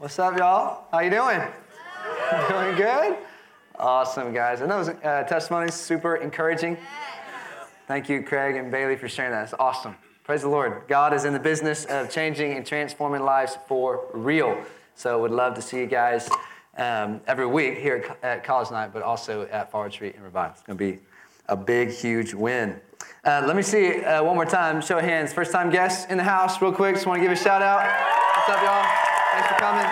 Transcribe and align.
What's 0.00 0.18
up, 0.18 0.38
y'all? 0.38 0.84
How 0.90 1.00
you 1.00 1.10
doing? 1.10 1.42
Doing 2.48 2.74
good? 2.74 3.18
Awesome, 3.78 4.32
guys. 4.32 4.62
And 4.62 4.70
those 4.70 4.88
uh, 4.88 5.24
testimonies 5.28 5.74
super 5.74 6.16
encouraging. 6.16 6.78
Thank 7.86 8.08
you, 8.08 8.22
Craig 8.22 8.56
and 8.56 8.72
Bailey, 8.72 8.96
for 8.96 9.10
sharing 9.10 9.32
that. 9.32 9.44
It's 9.44 9.52
awesome. 9.58 9.94
Praise 10.24 10.40
the 10.40 10.48
Lord. 10.48 10.84
God 10.88 11.12
is 11.12 11.26
in 11.26 11.34
the 11.34 11.38
business 11.38 11.84
of 11.84 12.08
changing 12.08 12.52
and 12.54 12.64
transforming 12.64 13.20
lives 13.20 13.58
for 13.68 14.06
real. 14.14 14.58
So, 14.94 15.20
would 15.20 15.32
love 15.32 15.52
to 15.56 15.60
see 15.60 15.80
you 15.80 15.86
guys 15.86 16.30
um, 16.78 17.20
every 17.26 17.46
week 17.46 17.76
here 17.76 18.16
at 18.22 18.42
College 18.42 18.70
Night, 18.70 18.94
but 18.94 19.02
also 19.02 19.42
at 19.48 19.70
Forward 19.70 19.92
Street 19.92 20.14
and 20.14 20.24
Revival. 20.24 20.54
It's 20.54 20.62
going 20.62 20.78
to 20.78 20.92
be 20.92 20.98
a 21.46 21.56
big, 21.56 21.90
huge 21.90 22.32
win. 22.32 22.80
Uh, 23.22 23.42
let 23.46 23.54
me 23.54 23.60
see 23.60 24.02
uh, 24.02 24.24
one 24.24 24.34
more 24.34 24.46
time. 24.46 24.80
Show 24.80 24.96
of 24.96 25.04
hands. 25.04 25.34
First 25.34 25.52
time 25.52 25.68
guests 25.68 26.10
in 26.10 26.16
the 26.16 26.24
house, 26.24 26.62
real 26.62 26.72
quick. 26.72 26.94
Just 26.94 27.06
want 27.06 27.18
to 27.18 27.22
give 27.22 27.32
a 27.32 27.36
shout 27.36 27.60
out. 27.60 27.84
What's 28.34 28.48
up, 28.48 28.62
y'all? 28.62 29.09
Thanks 29.32 29.48
for 29.48 29.54
coming. 29.54 29.86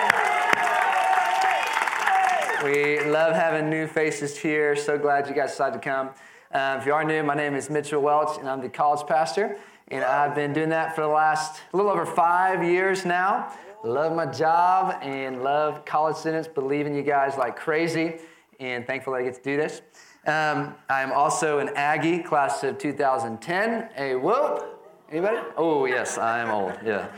We 2.65 3.05
love 3.09 3.37
having 3.37 3.70
new 3.70 3.87
faces 3.87 4.37
here. 4.37 4.74
So 4.74 4.98
glad 4.98 5.28
you 5.28 5.34
guys 5.34 5.51
decided 5.51 5.80
to 5.80 5.88
come. 5.88 6.11
Um, 6.51 6.80
if 6.80 6.87
you 6.87 6.92
are 6.92 7.05
new, 7.05 7.23
my 7.23 7.34
name 7.34 7.55
is 7.55 7.70
Mitchell 7.70 8.02
Welch, 8.02 8.37
and 8.38 8.48
I'm 8.48 8.61
the 8.61 8.69
college 8.69 9.06
pastor. 9.06 9.59
And 9.88 10.05
I've 10.05 10.34
been 10.34 10.52
doing 10.52 10.70
that 10.70 10.97
for 10.97 11.02
the 11.02 11.09
last 11.09 11.61
a 11.73 11.77
little 11.77 11.92
over 11.92 12.05
five 12.05 12.64
years 12.64 13.05
now. 13.05 13.52
Love 13.84 14.12
my 14.12 14.27
job 14.27 14.98
and 15.02 15.45
love 15.45 15.84
college 15.84 16.16
students, 16.16 16.48
believe 16.48 16.86
in 16.86 16.95
you 16.95 17.02
guys 17.02 17.36
like 17.39 17.55
crazy, 17.55 18.16
and 18.59 18.89
thankful 18.89 19.12
that 19.12 19.20
I 19.20 19.23
get 19.23 19.34
to 19.34 19.42
do 19.42 19.56
this. 19.56 19.83
Um, 20.27 20.75
I'm 20.89 21.12
also 21.12 21.61
an 21.61 21.70
Aggie, 21.77 22.25
class 22.25 22.64
of 22.64 22.77
2010. 22.78 23.91
A 23.97 24.16
whoop. 24.16 24.64
Anybody? 25.12 25.39
Oh, 25.56 25.84
yes, 25.84 26.19
I'm 26.19 26.50
old. 26.50 26.73
Yeah. 26.84 27.09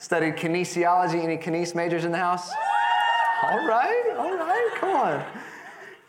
Studied 0.00 0.36
kinesiology. 0.36 1.22
Any 1.22 1.36
kines 1.36 1.74
majors 1.74 2.06
in 2.06 2.10
the 2.10 2.16
house? 2.16 2.50
All 3.42 3.66
right, 3.66 4.14
all 4.16 4.34
right, 4.34 4.70
come 4.76 4.96
on. 4.96 5.22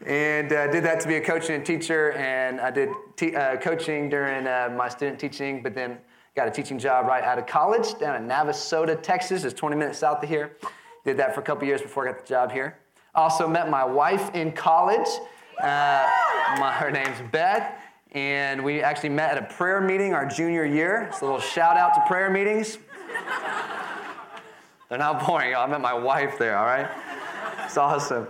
And 0.05 0.51
uh, 0.53 0.71
did 0.71 0.85
that 0.85 1.01
to 1.01 1.09
be 1.09 1.15
a 1.15 1.21
coach 1.21 1.49
and 1.49 1.61
a 1.61 1.65
teacher, 1.65 2.13
and 2.13 2.61
I 2.61 2.71
did 2.71 2.87
te- 3.17 3.35
uh, 3.35 3.57
coaching 3.57 4.07
during 4.07 4.47
uh, 4.47 4.73
my 4.77 4.87
student 4.87 5.19
teaching, 5.19 5.61
but 5.61 5.75
then 5.75 5.97
got 6.37 6.47
a 6.47 6.51
teaching 6.51 6.79
job 6.79 7.05
right 7.05 7.21
out 7.21 7.37
of 7.37 7.45
college 7.47 7.99
down 7.99 8.15
in 8.15 8.29
Navasota, 8.29 8.99
Texas. 9.01 9.43
It's 9.43 9.53
20 9.53 9.75
minutes 9.75 9.99
south 9.99 10.23
of 10.23 10.29
here. 10.29 10.55
Did 11.03 11.17
that 11.17 11.35
for 11.35 11.41
a 11.41 11.43
couple 11.43 11.67
years 11.67 11.81
before 11.81 12.07
I 12.07 12.13
got 12.13 12.21
the 12.21 12.27
job 12.27 12.53
here. 12.53 12.79
Also 13.13 13.45
met 13.45 13.69
my 13.69 13.83
wife 13.83 14.33
in 14.33 14.53
college. 14.53 15.07
Uh, 15.61 16.07
my, 16.59 16.71
her 16.79 16.91
name's 16.91 17.21
Beth, 17.29 17.73
and 18.13 18.63
we 18.63 18.81
actually 18.81 19.09
met 19.09 19.37
at 19.37 19.43
a 19.43 19.53
prayer 19.53 19.81
meeting 19.81 20.13
our 20.13 20.25
junior 20.25 20.63
year. 20.63 21.09
It's 21.11 21.19
a 21.19 21.25
little 21.25 21.41
shout 21.41 21.75
out 21.75 21.93
to 21.95 22.01
prayer 22.07 22.29
meetings. 22.29 22.77
They're 24.91 24.99
not 24.99 25.25
boring. 25.25 25.55
I 25.55 25.65
met 25.67 25.79
my 25.79 25.93
wife 25.93 26.37
there, 26.37 26.57
all 26.57 26.65
right? 26.65 26.85
It's 27.63 27.77
awesome. 27.77 28.27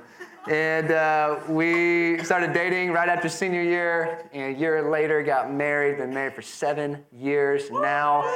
And 0.48 0.92
uh, 0.92 1.40
we 1.50 2.23
started 2.23 2.53
dating 2.53 2.92
right 2.92 3.09
after 3.09 3.30
senior 3.30 3.64
year. 3.64 4.30
And 4.31 4.56
a 4.56 4.59
year 4.59 4.88
later, 4.88 5.23
got 5.23 5.52
married. 5.52 5.98
Been 5.98 6.14
married 6.14 6.36
for 6.36 6.44
seven 6.44 7.03
years 7.12 7.72
now. 7.72 8.31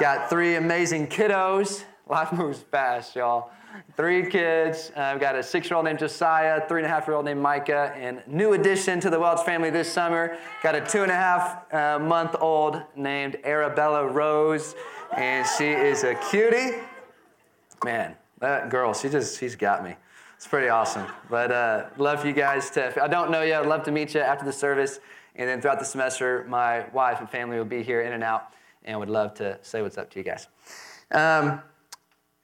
Got 0.00 0.30
three 0.30 0.54
amazing 0.54 1.08
kiddos. 1.08 1.84
Life 2.08 2.32
moves 2.32 2.60
fast, 2.62 3.14
y'all. 3.14 3.50
Three 3.94 4.30
kids. 4.30 4.90
Uh, 4.96 5.00
I've 5.00 5.20
got 5.20 5.36
a 5.36 5.42
six-year-old 5.42 5.84
named 5.84 5.98
Josiah, 5.98 6.66
three 6.66 6.80
and 6.80 6.86
a 6.86 6.88
half-year-old 6.88 7.26
named 7.26 7.42
Micah, 7.42 7.92
and 7.94 8.22
new 8.26 8.54
addition 8.54 9.00
to 9.00 9.10
the 9.10 9.20
Welch 9.20 9.44
family 9.44 9.68
this 9.68 9.92
summer. 9.92 10.38
Got 10.62 10.76
a 10.76 10.80
two 10.80 11.02
and 11.02 11.12
a 11.12 11.14
half 11.14 11.74
uh, 11.74 11.98
month 11.98 12.36
old 12.40 12.80
named 12.96 13.36
Arabella 13.44 14.06
Rose, 14.06 14.74
and 15.14 15.46
she 15.58 15.66
is 15.66 16.04
a 16.04 16.14
cutie. 16.30 16.78
Man, 17.84 18.16
that 18.40 18.70
girl, 18.70 18.94
she 18.94 19.08
just, 19.08 19.38
she's 19.38 19.56
got 19.56 19.84
me. 19.84 19.94
It's 20.36 20.46
pretty 20.46 20.68
awesome. 20.68 21.06
But 21.30 21.50
uh, 21.50 21.86
love 21.96 22.26
you 22.26 22.32
guys 22.32 22.70
to, 22.70 23.02
I 23.02 23.08
don't 23.08 23.30
know 23.30 23.42
you, 23.42 23.54
I'd 23.54 23.66
love 23.66 23.84
to 23.84 23.90
meet 23.90 24.14
you 24.14 24.20
after 24.20 24.44
the 24.44 24.52
service. 24.52 25.00
And 25.34 25.48
then 25.48 25.60
throughout 25.60 25.78
the 25.78 25.84
semester, 25.84 26.44
my 26.48 26.88
wife 26.90 27.20
and 27.20 27.28
family 27.28 27.58
will 27.58 27.64
be 27.64 27.82
here 27.82 28.02
in 28.02 28.12
and 28.12 28.22
out 28.22 28.52
and 28.84 28.98
would 28.98 29.10
love 29.10 29.34
to 29.34 29.58
say 29.62 29.82
what's 29.82 29.98
up 29.98 30.10
to 30.10 30.18
you 30.18 30.24
guys. 30.24 30.48
Um, 31.10 31.60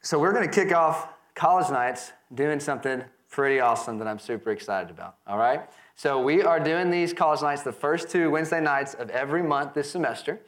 so 0.00 0.18
we're 0.18 0.32
going 0.32 0.48
to 0.48 0.54
kick 0.54 0.74
off 0.74 1.08
college 1.34 1.70
nights 1.70 2.12
doing 2.34 2.60
something 2.60 3.04
pretty 3.30 3.60
awesome 3.60 3.98
that 3.98 4.06
I'm 4.08 4.18
super 4.18 4.50
excited 4.50 4.90
about. 4.90 5.16
All 5.26 5.38
right? 5.38 5.68
So 5.96 6.20
we 6.20 6.42
are 6.42 6.60
doing 6.60 6.90
these 6.90 7.12
college 7.12 7.42
nights 7.42 7.62
the 7.62 7.72
first 7.72 8.10
two 8.10 8.30
Wednesday 8.30 8.60
nights 8.60 8.94
of 8.94 9.10
every 9.10 9.42
month 9.42 9.74
this 9.74 9.90
semester. 9.90 10.40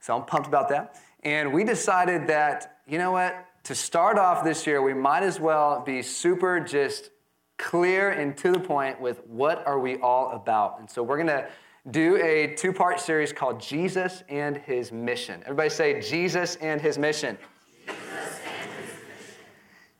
So 0.00 0.16
I'm 0.16 0.24
pumped 0.24 0.48
about 0.48 0.68
that. 0.70 1.00
And 1.22 1.52
we 1.52 1.64
decided 1.64 2.26
that, 2.28 2.78
you 2.86 2.98
know 2.98 3.12
what? 3.12 3.46
To 3.70 3.74
start 3.76 4.18
off 4.18 4.42
this 4.42 4.66
year, 4.66 4.82
we 4.82 4.92
might 4.92 5.22
as 5.22 5.38
well 5.38 5.80
be 5.86 6.02
super 6.02 6.58
just 6.58 7.10
clear 7.56 8.10
and 8.10 8.36
to 8.36 8.50
the 8.50 8.58
point 8.58 9.00
with 9.00 9.24
what 9.28 9.64
are 9.64 9.78
we 9.78 9.96
all 9.98 10.32
about. 10.32 10.80
And 10.80 10.90
so 10.90 11.04
we're 11.04 11.18
going 11.18 11.28
to 11.28 11.48
do 11.88 12.16
a 12.16 12.52
two-part 12.56 12.98
series 12.98 13.32
called 13.32 13.60
Jesus 13.60 14.24
and 14.28 14.56
His 14.56 14.90
Mission. 14.90 15.40
Everybody 15.44 15.70
say 15.70 16.00
Jesus 16.00 16.56
and 16.56 16.80
His 16.80 16.98
Mission. 16.98 17.38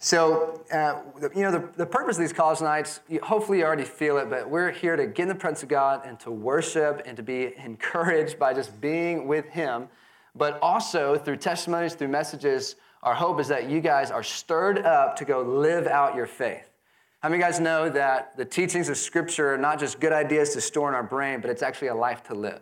So, 0.00 0.64
uh, 0.72 1.02
you 1.32 1.42
know, 1.42 1.52
the, 1.52 1.68
the 1.76 1.86
purpose 1.86 2.16
of 2.16 2.22
these 2.22 2.32
college 2.32 2.60
nights, 2.60 2.98
you, 3.08 3.20
hopefully 3.22 3.58
you 3.58 3.64
already 3.64 3.84
feel 3.84 4.18
it, 4.18 4.28
but 4.28 4.50
we're 4.50 4.72
here 4.72 4.96
to 4.96 5.06
get 5.06 5.22
in 5.22 5.28
the 5.28 5.34
presence 5.36 5.62
of 5.62 5.68
God 5.68 6.04
and 6.04 6.18
to 6.20 6.32
worship 6.32 7.02
and 7.06 7.16
to 7.16 7.22
be 7.22 7.54
encouraged 7.56 8.36
by 8.36 8.52
just 8.52 8.80
being 8.80 9.28
with 9.28 9.46
Him, 9.50 9.86
but 10.34 10.58
also 10.60 11.16
through 11.16 11.36
testimonies, 11.36 11.94
through 11.94 12.08
messages, 12.08 12.74
our 13.02 13.14
hope 13.14 13.40
is 13.40 13.48
that 13.48 13.70
you 13.70 13.80
guys 13.80 14.10
are 14.10 14.22
stirred 14.22 14.78
up 14.78 15.16
to 15.16 15.24
go 15.24 15.42
live 15.42 15.86
out 15.86 16.14
your 16.14 16.26
faith. 16.26 16.68
How 17.20 17.28
many 17.28 17.42
of 17.42 17.46
you 17.46 17.52
guys 17.52 17.60
know 17.60 17.88
that 17.90 18.36
the 18.36 18.44
teachings 18.44 18.88
of 18.88 18.96
Scripture 18.96 19.54
are 19.54 19.58
not 19.58 19.78
just 19.78 20.00
good 20.00 20.12
ideas 20.12 20.54
to 20.54 20.60
store 20.60 20.88
in 20.88 20.94
our 20.94 21.02
brain, 21.02 21.40
but 21.40 21.50
it's 21.50 21.62
actually 21.62 21.88
a 21.88 21.94
life 21.94 22.22
to 22.24 22.34
live? 22.34 22.60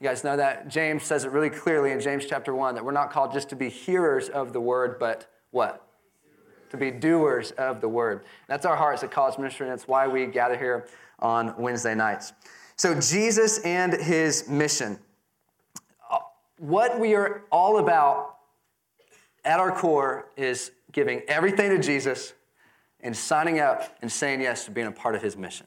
You 0.00 0.08
guys 0.08 0.24
know 0.24 0.36
that? 0.36 0.68
James 0.68 1.04
says 1.04 1.24
it 1.24 1.30
really 1.30 1.50
clearly 1.50 1.92
in 1.92 2.00
James 2.00 2.26
chapter 2.26 2.54
1 2.54 2.74
that 2.74 2.84
we're 2.84 2.92
not 2.92 3.10
called 3.10 3.32
just 3.32 3.48
to 3.50 3.56
be 3.56 3.68
hearers 3.68 4.28
of 4.28 4.52
the 4.52 4.60
word, 4.60 4.98
but 4.98 5.30
what? 5.52 5.86
To 6.70 6.76
be 6.76 6.90
doers 6.90 7.52
of 7.52 7.80
the 7.80 7.88
word. 7.88 8.24
That's 8.48 8.66
our 8.66 8.76
hearts 8.76 9.02
at 9.02 9.10
College 9.10 9.38
Ministry, 9.38 9.66
and 9.66 9.72
that's 9.72 9.88
why 9.88 10.06
we 10.06 10.26
gather 10.26 10.58
here 10.58 10.86
on 11.20 11.54
Wednesday 11.56 11.94
nights. 11.94 12.32
So, 12.76 12.98
Jesus 13.00 13.58
and 13.60 13.94
his 13.94 14.48
mission. 14.48 14.98
What 16.58 17.00
we 17.00 17.14
are 17.14 17.42
all 17.50 17.78
about 17.78 18.35
at 19.46 19.60
our 19.60 19.72
core 19.72 20.26
is 20.36 20.72
giving 20.92 21.22
everything 21.28 21.70
to 21.70 21.78
Jesus 21.78 22.34
and 23.00 23.16
signing 23.16 23.60
up 23.60 23.96
and 24.02 24.10
saying 24.10 24.40
yes 24.40 24.64
to 24.64 24.70
being 24.70 24.88
a 24.88 24.92
part 24.92 25.14
of 25.14 25.22
his 25.22 25.36
mission. 25.36 25.66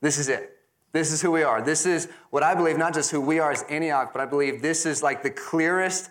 This 0.00 0.18
is 0.18 0.28
it. 0.28 0.56
This 0.92 1.12
is 1.12 1.22
who 1.22 1.30
we 1.30 1.42
are. 1.42 1.62
This 1.62 1.86
is 1.86 2.08
what 2.30 2.42
I 2.42 2.54
believe, 2.54 2.76
not 2.76 2.94
just 2.94 3.10
who 3.10 3.20
we 3.20 3.38
are 3.38 3.52
as 3.52 3.62
Antioch, 3.64 4.12
but 4.12 4.20
I 4.20 4.26
believe 4.26 4.60
this 4.60 4.84
is 4.84 5.02
like 5.02 5.22
the 5.22 5.30
clearest 5.30 6.10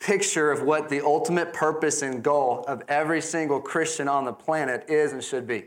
picture 0.00 0.50
of 0.50 0.62
what 0.62 0.88
the 0.88 1.04
ultimate 1.04 1.52
purpose 1.52 2.02
and 2.02 2.22
goal 2.22 2.64
of 2.68 2.82
every 2.88 3.20
single 3.20 3.60
Christian 3.60 4.08
on 4.08 4.24
the 4.24 4.32
planet 4.32 4.84
is 4.88 5.12
and 5.12 5.22
should 5.22 5.46
be. 5.46 5.66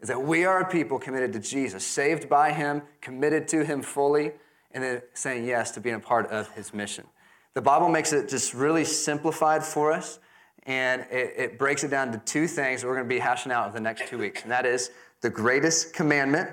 Is 0.00 0.08
that 0.08 0.22
we 0.22 0.44
are 0.44 0.60
a 0.60 0.68
people 0.68 0.98
committed 0.98 1.32
to 1.32 1.38
Jesus, 1.38 1.86
saved 1.86 2.28
by 2.28 2.52
him, 2.52 2.82
committed 3.00 3.48
to 3.48 3.64
him 3.64 3.80
fully, 3.80 4.32
and 4.72 4.84
then 4.84 5.02
saying 5.14 5.44
yes 5.44 5.70
to 5.72 5.80
being 5.80 5.94
a 5.94 6.00
part 6.00 6.26
of 6.26 6.50
his 6.50 6.74
mission. 6.74 7.06
The 7.54 7.62
Bible 7.62 7.88
makes 7.88 8.12
it 8.12 8.28
just 8.28 8.52
really 8.52 8.84
simplified 8.84 9.64
for 9.64 9.92
us, 9.92 10.18
and 10.64 11.02
it, 11.10 11.34
it 11.36 11.58
breaks 11.58 11.84
it 11.84 11.88
down 11.88 12.10
to 12.12 12.18
two 12.18 12.48
things 12.48 12.80
that 12.80 12.88
we're 12.88 12.94
going 12.94 13.08
to 13.08 13.14
be 13.14 13.20
hashing 13.20 13.52
out 13.52 13.68
over 13.68 13.74
the 13.74 13.82
next 13.82 14.08
two 14.08 14.18
weeks, 14.18 14.42
and 14.42 14.50
that 14.50 14.66
is 14.66 14.90
the 15.20 15.30
greatest 15.30 15.94
commandment 15.94 16.50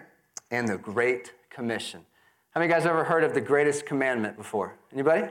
and 0.51 0.67
the 0.67 0.78
Great 0.78 1.34
Commission. 1.50 2.01
How 2.51 2.59
many 2.61 2.72
guys 2.72 2.85
ever 2.85 3.03
heard 3.03 3.23
of 3.23 3.34
the 3.34 3.41
greatest 3.41 3.85
commandment 3.85 4.38
before? 4.38 4.75
Anybody? 4.94 5.28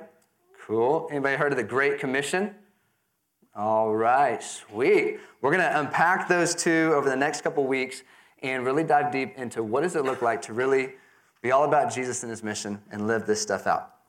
Cool. 0.66 1.06
Anybody 1.10 1.36
heard 1.36 1.52
of 1.52 1.56
the 1.56 1.64
Great 1.64 2.00
Commission? 2.00 2.54
All 3.54 3.94
right, 3.94 4.42
sweet. 4.42 5.20
We're 5.40 5.50
going 5.50 5.62
to 5.62 5.80
unpack 5.80 6.28
those 6.28 6.54
two 6.54 6.92
over 6.94 7.08
the 7.08 7.16
next 7.16 7.42
couple 7.42 7.66
weeks 7.66 8.02
and 8.42 8.64
really 8.64 8.84
dive 8.84 9.12
deep 9.12 9.36
into 9.36 9.62
what 9.62 9.82
does 9.82 9.96
it 9.96 10.04
look 10.04 10.22
like 10.22 10.42
to 10.42 10.52
really 10.52 10.94
be 11.42 11.52
all 11.52 11.64
about 11.64 11.92
Jesus 11.92 12.22
and 12.22 12.30
his 12.30 12.42
mission 12.42 12.80
and 12.90 13.06
live 13.06 13.26
this 13.26 13.40
stuff 13.40 13.66
out. 13.66 13.99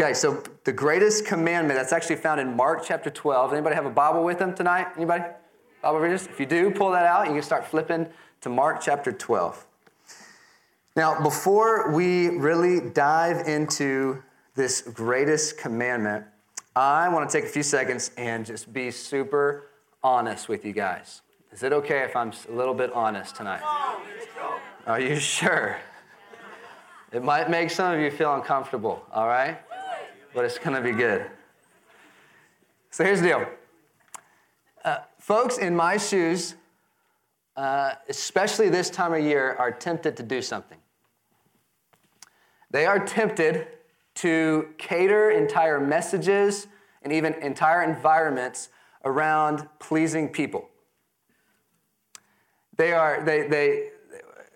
Okay, 0.00 0.12
so 0.12 0.42
the 0.64 0.72
greatest 0.72 1.24
commandment 1.24 1.78
that's 1.78 1.92
actually 1.92 2.16
found 2.16 2.40
in 2.40 2.56
Mark 2.56 2.82
chapter 2.84 3.10
12. 3.10 3.52
Anybody 3.52 3.76
have 3.76 3.86
a 3.86 3.90
Bible 3.90 4.24
with 4.24 4.40
them 4.40 4.52
tonight? 4.52 4.88
Anybody? 4.96 5.22
Bible 5.82 6.00
readers? 6.00 6.26
If 6.26 6.40
you 6.40 6.46
do, 6.46 6.72
pull 6.72 6.90
that 6.90 7.06
out. 7.06 7.28
You 7.28 7.34
can 7.34 7.42
start 7.44 7.64
flipping 7.64 8.08
to 8.40 8.48
Mark 8.48 8.80
chapter 8.80 9.12
12. 9.12 9.64
Now, 10.96 11.22
before 11.22 11.92
we 11.92 12.30
really 12.30 12.90
dive 12.90 13.46
into 13.46 14.20
this 14.56 14.80
greatest 14.80 15.58
commandment, 15.58 16.24
I 16.74 17.08
want 17.08 17.30
to 17.30 17.38
take 17.38 17.48
a 17.48 17.52
few 17.52 17.62
seconds 17.62 18.10
and 18.16 18.44
just 18.44 18.72
be 18.72 18.90
super 18.90 19.68
honest 20.02 20.48
with 20.48 20.64
you 20.64 20.72
guys. 20.72 21.22
Is 21.52 21.62
it 21.62 21.72
okay 21.72 22.00
if 22.00 22.16
I'm 22.16 22.32
a 22.48 22.52
little 22.52 22.74
bit 22.74 22.92
honest 22.94 23.36
tonight? 23.36 23.62
Are 24.88 24.98
you 24.98 25.20
sure? 25.20 25.76
It 27.12 27.22
might 27.22 27.48
make 27.48 27.70
some 27.70 27.94
of 27.94 28.00
you 28.00 28.10
feel 28.10 28.34
uncomfortable, 28.34 29.06
all 29.12 29.28
right? 29.28 29.58
But 30.34 30.44
it's 30.44 30.58
going 30.58 30.76
to 30.76 30.82
be 30.82 30.92
good. 30.92 31.26
So 32.90 33.04
here's 33.04 33.20
the 33.20 33.28
deal 33.28 33.46
Uh, 34.84 34.98
folks 35.18 35.56
in 35.58 35.74
my 35.74 35.96
shoes, 35.96 36.56
uh, 37.56 37.92
especially 38.08 38.68
this 38.68 38.90
time 38.90 39.14
of 39.14 39.20
year, 39.20 39.54
are 39.58 39.70
tempted 39.70 40.16
to 40.16 40.22
do 40.22 40.42
something. 40.42 40.78
They 42.70 42.86
are 42.86 42.98
tempted 42.98 43.68
to 44.16 44.68
cater 44.78 45.30
entire 45.30 45.80
messages 45.80 46.66
and 47.02 47.12
even 47.12 47.34
entire 47.34 47.82
environments 47.82 48.68
around 49.04 49.68
pleasing 49.78 50.28
people. 50.28 50.68
They 52.76 52.92
are, 52.92 53.22
they, 53.24 53.46
they, 53.46 53.90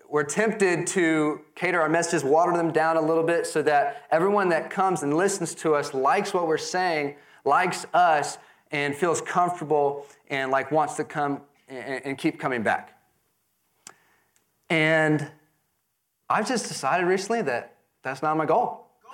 we're 0.09 0.23
tempted 0.23 0.87
to 0.87 1.41
cater 1.55 1.79
our 1.81 1.89
messages, 1.89 2.23
water 2.23 2.51
them 2.53 2.71
down 2.71 2.97
a 2.97 3.01
little 3.01 3.23
bit 3.23 3.45
so 3.45 3.61
that 3.61 4.07
everyone 4.11 4.49
that 4.49 4.69
comes 4.69 5.03
and 5.03 5.15
listens 5.15 5.53
to 5.55 5.75
us 5.75 5.93
likes 5.93 6.33
what 6.33 6.47
we're 6.47 6.57
saying, 6.57 7.15
likes 7.45 7.85
us, 7.93 8.39
and 8.71 8.95
feels 8.95 9.21
comfortable 9.21 10.07
and 10.29 10.51
like 10.51 10.71
wants 10.71 10.95
to 10.95 11.03
come 11.03 11.41
and, 11.67 12.17
keep 12.17 12.39
coming 12.39 12.63
back. 12.63 12.97
And 14.69 15.29
I've 16.29 16.47
just 16.47 16.67
decided 16.67 17.05
recently 17.05 17.43
that 17.43 17.75
that's 18.03 18.23
not 18.23 18.35
my 18.37 18.45
goal. 18.45 18.87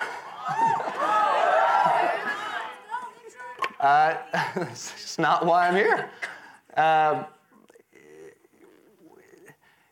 uh, 3.80 4.14
it's 4.56 5.18
not 5.18 5.44
why 5.44 5.68
I'm 5.68 5.74
here. 5.74 6.10
Uh, 6.74 7.24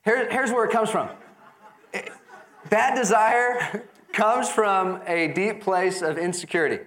here, 0.05 0.31
here's 0.31 0.51
where 0.51 0.65
it 0.65 0.71
comes 0.71 0.91
from. 0.91 1.09
That 2.71 2.97
desire 2.97 3.85
comes 4.13 4.49
from 4.49 5.01
a 5.07 5.29
deep 5.29 5.63
place 5.63 6.03
of 6.03 6.19
insecurity. 6.19 6.85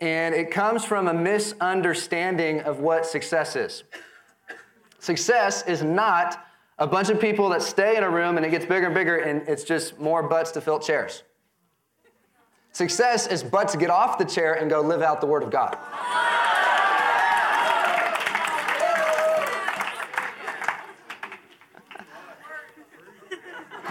And 0.00 0.34
it 0.34 0.50
comes 0.50 0.84
from 0.84 1.08
a 1.08 1.14
misunderstanding 1.14 2.60
of 2.60 2.80
what 2.80 3.06
success 3.06 3.56
is. 3.56 3.84
Success 4.98 5.66
is 5.66 5.82
not 5.82 6.46
a 6.78 6.86
bunch 6.86 7.08
of 7.08 7.20
people 7.20 7.48
that 7.50 7.62
stay 7.62 7.96
in 7.96 8.02
a 8.02 8.10
room 8.10 8.36
and 8.36 8.44
it 8.44 8.50
gets 8.50 8.66
bigger 8.66 8.86
and 8.86 8.94
bigger 8.94 9.16
and 9.16 9.48
it's 9.48 9.64
just 9.64 9.98
more 9.98 10.22
butts 10.22 10.50
to 10.52 10.60
fill 10.60 10.78
chairs. 10.78 11.22
Success 12.72 13.28
is 13.28 13.44
but 13.44 13.68
to 13.68 13.78
get 13.78 13.90
off 13.90 14.18
the 14.18 14.24
chair 14.24 14.54
and 14.54 14.68
go 14.68 14.80
live 14.80 15.00
out 15.00 15.20
the 15.20 15.26
Word 15.26 15.44
of 15.44 15.50
God. 15.50 15.78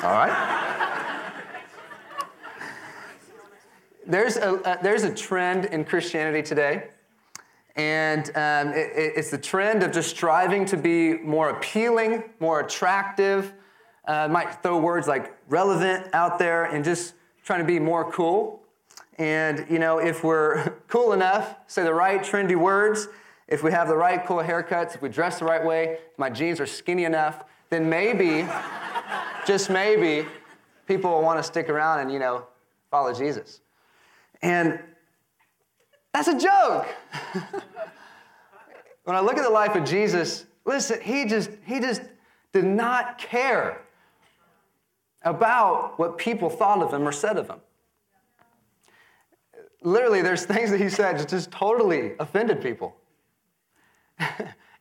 All 0.03 0.11
right? 0.11 1.33
There's 4.05 4.35
a, 4.35 4.55
uh, 4.55 4.81
there's 4.81 5.03
a 5.03 5.13
trend 5.13 5.63
in 5.65 5.85
Christianity 5.85 6.43
today, 6.43 6.89
and 7.77 8.27
um, 8.35 8.73
it, 8.73 8.91
it's 8.95 9.31
the 9.31 9.37
trend 9.37 9.81
of 9.81 9.93
just 9.93 10.09
striving 10.09 10.65
to 10.65 10.75
be 10.75 11.13
more 11.13 11.51
appealing, 11.51 12.25
more 12.41 12.59
attractive. 12.59 13.53
Uh, 14.05 14.27
might 14.27 14.61
throw 14.61 14.77
words 14.77 15.07
like 15.07 15.33
relevant 15.47 16.13
out 16.13 16.37
there 16.37 16.65
and 16.65 16.83
just 16.83 17.13
trying 17.45 17.61
to 17.61 17.65
be 17.65 17.79
more 17.79 18.11
cool. 18.11 18.61
And, 19.17 19.65
you 19.69 19.79
know, 19.79 19.99
if 19.99 20.21
we're 20.21 20.67
cool 20.89 21.13
enough, 21.13 21.55
say 21.67 21.83
the 21.83 21.93
right 21.93 22.19
trendy 22.19 22.57
words, 22.57 23.07
if 23.47 23.63
we 23.63 23.71
have 23.71 23.87
the 23.87 23.95
right 23.95 24.25
cool 24.25 24.39
haircuts, 24.39 24.95
if 24.95 25.01
we 25.01 25.07
dress 25.07 25.39
the 25.39 25.45
right 25.45 25.63
way, 25.63 25.99
my 26.17 26.29
jeans 26.29 26.59
are 26.59 26.65
skinny 26.65 27.05
enough, 27.05 27.45
then 27.69 27.89
maybe 27.89 28.45
just 29.45 29.69
maybe, 29.69 30.27
people 30.87 31.11
will 31.11 31.21
want 31.21 31.39
to 31.39 31.43
stick 31.43 31.69
around 31.69 31.99
and, 31.99 32.11
you 32.11 32.19
know, 32.19 32.45
follow 32.89 33.13
Jesus. 33.13 33.61
And 34.41 34.79
that's 36.13 36.27
a 36.27 36.37
joke. 36.37 36.87
when 39.03 39.15
I 39.15 39.19
look 39.19 39.37
at 39.37 39.43
the 39.43 39.49
life 39.49 39.75
of 39.75 39.83
Jesus, 39.83 40.45
listen, 40.65 41.01
he 41.01 41.25
just, 41.25 41.49
he 41.65 41.79
just 41.79 42.01
did 42.51 42.65
not 42.65 43.17
care 43.17 43.81
about 45.23 45.97
what 45.97 46.17
people 46.17 46.49
thought 46.49 46.81
of 46.81 46.93
him 46.93 47.07
or 47.07 47.11
said 47.11 47.37
of 47.37 47.49
him. 47.49 47.59
Literally, 49.81 50.21
there's 50.21 50.45
things 50.45 50.69
that 50.71 50.79
he 50.79 50.89
said 50.89 51.17
that 51.17 51.29
just 51.29 51.51
totally 51.51 52.13
offended 52.19 52.61
people. 52.61 52.95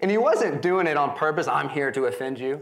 and 0.00 0.10
he 0.10 0.18
wasn't 0.18 0.60
doing 0.60 0.86
it 0.86 0.96
on 0.96 1.16
purpose. 1.16 1.48
I'm 1.48 1.68
here 1.68 1.90
to 1.92 2.06
offend 2.06 2.38
you. 2.38 2.60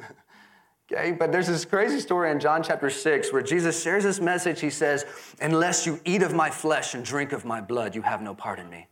Okay, 0.93 1.13
but 1.13 1.31
there's 1.31 1.47
this 1.47 1.65
crazy 1.65 2.01
story 2.01 2.33
in 2.33 2.41
John 2.41 2.65
chapter 2.65 2.91
6 2.91 3.33
where 3.33 3.43
Jesus 3.43 3.81
shares 3.81 4.03
this 4.03 4.21
message. 4.21 4.61
He 4.61 4.71
says, 4.71 5.07
Unless 5.41 5.87
you 5.87 6.01
eat 6.05 6.23
of 6.23 6.35
my 6.35 6.51
flesh 6.51 6.95
and 6.95 7.05
drink 7.05 7.31
of 7.31 7.45
my 7.45 7.61
blood, 7.61 7.95
you 7.95 8.03
have 8.03 8.23
no 8.23 8.35
part 8.35 8.59
in 8.59 8.69
me. 8.69 8.89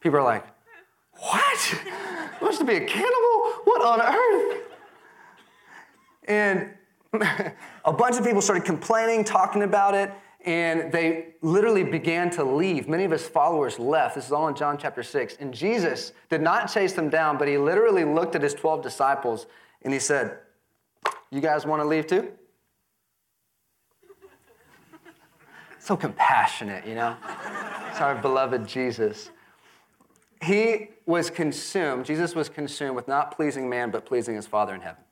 People 0.00 0.18
are 0.18 0.24
like, 0.24 0.44
What? 1.12 1.74
Wants 2.42 2.58
to 2.58 2.64
be 2.64 2.74
a 2.74 2.84
cannibal? 2.84 3.52
What 3.64 3.82
on 3.82 4.00
earth? 4.02 4.62
And 6.24 6.74
a 7.84 7.92
bunch 7.92 8.16
of 8.16 8.24
people 8.24 8.42
started 8.42 8.64
complaining, 8.64 9.22
talking 9.22 9.62
about 9.62 9.94
it, 9.94 10.10
and 10.44 10.90
they 10.90 11.34
literally 11.40 11.84
began 11.84 12.30
to 12.30 12.42
leave. 12.42 12.88
Many 12.88 13.04
of 13.04 13.12
his 13.12 13.28
followers 13.28 13.78
left. 13.78 14.16
This 14.16 14.26
is 14.26 14.32
all 14.32 14.48
in 14.48 14.56
John 14.56 14.76
chapter 14.76 15.04
6. 15.04 15.36
And 15.38 15.54
Jesus 15.54 16.12
did 16.30 16.40
not 16.40 16.66
chase 16.66 16.94
them 16.94 17.10
down, 17.10 17.38
but 17.38 17.46
he 17.46 17.58
literally 17.58 18.04
looked 18.04 18.34
at 18.34 18.42
his 18.42 18.54
12 18.54 18.82
disciples 18.82 19.46
and 19.82 19.92
he 19.92 20.00
said, 20.00 20.38
you 21.30 21.40
guys 21.40 21.66
want 21.66 21.82
to 21.82 21.86
leave 21.86 22.06
too? 22.06 22.32
so 25.86 25.96
compassionate, 25.96 26.84
you 26.84 26.96
know? 26.96 27.16
It's 27.90 28.00
our 28.00 28.16
beloved 28.16 28.66
Jesus. 28.66 29.30
He 30.42 30.88
was 31.06 31.30
consumed, 31.30 32.04
Jesus 32.04 32.34
was 32.34 32.48
consumed 32.48 32.96
with 32.96 33.06
not 33.06 33.36
pleasing 33.36 33.70
man, 33.70 33.92
but 33.92 34.04
pleasing 34.04 34.34
his 34.34 34.48
Father 34.48 34.74
in 34.74 34.80
heaven. 34.80 35.02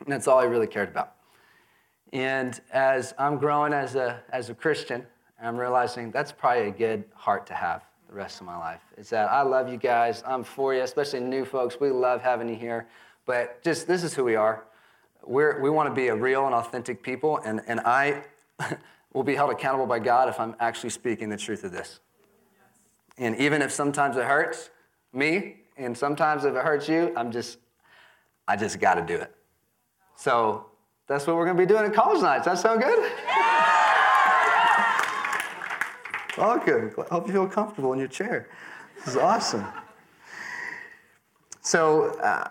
And 0.00 0.12
that's 0.12 0.26
all 0.26 0.40
he 0.42 0.48
really 0.48 0.66
cared 0.66 0.88
about. 0.88 1.14
And 2.12 2.60
as 2.72 3.14
I'm 3.18 3.38
growing 3.38 3.72
as 3.72 3.94
a, 3.94 4.20
as 4.30 4.50
a 4.50 4.54
Christian, 4.54 5.06
I'm 5.40 5.56
realizing 5.56 6.10
that's 6.10 6.32
probably 6.32 6.68
a 6.68 6.72
good 6.72 7.04
heart 7.14 7.46
to 7.46 7.54
have 7.54 7.84
the 8.08 8.14
rest 8.14 8.40
of 8.40 8.46
my 8.46 8.58
life. 8.58 8.80
Is 8.96 9.08
that 9.10 9.30
I 9.30 9.42
love 9.42 9.68
you 9.68 9.76
guys, 9.76 10.24
I'm 10.26 10.42
for 10.42 10.74
you, 10.74 10.82
especially 10.82 11.20
new 11.20 11.44
folks. 11.44 11.78
We 11.80 11.90
love 11.90 12.20
having 12.20 12.48
you 12.48 12.56
here. 12.56 12.88
But 13.26 13.62
just 13.62 13.86
this 13.86 14.02
is 14.02 14.14
who 14.14 14.24
we 14.24 14.34
are 14.34 14.64
we're, 15.24 15.60
we 15.60 15.70
want 15.70 15.88
to 15.88 15.94
be 15.94 16.08
a 16.08 16.14
real 16.14 16.46
and 16.46 16.54
authentic 16.54 17.02
people, 17.02 17.38
and, 17.44 17.60
and 17.66 17.80
I 17.80 18.24
will 19.12 19.22
be 19.22 19.34
held 19.34 19.50
accountable 19.50 19.86
by 19.86 19.98
God 19.98 20.28
if 20.28 20.38
I'm 20.40 20.54
actually 20.60 20.90
speaking 20.90 21.28
the 21.28 21.36
truth 21.36 21.64
of 21.64 21.72
this. 21.72 22.00
And 23.18 23.36
even 23.36 23.62
if 23.62 23.72
sometimes 23.72 24.16
it 24.16 24.24
hurts 24.24 24.70
me, 25.12 25.56
and 25.76 25.96
sometimes 25.96 26.44
if 26.44 26.54
it 26.54 26.62
hurts 26.62 26.88
you, 26.88 27.12
I'm 27.16 27.32
just, 27.32 27.58
I 28.46 28.56
just 28.56 28.80
got 28.80 28.94
to 28.94 29.02
do 29.02 29.16
it. 29.16 29.34
So 30.16 30.66
that's 31.06 31.26
what 31.26 31.36
we're 31.36 31.44
going 31.44 31.56
to 31.56 31.62
be 31.62 31.66
doing 31.66 31.84
at 31.84 31.94
college 31.94 32.22
nights. 32.22 32.44
That 32.44 32.58
sound 32.58 32.82
good? 32.82 33.12
Good. 36.64 36.94
I 36.98 37.14
hope 37.14 37.26
you 37.26 37.32
feel 37.32 37.48
comfortable 37.48 37.92
in 37.92 37.98
your 37.98 38.08
chair. 38.08 38.48
This 38.96 39.08
is 39.08 39.16
awesome. 39.16 39.64
So, 41.62 42.10
uh, 42.20 42.48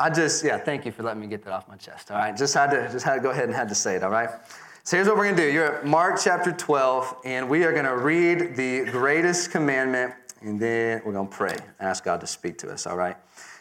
I 0.00 0.08
just, 0.08 0.42
yeah, 0.42 0.56
thank 0.56 0.86
you 0.86 0.92
for 0.92 1.02
letting 1.02 1.20
me 1.20 1.26
get 1.26 1.44
that 1.44 1.52
off 1.52 1.68
my 1.68 1.76
chest. 1.76 2.10
All 2.10 2.16
right, 2.16 2.34
just 2.34 2.54
had 2.54 2.70
to, 2.70 2.88
just 2.90 3.04
had 3.04 3.16
to 3.16 3.20
go 3.20 3.30
ahead 3.32 3.44
and 3.44 3.54
had 3.54 3.68
to 3.68 3.74
say 3.74 3.96
it. 3.96 4.02
All 4.02 4.10
right. 4.10 4.30
So 4.82 4.96
here's 4.96 5.06
what 5.06 5.18
we're 5.18 5.26
gonna 5.26 5.36
do. 5.36 5.52
You're 5.52 5.76
at 5.76 5.86
Mark 5.86 6.18
chapter 6.24 6.52
12, 6.52 7.16
and 7.26 7.50
we 7.50 7.64
are 7.64 7.72
gonna 7.74 7.94
read 7.94 8.56
the 8.56 8.86
greatest 8.86 9.50
commandment, 9.50 10.14
and 10.40 10.58
then 10.58 11.02
we're 11.04 11.12
gonna 11.12 11.28
pray, 11.28 11.52
and 11.52 11.88
ask 11.88 12.02
God 12.02 12.22
to 12.22 12.26
speak 12.26 12.56
to 12.58 12.72
us. 12.72 12.86
All 12.86 12.96
right. 12.96 13.14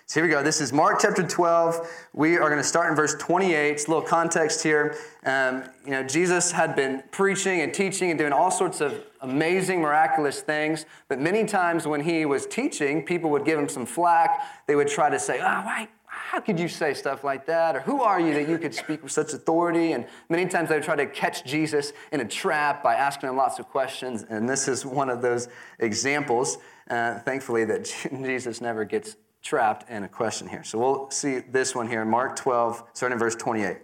So 0.05 0.21
here 0.21 0.27
we 0.27 0.33
go. 0.33 0.41
This 0.41 0.59
is 0.59 0.73
Mark 0.73 0.99
chapter 1.01 1.21
12. 1.21 1.87
We 2.13 2.37
are 2.37 2.49
going 2.49 2.59
to 2.59 2.67
start 2.67 2.89
in 2.89 2.95
verse 2.95 3.13
28. 3.19 3.69
It's 3.69 3.85
a 3.85 3.89
little 3.89 4.01
context 4.01 4.63
here. 4.63 4.95
Um, 5.23 5.65
you 5.85 5.91
know, 5.91 6.01
Jesus 6.01 6.51
had 6.51 6.75
been 6.75 7.03
preaching 7.11 7.61
and 7.61 7.71
teaching 7.71 8.09
and 8.09 8.17
doing 8.17 8.33
all 8.33 8.49
sorts 8.49 8.81
of 8.81 9.03
amazing, 9.21 9.81
miraculous 9.81 10.41
things. 10.41 10.87
But 11.09 11.19
many 11.19 11.45
times 11.45 11.85
when 11.85 12.01
he 12.01 12.25
was 12.25 12.47
teaching, 12.47 13.05
people 13.05 13.29
would 13.29 13.45
give 13.45 13.59
him 13.59 13.69
some 13.69 13.85
flack. 13.85 14.65
They 14.65 14.75
would 14.75 14.87
try 14.87 15.11
to 15.11 15.19
say, 15.19 15.41
oh, 15.41 15.61
why, 15.61 15.87
how 16.29 16.39
could 16.39 16.59
you 16.59 16.67
say 16.67 16.93
stuff 16.93 17.23
like 17.23 17.47
that? 17.47 17.75
Or 17.75 17.79
who 17.79 18.03
are 18.03 18.19
you 18.19 18.35
that 18.35 18.47
you 18.47 18.59
could 18.59 18.75
speak 18.75 19.01
with 19.01 19.11
such 19.11 19.33
authority? 19.33 19.93
And 19.93 20.05
many 20.29 20.45
times 20.45 20.69
they 20.69 20.79
try 20.79 20.95
to 20.95 21.07
catch 21.07 21.43
Jesus 21.43 21.91
in 22.11 22.19
a 22.19 22.25
trap 22.25 22.83
by 22.83 22.93
asking 22.93 23.29
him 23.29 23.35
lots 23.35 23.57
of 23.57 23.67
questions. 23.67 24.23
And 24.29 24.47
this 24.47 24.67
is 24.67 24.85
one 24.85 25.09
of 25.09 25.23
those 25.23 25.47
examples, 25.79 26.59
uh, 26.87 27.17
thankfully, 27.21 27.65
that 27.65 27.85
Jesus 28.23 28.61
never 28.61 28.85
gets 28.85 29.15
trapped 29.41 29.89
in 29.89 30.03
a 30.03 30.07
question 30.07 30.47
here. 30.47 30.63
So 30.63 30.77
we'll 30.77 31.09
see 31.09 31.39
this 31.39 31.73
one 31.73 31.87
here 31.87 32.05
Mark 32.05 32.35
12, 32.35 32.83
starting 32.93 33.15
in 33.15 33.19
verse 33.19 33.35
28. 33.35 33.77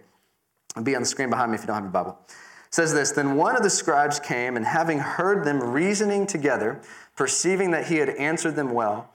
It'll 0.70 0.84
be 0.84 0.94
on 0.94 1.02
the 1.02 1.08
screen 1.08 1.30
behind 1.30 1.50
me 1.50 1.56
if 1.56 1.62
you 1.62 1.66
don't 1.66 1.74
have 1.74 1.84
your 1.84 1.90
Bible. 1.90 2.16
It 2.28 2.74
says 2.74 2.94
this 2.94 3.10
Then 3.10 3.34
one 3.34 3.56
of 3.56 3.64
the 3.64 3.70
scribes 3.70 4.20
came, 4.20 4.56
and 4.56 4.64
having 4.64 5.00
heard 5.00 5.44
them 5.44 5.60
reasoning 5.60 6.28
together, 6.28 6.80
perceiving 7.16 7.72
that 7.72 7.88
he 7.88 7.96
had 7.96 8.10
answered 8.10 8.54
them 8.54 8.70
well, 8.72 9.12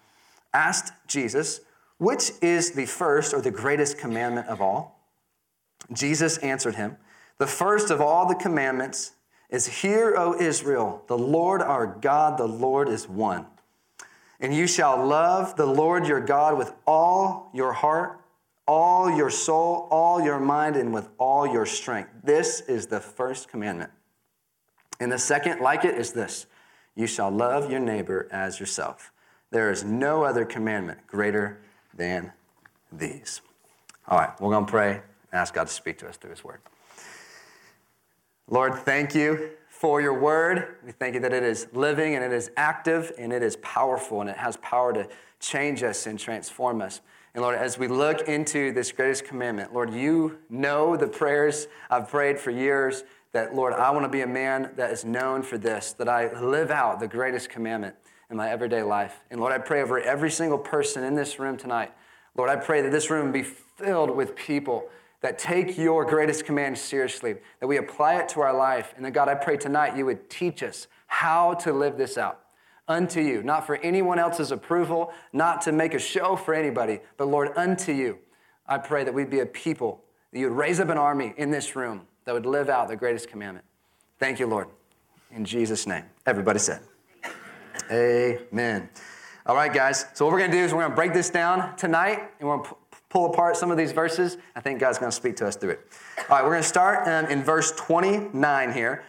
asked 0.53 0.91
Jesus, 1.07 1.61
which 2.01 2.31
is 2.41 2.71
the 2.71 2.87
first 2.87 3.31
or 3.31 3.41
the 3.41 3.51
greatest 3.51 3.99
commandment 3.99 4.47
of 4.47 4.59
all? 4.59 5.07
Jesus 5.93 6.39
answered 6.39 6.73
him, 6.73 6.97
The 7.37 7.45
first 7.45 7.91
of 7.91 8.01
all 8.01 8.27
the 8.27 8.33
commandments 8.33 9.11
is 9.51 9.67
Hear, 9.67 10.15
O 10.17 10.33
Israel, 10.33 11.03
the 11.05 11.17
Lord 11.17 11.61
our 11.61 11.85
God, 11.85 12.39
the 12.39 12.47
Lord 12.47 12.89
is 12.89 13.07
one. 13.07 13.45
And 14.39 14.51
you 14.51 14.65
shall 14.65 15.05
love 15.05 15.55
the 15.55 15.67
Lord 15.67 16.07
your 16.07 16.21
God 16.21 16.57
with 16.57 16.73
all 16.87 17.51
your 17.53 17.71
heart, 17.71 18.19
all 18.67 19.15
your 19.15 19.29
soul, 19.29 19.87
all 19.91 20.23
your 20.23 20.39
mind, 20.39 20.77
and 20.77 20.91
with 20.91 21.07
all 21.19 21.45
your 21.45 21.67
strength. 21.67 22.09
This 22.23 22.61
is 22.61 22.87
the 22.87 22.99
first 22.99 23.47
commandment. 23.47 23.91
And 24.99 25.11
the 25.11 25.19
second, 25.19 25.61
like 25.61 25.85
it, 25.85 25.93
is 25.93 26.13
this 26.13 26.47
you 26.95 27.05
shall 27.05 27.29
love 27.29 27.69
your 27.69 27.79
neighbor 27.79 28.27
as 28.31 28.59
yourself. 28.59 29.11
There 29.51 29.69
is 29.69 29.83
no 29.83 30.23
other 30.23 30.45
commandment 30.45 31.05
greater 31.05 31.61
than 31.93 32.31
these. 32.91 33.41
All 34.07 34.17
right, 34.17 34.39
we're 34.41 34.51
going 34.51 34.65
to 34.65 34.71
pray 34.71 34.91
and 34.91 35.01
ask 35.33 35.53
God 35.53 35.67
to 35.67 35.73
speak 35.73 35.97
to 35.99 36.09
us 36.09 36.17
through 36.17 36.31
His 36.31 36.43
Word. 36.43 36.59
Lord, 38.47 38.75
thank 38.75 39.15
you 39.15 39.51
for 39.69 40.01
your 40.01 40.19
Word. 40.19 40.75
We 40.85 40.91
thank 40.91 41.15
you 41.15 41.21
that 41.21 41.33
it 41.33 41.43
is 41.43 41.67
living 41.73 42.15
and 42.15 42.23
it 42.23 42.33
is 42.33 42.51
active 42.57 43.11
and 43.17 43.31
it 43.31 43.41
is 43.41 43.55
powerful 43.57 44.21
and 44.21 44.29
it 44.29 44.37
has 44.37 44.57
power 44.57 44.93
to 44.93 45.07
change 45.39 45.83
us 45.83 46.05
and 46.05 46.19
transform 46.19 46.81
us. 46.81 47.01
And 47.33 47.41
Lord, 47.41 47.55
as 47.55 47.77
we 47.77 47.87
look 47.87 48.27
into 48.27 48.73
this 48.73 48.91
greatest 48.91 49.23
commandment, 49.23 49.73
Lord, 49.73 49.93
you 49.93 50.39
know 50.49 50.97
the 50.97 51.07
prayers 51.07 51.67
I've 51.89 52.09
prayed 52.09 52.37
for 52.37 52.51
years 52.51 53.03
that, 53.31 53.55
Lord, 53.55 53.73
I 53.73 53.89
want 53.91 54.03
to 54.03 54.09
be 54.09 54.21
a 54.21 54.27
man 54.27 54.71
that 54.75 54.91
is 54.91 55.05
known 55.05 55.41
for 55.41 55.57
this, 55.57 55.93
that 55.93 56.09
I 56.09 56.37
live 56.41 56.69
out 56.69 56.99
the 56.99 57.07
greatest 57.07 57.49
commandment 57.49 57.95
in 58.31 58.37
my 58.37 58.49
everyday 58.49 58.81
life. 58.81 59.19
And 59.29 59.39
Lord, 59.39 59.53
I 59.53 59.59
pray 59.59 59.81
over 59.81 59.99
every 59.99 60.31
single 60.31 60.57
person 60.57 61.03
in 61.03 61.15
this 61.15 61.37
room 61.37 61.57
tonight. 61.57 61.91
Lord, 62.35 62.49
I 62.49 62.55
pray 62.55 62.81
that 62.81 62.91
this 62.91 63.09
room 63.09 63.31
be 63.31 63.43
filled 63.43 64.09
with 64.09 64.35
people 64.35 64.87
that 65.19 65.37
take 65.37 65.77
your 65.77 66.05
greatest 66.05 66.45
command 66.45 66.77
seriously, 66.77 67.35
that 67.59 67.67
we 67.67 67.77
apply 67.77 68.15
it 68.15 68.29
to 68.29 68.41
our 68.41 68.55
life. 68.55 68.93
And 68.95 69.05
that, 69.05 69.11
God, 69.11 69.27
I 69.27 69.35
pray 69.35 69.57
tonight 69.57 69.95
you 69.95 70.05
would 70.05 70.29
teach 70.29 70.63
us 70.63 70.87
how 71.07 71.53
to 71.55 71.73
live 71.73 71.97
this 71.97 72.17
out 72.17 72.39
unto 72.87 73.21
you, 73.21 73.43
not 73.43 73.67
for 73.67 73.75
anyone 73.77 74.17
else's 74.17 74.51
approval, 74.51 75.13
not 75.33 75.61
to 75.61 75.71
make 75.71 75.93
a 75.93 75.99
show 75.99 76.35
for 76.35 76.53
anybody, 76.53 76.99
but 77.17 77.27
Lord, 77.27 77.51
unto 77.55 77.91
you. 77.91 78.17
I 78.65 78.77
pray 78.77 79.03
that 79.03 79.13
we'd 79.13 79.29
be 79.29 79.41
a 79.41 79.45
people, 79.45 80.03
that 80.31 80.39
you 80.39 80.49
would 80.49 80.57
raise 80.57 80.79
up 80.79 80.89
an 80.89 80.97
army 80.97 81.33
in 81.37 81.51
this 81.51 81.75
room 81.75 82.07
that 82.25 82.33
would 82.33 82.45
live 82.45 82.69
out 82.69 82.87
the 82.87 82.95
greatest 82.95 83.27
commandment. 83.27 83.65
Thank 84.19 84.39
you, 84.39 84.47
Lord. 84.47 84.67
In 85.31 85.45
Jesus' 85.45 85.85
name. 85.85 86.05
Everybody 86.25 86.59
said, 86.59 86.81
Amen. 87.91 88.89
All 89.45 89.55
right, 89.55 89.73
guys. 89.73 90.05
So, 90.13 90.23
what 90.23 90.31
we're 90.31 90.39
going 90.39 90.51
to 90.51 90.57
do 90.57 90.63
is 90.63 90.73
we're 90.73 90.79
going 90.79 90.91
to 90.91 90.95
break 90.95 91.13
this 91.13 91.29
down 91.29 91.75
tonight 91.75 92.19
and 92.39 92.47
we're 92.47 92.57
going 92.57 92.69
to 92.69 92.75
pull 93.09 93.25
apart 93.25 93.57
some 93.57 93.69
of 93.69 93.77
these 93.77 93.91
verses. 93.91 94.37
I 94.55 94.61
think 94.61 94.79
God's 94.79 94.97
going 94.97 95.11
to 95.11 95.15
speak 95.15 95.35
to 95.37 95.47
us 95.47 95.57
through 95.57 95.71
it. 95.71 95.87
All 96.17 96.37
right, 96.37 96.43
we're 96.43 96.51
going 96.51 96.61
to 96.61 96.67
start 96.69 97.05
um, 97.05 97.29
in 97.29 97.43
verse 97.43 97.73
29 97.73 98.71
here. 98.71 99.03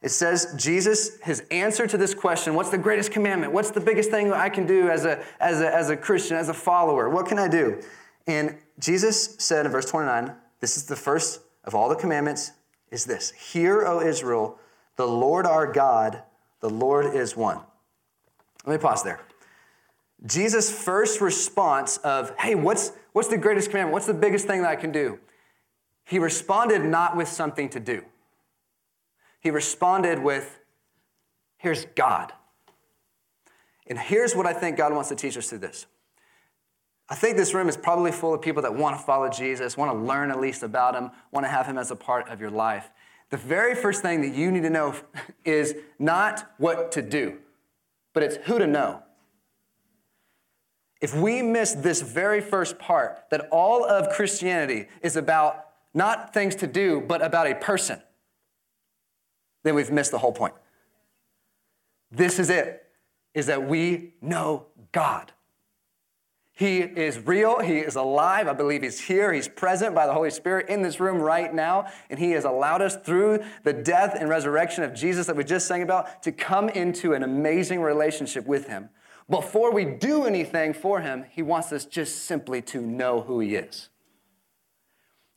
It 0.00 0.10
says, 0.10 0.54
Jesus, 0.56 1.18
his 1.22 1.42
answer 1.50 1.88
to 1.88 1.96
this 1.96 2.14
question, 2.14 2.54
what's 2.54 2.70
the 2.70 2.78
greatest 2.78 3.10
commandment? 3.10 3.52
What's 3.52 3.72
the 3.72 3.80
biggest 3.80 4.10
thing 4.10 4.32
I 4.32 4.48
can 4.48 4.64
do 4.64 4.88
as 4.88 5.04
a, 5.04 5.24
as 5.40 5.60
a, 5.60 5.74
as 5.74 5.90
a 5.90 5.96
Christian, 5.96 6.36
as 6.36 6.48
a 6.48 6.54
follower? 6.54 7.10
What 7.10 7.26
can 7.26 7.40
I 7.40 7.48
do? 7.48 7.82
And 8.28 8.56
Jesus 8.78 9.34
said 9.38 9.66
in 9.66 9.72
verse 9.72 9.86
29, 9.86 10.32
this 10.60 10.76
is 10.76 10.84
the 10.84 10.94
first 10.94 11.40
of 11.64 11.74
all 11.74 11.88
the 11.88 11.96
commandments, 11.96 12.52
is 12.92 13.04
this 13.04 13.32
Hear, 13.32 13.84
O 13.84 14.00
Israel, 14.00 14.60
the 14.94 15.08
Lord 15.08 15.44
our 15.46 15.66
God, 15.66 16.22
the 16.60 16.70
Lord 16.70 17.16
is 17.16 17.36
one. 17.36 17.58
Let 18.68 18.82
me 18.82 18.82
pause 18.82 19.02
there. 19.02 19.20
Jesus' 20.26 20.70
first 20.70 21.22
response 21.22 21.96
of, 21.98 22.34
hey, 22.38 22.54
what's, 22.54 22.92
what's 23.14 23.28
the 23.28 23.38
greatest 23.38 23.70
commandment? 23.70 23.94
What's 23.94 24.06
the 24.06 24.12
biggest 24.12 24.46
thing 24.46 24.60
that 24.60 24.68
I 24.68 24.76
can 24.76 24.92
do? 24.92 25.18
He 26.04 26.18
responded 26.18 26.84
not 26.84 27.16
with 27.16 27.28
something 27.28 27.70
to 27.70 27.80
do. 27.80 28.04
He 29.40 29.50
responded 29.50 30.18
with, 30.18 30.60
here's 31.56 31.86
God. 31.86 32.34
And 33.86 33.98
here's 33.98 34.36
what 34.36 34.44
I 34.44 34.52
think 34.52 34.76
God 34.76 34.92
wants 34.92 35.08
to 35.08 35.14
teach 35.14 35.38
us 35.38 35.48
through 35.48 35.60
this. 35.60 35.86
I 37.08 37.14
think 37.14 37.38
this 37.38 37.54
room 37.54 37.70
is 37.70 37.76
probably 37.78 38.12
full 38.12 38.34
of 38.34 38.42
people 38.42 38.60
that 38.64 38.74
want 38.74 38.98
to 38.98 39.02
follow 39.02 39.30
Jesus, 39.30 39.78
want 39.78 39.90
to 39.90 39.98
learn 39.98 40.30
at 40.30 40.40
least 40.40 40.62
about 40.62 40.94
him, 40.94 41.10
want 41.32 41.46
to 41.46 41.50
have 41.50 41.64
him 41.64 41.78
as 41.78 41.90
a 41.90 41.96
part 41.96 42.28
of 42.28 42.38
your 42.38 42.50
life. 42.50 42.90
The 43.30 43.38
very 43.38 43.74
first 43.74 44.02
thing 44.02 44.20
that 44.20 44.34
you 44.34 44.50
need 44.50 44.64
to 44.64 44.70
know 44.70 44.94
is 45.46 45.74
not 45.98 46.52
what 46.58 46.92
to 46.92 47.00
do, 47.00 47.38
but 48.18 48.24
it's 48.24 48.48
who 48.48 48.58
to 48.58 48.66
know. 48.66 49.00
If 51.00 51.14
we 51.14 51.40
miss 51.40 51.72
this 51.72 52.02
very 52.02 52.40
first 52.40 52.76
part, 52.76 53.30
that 53.30 53.46
all 53.52 53.84
of 53.84 54.08
Christianity 54.08 54.88
is 55.02 55.14
about 55.14 55.66
not 55.94 56.34
things 56.34 56.56
to 56.56 56.66
do, 56.66 57.00
but 57.00 57.22
about 57.22 57.46
a 57.46 57.54
person, 57.54 58.02
then 59.62 59.76
we've 59.76 59.92
missed 59.92 60.10
the 60.10 60.18
whole 60.18 60.32
point. 60.32 60.52
This 62.10 62.40
is 62.40 62.50
it, 62.50 62.86
is 63.34 63.46
that 63.46 63.68
we 63.68 64.14
know 64.20 64.66
God. 64.90 65.30
He 66.58 66.78
is 66.78 67.24
real. 67.24 67.60
He 67.60 67.78
is 67.78 67.94
alive. 67.94 68.48
I 68.48 68.52
believe 68.52 68.82
He's 68.82 68.98
here. 68.98 69.32
He's 69.32 69.46
present 69.46 69.94
by 69.94 70.08
the 70.08 70.12
Holy 70.12 70.30
Spirit 70.30 70.68
in 70.68 70.82
this 70.82 70.98
room 70.98 71.18
right 71.18 71.54
now. 71.54 71.86
And 72.10 72.18
He 72.18 72.32
has 72.32 72.44
allowed 72.44 72.82
us 72.82 72.96
through 72.96 73.44
the 73.62 73.72
death 73.72 74.16
and 74.18 74.28
resurrection 74.28 74.82
of 74.82 74.92
Jesus 74.92 75.28
that 75.28 75.36
we 75.36 75.44
just 75.44 75.68
sang 75.68 75.82
about 75.82 76.20
to 76.24 76.32
come 76.32 76.68
into 76.68 77.12
an 77.12 77.22
amazing 77.22 77.80
relationship 77.80 78.44
with 78.44 78.66
Him. 78.66 78.88
Before 79.30 79.72
we 79.72 79.84
do 79.84 80.24
anything 80.24 80.74
for 80.74 81.00
Him, 81.00 81.26
He 81.30 81.42
wants 81.42 81.70
us 81.70 81.84
just 81.84 82.24
simply 82.24 82.60
to 82.62 82.80
know 82.80 83.20
who 83.20 83.38
He 83.38 83.54
is. 83.54 83.88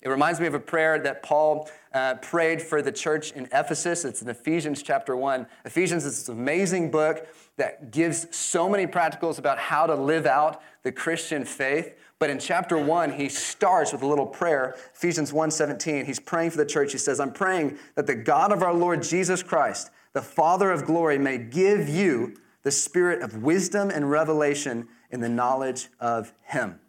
It 0.02 0.10
reminds 0.10 0.40
me 0.40 0.48
of 0.48 0.56
a 0.56 0.60
prayer 0.60 0.98
that 1.00 1.22
Paul 1.22 1.70
uh, 1.94 2.16
prayed 2.16 2.62
for 2.62 2.82
the 2.82 2.92
church 2.92 3.32
in 3.34 3.48
Ephesus. 3.52 4.04
It's 4.04 4.22
in 4.22 4.30
Ephesians 4.30 4.82
chapter 4.82 5.16
1. 5.16 5.46
Ephesians 5.66 6.06
is 6.06 6.18
this 6.18 6.30
amazing 6.30 6.90
book 6.90 7.28
that 7.58 7.92
gives 7.92 8.36
so 8.36 8.68
many 8.68 8.88
practicals 8.88 9.38
about 9.38 9.60
how 9.60 9.86
to 9.86 9.94
live 9.94 10.26
out 10.26 10.62
the 10.82 10.92
Christian 10.92 11.46
faith. 11.46 11.94
But 12.18 12.32
in 12.32 12.40
chapter 12.40 12.78
1, 12.78 13.12
he 13.12 13.30
starts 13.30 13.92
with 13.92 14.02
a 14.02 14.08
little 14.08 14.26
prayer, 14.26 14.76
Ephesians 14.96 15.32
1:17. 15.32 16.06
He's 16.06 16.20
praying 16.20 16.52
for 16.52 16.58
the 16.58 16.66
church. 16.66 16.92
He 16.92 16.98
says, 16.98 17.20
"I'm 17.20 17.34
praying 17.34 17.78
that 17.96 18.08
the 18.08 18.16
God 18.16 18.52
of 18.52 18.64
our 18.64 18.74
Lord 18.74 19.04
Jesus 19.04 19.44
Christ, 19.44 19.92
the 20.14 20.22
Father 20.22 20.72
of 20.72 20.86
glory, 20.86 21.20
may 21.20 21.38
give 21.38 21.88
you 21.88 22.36
the 22.64 22.72
spirit 22.72 23.22
of 23.22 23.44
wisdom 23.44 23.90
and 23.90 24.10
revelation 24.10 24.88
in 25.12 25.20
the 25.20 25.30
knowledge 25.30 25.90
of 26.00 26.34
him." 26.42 26.80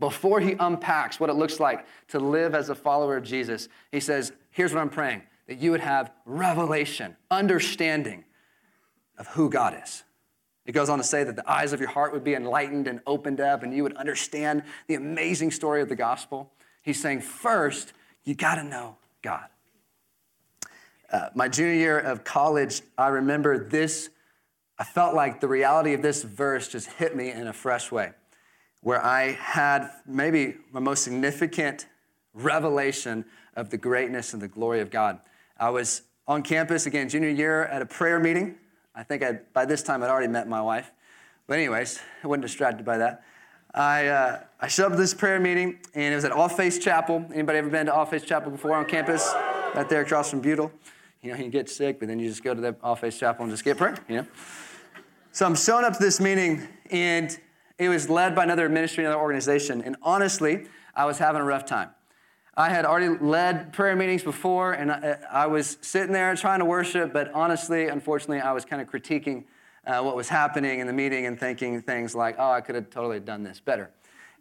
Before 0.00 0.40
he 0.40 0.54
unpacks 0.58 1.18
what 1.18 1.28
it 1.28 1.34
looks 1.34 1.58
like 1.58 1.84
to 2.08 2.20
live 2.20 2.54
as 2.54 2.68
a 2.68 2.74
follower 2.74 3.16
of 3.16 3.24
Jesus, 3.24 3.68
he 3.90 4.00
says, 4.00 4.32
Here's 4.50 4.72
what 4.72 4.80
I'm 4.80 4.90
praying 4.90 5.22
that 5.46 5.58
you 5.58 5.70
would 5.70 5.80
have 5.80 6.10
revelation, 6.26 7.16
understanding 7.30 8.24
of 9.16 9.26
who 9.28 9.48
God 9.48 9.80
is. 9.82 10.04
It 10.66 10.72
goes 10.72 10.90
on 10.90 10.98
to 10.98 11.04
say 11.04 11.24
that 11.24 11.36
the 11.36 11.50
eyes 11.50 11.72
of 11.72 11.80
your 11.80 11.88
heart 11.88 12.12
would 12.12 12.22
be 12.22 12.34
enlightened 12.34 12.86
and 12.86 13.00
opened 13.06 13.40
up, 13.40 13.62
and 13.62 13.74
you 13.74 13.82
would 13.82 13.96
understand 13.96 14.62
the 14.86 14.94
amazing 14.94 15.50
story 15.50 15.80
of 15.80 15.88
the 15.88 15.96
gospel. 15.96 16.52
He's 16.82 17.00
saying, 17.00 17.22
first, 17.22 17.94
you 18.24 18.34
got 18.34 18.56
to 18.56 18.62
know 18.62 18.96
God. 19.22 19.46
Uh, 21.10 21.30
my 21.34 21.48
junior 21.48 21.72
year 21.72 21.98
of 21.98 22.22
college, 22.22 22.82
I 22.98 23.08
remember 23.08 23.66
this, 23.66 24.10
I 24.78 24.84
felt 24.84 25.14
like 25.14 25.40
the 25.40 25.48
reality 25.48 25.94
of 25.94 26.02
this 26.02 26.22
verse 26.22 26.68
just 26.68 26.90
hit 26.90 27.16
me 27.16 27.30
in 27.30 27.46
a 27.46 27.54
fresh 27.54 27.90
way 27.90 28.12
where 28.82 29.04
I 29.04 29.32
had 29.32 29.90
maybe 30.06 30.56
my 30.72 30.80
most 30.80 31.02
significant 31.04 31.86
revelation 32.32 33.24
of 33.56 33.70
the 33.70 33.78
greatness 33.78 34.32
and 34.32 34.42
the 34.42 34.48
glory 34.48 34.80
of 34.80 34.90
God. 34.90 35.18
I 35.58 35.70
was 35.70 36.02
on 36.26 36.42
campus 36.42 36.86
again, 36.86 37.08
junior 37.08 37.30
year, 37.30 37.64
at 37.64 37.82
a 37.82 37.86
prayer 37.86 38.20
meeting. 38.20 38.56
I 38.94 39.02
think 39.02 39.22
I'd, 39.22 39.52
by 39.52 39.64
this 39.64 39.82
time 39.82 40.02
I'd 40.02 40.10
already 40.10 40.28
met 40.28 40.48
my 40.48 40.62
wife. 40.62 40.92
But, 41.46 41.58
anyways, 41.58 42.00
I 42.22 42.26
wasn't 42.26 42.42
distracted 42.42 42.84
by 42.84 42.98
that. 42.98 43.22
I, 43.74 44.06
uh, 44.06 44.40
I 44.60 44.68
showed 44.68 44.92
up 44.92 44.98
this 44.98 45.14
prayer 45.14 45.40
meeting, 45.40 45.78
and 45.94 46.12
it 46.12 46.16
was 46.16 46.24
at 46.24 46.32
All 46.32 46.48
Faith 46.48 46.80
Chapel. 46.80 47.24
Anybody 47.32 47.58
ever 47.58 47.70
been 47.70 47.86
to 47.86 47.94
All 47.94 48.06
Faith 48.06 48.26
Chapel 48.26 48.50
before 48.50 48.74
on 48.74 48.84
campus? 48.84 49.32
Right 49.74 49.88
there 49.88 50.02
across 50.02 50.30
from 50.30 50.42
Beutel. 50.42 50.70
You 51.22 51.32
know, 51.32 51.38
you 51.38 51.48
get 51.48 51.68
sick, 51.68 51.98
but 51.98 52.08
then 52.08 52.18
you 52.18 52.28
just 52.28 52.44
go 52.44 52.54
to 52.54 52.60
the 52.60 52.76
All 52.82 52.96
Faith 52.96 53.18
Chapel 53.18 53.44
and 53.44 53.52
just 53.52 53.64
get 53.64 53.76
prayer, 53.76 53.96
you 54.08 54.16
know? 54.16 54.26
So 55.32 55.46
I'm 55.46 55.54
showing 55.54 55.84
up 55.84 55.94
to 55.94 55.98
this 56.02 56.20
meeting, 56.20 56.66
and 56.90 57.38
it 57.78 57.88
was 57.88 58.10
led 58.10 58.34
by 58.34 58.44
another 58.44 58.68
ministry, 58.68 59.04
another 59.04 59.20
organization. 59.20 59.82
And 59.82 59.96
honestly, 60.02 60.66
I 60.94 61.04
was 61.04 61.18
having 61.18 61.40
a 61.40 61.44
rough 61.44 61.64
time. 61.64 61.90
I 62.56 62.70
had 62.70 62.84
already 62.84 63.16
led 63.24 63.72
prayer 63.72 63.94
meetings 63.94 64.24
before, 64.24 64.72
and 64.72 64.90
I, 64.90 65.16
I 65.30 65.46
was 65.46 65.78
sitting 65.80 66.12
there 66.12 66.34
trying 66.34 66.58
to 66.58 66.64
worship, 66.64 67.12
but 67.12 67.32
honestly, 67.32 67.86
unfortunately, 67.86 68.40
I 68.40 68.50
was 68.50 68.64
kind 68.64 68.82
of 68.82 68.88
critiquing 68.88 69.44
uh, 69.86 70.02
what 70.02 70.16
was 70.16 70.28
happening 70.28 70.80
in 70.80 70.88
the 70.88 70.92
meeting 70.92 71.26
and 71.26 71.38
thinking 71.38 71.80
things 71.80 72.16
like, 72.16 72.34
oh, 72.36 72.50
I 72.50 72.60
could 72.60 72.74
have 72.74 72.90
totally 72.90 73.20
done 73.20 73.44
this 73.44 73.60
better. 73.60 73.90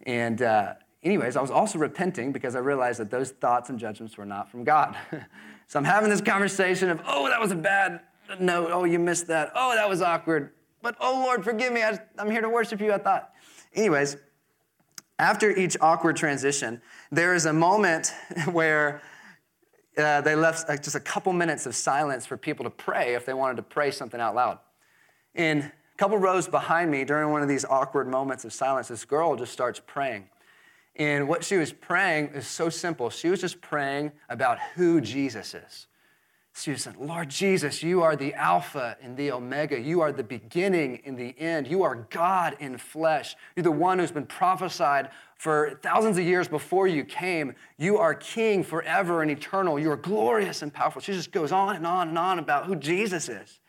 And, 0.08 0.42
uh, 0.42 0.74
anyways, 1.04 1.36
I 1.36 1.42
was 1.42 1.52
also 1.52 1.78
repenting 1.78 2.32
because 2.32 2.56
I 2.56 2.60
realized 2.60 3.00
that 3.00 3.12
those 3.12 3.30
thoughts 3.30 3.70
and 3.70 3.78
judgments 3.78 4.18
were 4.18 4.26
not 4.26 4.50
from 4.50 4.64
God. 4.64 4.98
so 5.68 5.78
I'm 5.78 5.86
having 5.86 6.10
this 6.10 6.22
conversation 6.22 6.90
of, 6.90 7.00
oh, 7.06 7.30
that 7.30 7.40
was 7.40 7.52
a 7.52 7.56
bad 7.56 8.02
note. 8.40 8.70
Oh, 8.72 8.84
you 8.84 8.98
missed 8.98 9.28
that. 9.28 9.52
Oh, 9.54 9.76
that 9.76 9.88
was 9.88 10.02
awkward. 10.02 10.52
But 10.82 10.96
oh 11.00 11.22
Lord, 11.24 11.44
forgive 11.44 11.74
me. 11.74 11.84
I, 11.84 12.00
am 12.18 12.30
here 12.30 12.42
to 12.42 12.50
worship 12.50 12.82
you, 12.82 12.94
I 12.94 12.98
thought. 12.98 13.32
Anyways, 13.74 14.18
after 15.20 15.52
each 15.52 15.76
awkward 15.82 16.16
transition, 16.16 16.82
there 17.12 17.34
is 17.34 17.46
a 17.46 17.54
moment 17.54 18.14
where 18.52 19.02
uh, 19.98 20.22
they 20.22 20.36
left 20.36 20.70
uh, 20.70 20.78
just 20.78 20.96
a 20.96 21.00
couple 21.00 21.34
minutes 21.34 21.66
of 21.66 21.76
silence 21.76 22.26
for 22.26 22.38
people 22.38 22.64
to 22.64 22.70
pray 22.70 23.16
if 23.16 23.26
they 23.26 23.34
wanted 23.34 23.56
to 23.58 23.64
pray 23.64 23.90
something 23.92 24.22
out 24.22 24.36
loud. 24.36 24.60
In 25.34 25.60
a 25.60 25.72
couple 25.98 26.18
rows 26.18 26.48
behind 26.48 26.92
me, 26.92 27.04
during 27.04 27.32
one 27.32 27.42
of 27.42 27.48
these 27.48 27.66
awkward 27.66 28.08
moments 28.08 28.46
of 28.46 28.54
silence, 28.54 28.88
this 28.88 29.06
girl 29.06 29.36
just 29.36 29.52
starts 29.52 29.82
praying. 29.86 30.30
And 30.96 31.28
what 31.28 31.44
she 31.44 31.58
was 31.58 31.72
praying 31.72 32.30
is 32.30 32.48
so 32.48 32.70
simple. 32.70 33.10
She 33.10 33.30
was 33.30 33.40
just 33.40 33.62
praying 33.62 34.12
about 34.30 34.58
who 34.76 35.00
Jesus 35.02 35.54
is. 35.54 35.88
She 36.60 36.76
said, 36.76 36.98
Lord 36.98 37.30
Jesus, 37.30 37.84
you 37.84 38.02
are 38.02 38.16
the 38.16 38.34
Alpha 38.34 38.98
and 39.04 39.16
the 39.16 39.32
Omega. 39.32 39.80
You 39.80 40.02
are 40.02 40.12
the 40.12 40.24
beginning 40.24 41.02
and 41.06 41.16
the 41.16 41.36
end. 41.38 41.68
You 41.68 41.84
are 41.84 42.08
God 42.10 42.58
in 42.60 42.80
flesh. 42.80 43.36
You're 43.56 43.64
the 43.64 43.72
one 43.72 44.00
who's 44.00 44.12
been 44.12 44.26
prophesied 44.26 45.12
for 45.36 45.78
thousands 45.84 46.18
of 46.18 46.26
years 46.26 46.48
before 46.48 46.88
you 46.88 47.06
came. 47.06 47.54
You 47.78 48.00
are 48.00 48.16
King 48.16 48.64
forever 48.64 49.22
and 49.22 49.30
eternal. 49.30 49.78
You 49.78 49.92
are 49.92 49.98
glorious 49.98 50.64
and 50.64 50.74
powerful. 50.74 51.00
She 51.00 51.14
just 51.14 51.32
goes 51.32 51.52
on 51.52 51.76
and 51.76 51.86
on 51.86 52.10
and 52.10 52.18
on 52.18 52.40
about 52.40 52.66
who 52.66 52.76
Jesus 52.76 53.30
is. 53.30 53.60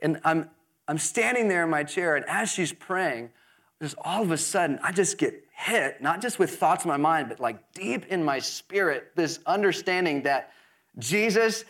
And 0.00 0.20
I'm, 0.24 0.48
I'm 0.86 0.98
standing 0.98 1.48
there 1.48 1.64
in 1.64 1.70
my 1.70 1.82
chair, 1.82 2.14
and 2.14 2.24
as 2.28 2.48
she's 2.48 2.72
praying, 2.72 3.30
just 3.82 3.96
all 4.04 4.22
of 4.22 4.30
a 4.30 4.38
sudden, 4.38 4.78
I 4.84 4.92
just 4.92 5.18
get 5.18 5.42
hit, 5.52 6.00
not 6.00 6.22
just 6.22 6.38
with 6.38 6.58
thoughts 6.58 6.84
in 6.84 6.88
my 6.88 6.96
mind, 6.96 7.28
but 7.28 7.40
like 7.40 7.72
deep 7.72 8.06
in 8.06 8.22
my 8.22 8.38
spirit, 8.38 9.10
this 9.16 9.40
understanding 9.46 10.22
that 10.22 10.52
Jesus 10.98 11.64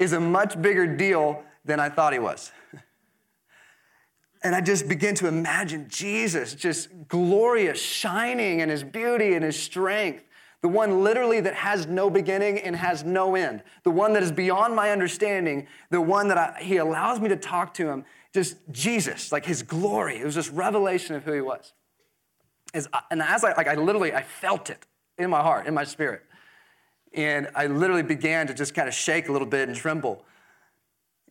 is 0.00 0.12
a 0.14 0.18
much 0.18 0.60
bigger 0.60 0.86
deal 0.96 1.44
than 1.64 1.78
I 1.78 1.90
thought 1.90 2.12
he 2.12 2.18
was. 2.18 2.50
And 4.42 4.54
I 4.54 4.62
just 4.62 4.88
begin 4.88 5.14
to 5.16 5.28
imagine 5.28 5.86
Jesus 5.88 6.54
just 6.54 6.88
glorious, 7.08 7.80
shining 7.80 8.60
in 8.60 8.70
his 8.70 8.82
beauty 8.82 9.34
and 9.34 9.44
his 9.44 9.62
strength. 9.62 10.24
The 10.62 10.68
one 10.68 11.04
literally 11.04 11.40
that 11.42 11.54
has 11.54 11.86
no 11.86 12.08
beginning 12.08 12.58
and 12.58 12.74
has 12.74 13.04
no 13.04 13.34
end. 13.34 13.62
The 13.82 13.90
one 13.90 14.14
that 14.14 14.22
is 14.22 14.32
beyond 14.32 14.74
my 14.74 14.90
understanding. 14.90 15.66
The 15.90 16.00
one 16.00 16.28
that 16.28 16.38
I, 16.38 16.62
he 16.62 16.78
allows 16.78 17.20
me 17.20 17.28
to 17.28 17.36
talk 17.36 17.74
to 17.74 17.88
him. 17.88 18.04
Just 18.32 18.56
Jesus, 18.70 19.30
like 19.30 19.44
his 19.44 19.62
glory. 19.62 20.18
It 20.18 20.24
was 20.24 20.34
just 20.34 20.50
revelation 20.52 21.16
of 21.16 21.24
who 21.24 21.32
he 21.32 21.40
was. 21.42 21.74
As, 22.72 22.88
and 23.10 23.20
as 23.20 23.44
I, 23.44 23.52
like 23.54 23.68
I 23.68 23.74
literally, 23.74 24.14
I 24.14 24.22
felt 24.22 24.70
it 24.70 24.86
in 25.18 25.28
my 25.28 25.42
heart, 25.42 25.66
in 25.66 25.74
my 25.74 25.84
spirit. 25.84 26.22
And 27.12 27.48
I 27.54 27.66
literally 27.66 28.02
began 28.02 28.46
to 28.46 28.54
just 28.54 28.74
kind 28.74 28.88
of 28.88 28.94
shake 28.94 29.28
a 29.28 29.32
little 29.32 29.48
bit 29.48 29.68
and 29.68 29.76
tremble. 29.76 30.24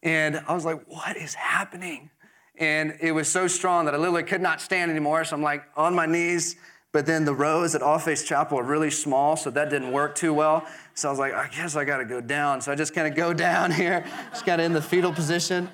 And 0.03 0.41
I 0.47 0.53
was 0.53 0.65
like, 0.65 0.81
what 0.87 1.17
is 1.17 1.33
happening? 1.33 2.09
And 2.57 2.97
it 2.99 3.11
was 3.13 3.29
so 3.29 3.47
strong 3.47 3.85
that 3.85 3.93
I 3.93 3.97
literally 3.97 4.23
could 4.23 4.41
not 4.41 4.59
stand 4.61 4.91
anymore. 4.91 5.23
So 5.23 5.35
I'm 5.35 5.41
like 5.41 5.63
on 5.77 5.95
my 5.95 6.05
knees. 6.05 6.57
But 6.91 7.05
then 7.05 7.23
the 7.23 7.35
rows 7.35 7.75
at 7.75 7.83
All 7.83 7.99
Faith 7.99 8.25
Chapel 8.25 8.57
are 8.59 8.63
really 8.63 8.89
small, 8.89 9.35
so 9.35 9.51
that 9.51 9.69
didn't 9.69 9.91
work 9.91 10.15
too 10.15 10.33
well. 10.33 10.65
So 10.95 11.07
I 11.07 11.11
was 11.11 11.19
like, 11.19 11.33
I 11.33 11.47
guess 11.47 11.75
I 11.75 11.85
got 11.85 11.97
to 11.97 12.05
go 12.05 12.19
down. 12.19 12.61
So 12.61 12.71
I 12.71 12.75
just 12.75 12.95
kind 12.95 13.07
of 13.07 13.15
go 13.15 13.31
down 13.31 13.71
here, 13.81 14.03
just 14.31 14.45
kind 14.45 14.59
of 14.59 14.65
in 14.65 14.73
the 14.73 14.81
fetal 14.81 15.13
position. 15.13 15.69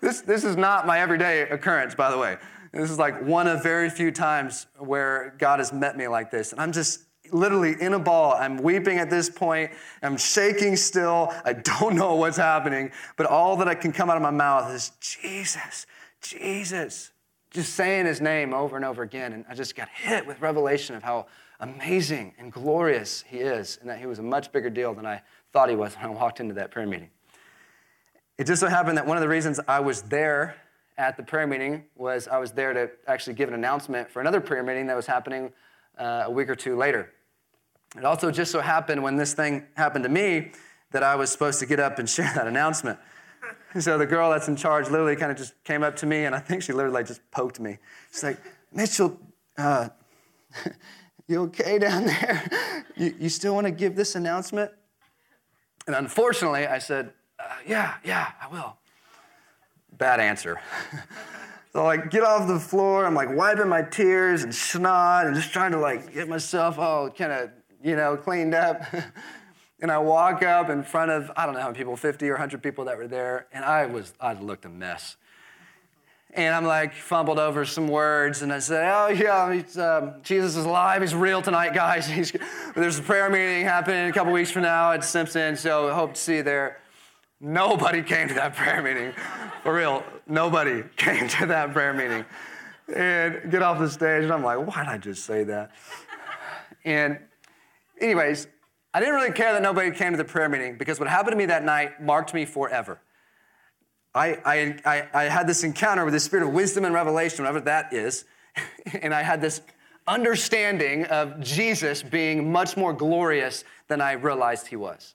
this, 0.00 0.20
this 0.20 0.44
is 0.44 0.56
not 0.56 0.86
my 0.86 1.00
everyday 1.00 1.42
occurrence, 1.42 1.94
by 1.94 2.10
the 2.10 2.18
way. 2.18 2.36
This 2.74 2.90
is 2.90 2.98
like 2.98 3.22
one 3.22 3.46
of 3.46 3.62
very 3.62 3.88
few 3.88 4.10
times 4.10 4.66
where 4.78 5.34
God 5.38 5.60
has 5.60 5.72
met 5.72 5.96
me 5.96 6.08
like 6.08 6.30
this. 6.30 6.50
And 6.50 6.60
I'm 6.60 6.72
just 6.72 7.04
literally 7.30 7.76
in 7.80 7.94
a 7.94 7.98
ball. 8.00 8.34
I'm 8.34 8.56
weeping 8.56 8.98
at 8.98 9.10
this 9.10 9.30
point. 9.30 9.70
I'm 10.02 10.16
shaking 10.16 10.74
still. 10.74 11.32
I 11.44 11.52
don't 11.52 11.94
know 11.94 12.16
what's 12.16 12.36
happening. 12.36 12.90
But 13.16 13.26
all 13.26 13.56
that 13.58 13.68
I 13.68 13.76
can 13.76 13.92
come 13.92 14.10
out 14.10 14.16
of 14.16 14.22
my 14.22 14.32
mouth 14.32 14.74
is 14.74 14.90
Jesus, 15.00 15.86
Jesus. 16.20 17.12
Just 17.50 17.74
saying 17.74 18.06
his 18.06 18.20
name 18.20 18.52
over 18.52 18.74
and 18.74 18.84
over 18.84 19.02
again. 19.02 19.32
And 19.32 19.44
I 19.48 19.54
just 19.54 19.76
got 19.76 19.88
hit 19.88 20.26
with 20.26 20.40
revelation 20.40 20.96
of 20.96 21.04
how 21.04 21.26
amazing 21.60 22.34
and 22.38 22.52
glorious 22.52 23.22
he 23.28 23.38
is, 23.38 23.78
and 23.80 23.88
that 23.88 24.00
he 24.00 24.06
was 24.06 24.18
a 24.18 24.22
much 24.22 24.50
bigger 24.50 24.68
deal 24.68 24.92
than 24.92 25.06
I 25.06 25.22
thought 25.52 25.70
he 25.70 25.76
was 25.76 25.94
when 25.94 26.06
I 26.06 26.08
walked 26.08 26.40
into 26.40 26.54
that 26.54 26.72
prayer 26.72 26.86
meeting. 26.88 27.10
It 28.36 28.48
just 28.48 28.58
so 28.58 28.66
happened 28.66 28.98
that 28.98 29.06
one 29.06 29.16
of 29.16 29.20
the 29.20 29.28
reasons 29.28 29.60
I 29.68 29.78
was 29.78 30.02
there 30.02 30.56
at 30.96 31.16
the 31.16 31.22
prayer 31.22 31.46
meeting 31.46 31.84
was 31.96 32.28
I 32.28 32.38
was 32.38 32.52
there 32.52 32.72
to 32.72 32.90
actually 33.06 33.34
give 33.34 33.48
an 33.48 33.54
announcement 33.54 34.10
for 34.10 34.20
another 34.20 34.40
prayer 34.40 34.62
meeting 34.62 34.86
that 34.86 34.96
was 34.96 35.06
happening 35.06 35.52
uh, 35.98 36.24
a 36.26 36.30
week 36.30 36.48
or 36.48 36.54
two 36.54 36.76
later. 36.76 37.12
It 37.96 38.04
also 38.04 38.30
just 38.30 38.50
so 38.50 38.60
happened 38.60 39.02
when 39.02 39.16
this 39.16 39.34
thing 39.34 39.64
happened 39.76 40.04
to 40.04 40.10
me 40.10 40.52
that 40.92 41.02
I 41.02 41.16
was 41.16 41.30
supposed 41.30 41.60
to 41.60 41.66
get 41.66 41.80
up 41.80 41.98
and 41.98 42.08
share 42.16 42.32
that 42.34 42.46
announcement. 42.46 42.98
so 43.78 43.98
the 43.98 44.06
girl 44.06 44.30
that's 44.30 44.48
in 44.48 44.56
charge 44.56 44.88
literally 44.88 45.16
kind 45.16 45.30
of 45.30 45.38
just 45.38 45.62
came 45.64 45.82
up 45.82 45.96
to 45.96 46.06
me, 46.06 46.24
and 46.24 46.34
I 46.34 46.38
think 46.38 46.62
she 46.62 46.72
literally 46.72 46.94
like 46.94 47.06
just 47.06 47.28
poked 47.30 47.60
me. 47.60 47.78
She's 48.12 48.22
like, 48.22 48.38
Mitchell, 48.72 49.18
uh, 49.58 49.88
you 51.28 51.42
okay 51.42 51.78
down 51.78 52.04
there? 52.06 52.84
You, 52.96 53.14
you 53.18 53.28
still 53.28 53.54
want 53.54 53.66
to 53.66 53.72
give 53.72 53.96
this 53.96 54.14
announcement? 54.14 54.70
And 55.86 55.94
unfortunately, 55.94 56.66
I 56.66 56.78
said, 56.78 57.12
uh, 57.38 57.44
Yeah, 57.66 57.94
yeah, 58.04 58.32
I 58.40 58.48
will. 58.48 58.76
Bad 59.98 60.20
answer. 60.20 60.60
so 61.72 61.80
I 61.80 61.84
like 61.84 62.10
get 62.10 62.22
off 62.22 62.48
the 62.48 62.58
floor. 62.58 63.04
I'm 63.04 63.14
like 63.14 63.34
wiping 63.34 63.68
my 63.68 63.82
tears 63.82 64.42
and 64.42 64.54
snot 64.54 65.26
and 65.26 65.34
just 65.36 65.52
trying 65.52 65.72
to 65.72 65.78
like 65.78 66.12
get 66.12 66.28
myself 66.28 66.78
all 66.78 67.10
kind 67.10 67.32
of 67.32 67.50
you 67.82 67.96
know 67.96 68.16
cleaned 68.16 68.54
up. 68.54 68.82
and 69.80 69.92
I 69.92 69.98
walk 69.98 70.42
up 70.42 70.70
in 70.70 70.82
front 70.82 71.10
of 71.10 71.30
I 71.36 71.44
don't 71.44 71.54
know 71.54 71.60
how 71.60 71.66
many 71.66 71.78
people, 71.78 71.96
50 71.96 72.28
or 72.28 72.32
100 72.32 72.62
people 72.62 72.86
that 72.86 72.96
were 72.96 73.06
there, 73.06 73.46
and 73.52 73.64
I 73.64 73.86
was 73.86 74.14
I 74.20 74.32
looked 74.34 74.64
a 74.64 74.68
mess. 74.68 75.16
And 76.36 76.52
I'm 76.52 76.64
like 76.64 76.94
fumbled 76.94 77.38
over 77.38 77.64
some 77.64 77.86
words, 77.86 78.42
and 78.42 78.52
I 78.52 78.58
say, 78.58 78.90
"Oh 78.92 79.08
yeah, 79.08 79.62
um, 79.80 80.14
Jesus 80.22 80.56
is 80.56 80.64
alive. 80.64 81.02
He's 81.02 81.14
real 81.14 81.42
tonight, 81.42 81.74
guys. 81.74 82.06
He's, 82.10 82.32
there's 82.74 82.98
a 82.98 83.02
prayer 83.02 83.30
meeting 83.30 83.64
happening 83.64 84.08
a 84.08 84.12
couple 84.12 84.32
weeks 84.32 84.50
from 84.50 84.62
now 84.62 84.90
at 84.90 85.04
Simpson, 85.04 85.54
so 85.54 85.92
hope 85.92 86.14
to 86.14 86.20
see 86.20 86.36
you 86.36 86.42
there." 86.42 86.80
Nobody 87.44 88.02
came 88.02 88.26
to 88.28 88.34
that 88.34 88.54
prayer 88.54 88.82
meeting. 88.82 89.12
For 89.62 89.74
real, 89.74 90.02
nobody 90.26 90.82
came 90.96 91.28
to 91.28 91.46
that 91.46 91.74
prayer 91.74 91.92
meeting. 91.92 92.24
And 92.94 93.50
get 93.50 93.60
off 93.60 93.78
the 93.78 93.90
stage, 93.90 94.24
and 94.24 94.32
I'm 94.32 94.42
like, 94.42 94.66
why 94.66 94.82
did 94.82 94.88
I 94.88 94.96
just 94.96 95.26
say 95.26 95.44
that? 95.44 95.70
And, 96.86 97.18
anyways, 98.00 98.46
I 98.94 99.00
didn't 99.00 99.14
really 99.14 99.32
care 99.32 99.52
that 99.52 99.60
nobody 99.60 99.90
came 99.90 100.12
to 100.12 100.16
the 100.16 100.24
prayer 100.24 100.48
meeting 100.48 100.78
because 100.78 100.98
what 100.98 101.08
happened 101.08 101.32
to 101.32 101.36
me 101.36 101.44
that 101.46 101.64
night 101.64 102.02
marked 102.02 102.32
me 102.32 102.46
forever. 102.46 102.98
I, 104.14 104.38
I, 104.44 104.76
I, 104.86 105.08
I 105.12 105.22
had 105.24 105.46
this 105.46 105.64
encounter 105.64 106.04
with 106.06 106.14
the 106.14 106.20
spirit 106.20 106.46
of 106.46 106.54
wisdom 106.54 106.86
and 106.86 106.94
revelation, 106.94 107.44
whatever 107.44 107.60
that 107.62 107.92
is, 107.92 108.24
and 109.02 109.12
I 109.12 109.22
had 109.22 109.42
this 109.42 109.60
understanding 110.06 111.04
of 111.06 111.40
Jesus 111.40 112.02
being 112.02 112.50
much 112.50 112.76
more 112.76 112.94
glorious 112.94 113.64
than 113.88 114.00
I 114.00 114.12
realized 114.12 114.68
he 114.68 114.76
was. 114.76 115.14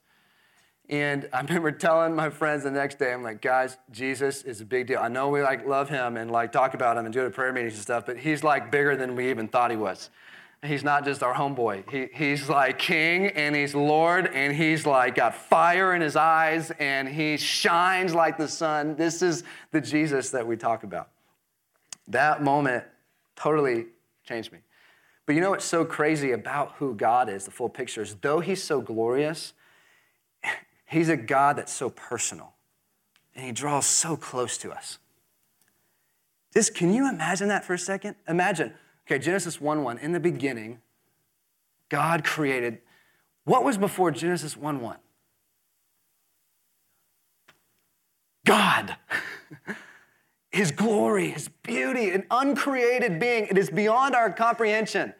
And 0.89 1.30
I 1.32 1.41
remember 1.41 1.71
telling 1.71 2.15
my 2.15 2.30
friends 2.30 2.63
the 2.63 2.71
next 2.71 2.99
day, 2.99 3.13
I'm 3.13 3.23
like, 3.23 3.41
guys, 3.41 3.78
Jesus 3.91 4.43
is 4.43 4.62
a 4.62 4.65
big 4.65 4.88
deal. 4.88 4.99
I 4.99 5.08
know 5.08 5.30
we 5.30 5.41
like 5.41 5.65
love 5.65 5.89
him 5.89 6.17
and 6.17 6.32
like 6.32 6.52
talk 6.52 6.73
about 6.73 6.97
him 6.97 7.06
and 7.06 7.13
do 7.13 7.23
the 7.23 7.30
prayer 7.30 7.54
meetings 7.54 7.73
and 7.73 7.82
stuff, 7.82 8.06
but 8.06 8.17
he's 8.17 8.43
like 8.43 8.71
bigger 8.71 8.95
than 8.95 9.15
we 9.15 9.30
even 9.30 9.47
thought 9.47 9.71
he 9.71 9.78
was. 9.78 10.10
He's 10.62 10.84
not 10.84 11.06
just 11.06 11.23
our 11.23 11.34
homeboy. 11.34 11.89
He, 11.89 12.10
he's 12.13 12.49
like 12.49 12.80
king 12.80 13.28
and 13.28 13.56
he's 13.56 13.73
Lord 13.73 14.28
and 14.28 14.54
he's 14.54 14.86
like 14.86 15.15
got 15.15 15.34
fire 15.34 15.95
in 15.95 16.02
his 16.02 16.17
eyes 16.17 16.71
and 16.80 17.08
he 17.08 17.38
shines 17.38 18.13
like 18.13 18.38
the 18.38 18.47
sun. 18.47 18.97
This 18.97 19.21
is 19.21 19.45
the 19.71 19.80
Jesus 19.80 20.32
that 20.32 20.45
we 20.45 20.58
talk 20.58 20.84
about. 20.84 21.12
That 22.10 22.43
moment 22.43 22.84
totally 23.38 23.86
changed 24.25 24.52
me. 24.52 24.60
But 25.25 25.36
you 25.36 25.41
know 25.41 25.52
what's 25.52 25.63
so 25.63 25.86
crazy 25.86 26.32
about 26.32 26.73
who 26.73 26.93
God 26.93 27.30
is, 27.30 27.45
the 27.45 27.52
full 27.52 27.69
picture, 27.69 28.02
is 28.02 28.15
though 28.15 28.41
he's 28.41 28.62
so 28.62 28.82
glorious, 28.82 29.54
He's 30.89 31.10
a 31.10 31.17
God 31.17 31.56
that's 31.58 31.71
so 31.71 31.89
personal 31.89 32.54
and 33.36 33.45
he 33.45 33.52
draws 33.52 33.86
so 33.86 34.17
close 34.17 34.58
to 34.58 34.71
us. 34.71 34.97
Just 36.54 36.73
can 36.73 36.91
you 36.91 37.08
imagine 37.08 37.47
that 37.49 37.63
for 37.63 37.75
a 37.75 37.80
second? 37.80 38.15
Imagine, 38.28 38.73
okay, 39.06 39.19
Genesis 39.19 39.62
1 39.62 39.84
1, 39.84 39.99
in 39.99 40.13
the 40.13 40.19
beginning, 40.19 40.80
God 41.89 42.23
created. 42.23 42.80
What 43.45 43.63
was 43.63 43.78
before 43.78 44.10
Genesis 44.10 44.58
1 44.58 44.82
1? 44.82 44.97
God. 48.45 48.95
His 50.52 50.71
glory, 50.71 51.30
His 51.30 51.49
beauty, 51.62 52.10
an 52.10 52.25
uncreated 52.32 53.19
being. 53.19 53.45
It 53.45 53.60
is 53.60 53.69
beyond 53.69 54.15
our 54.15 54.32
comprehension. 54.32 55.13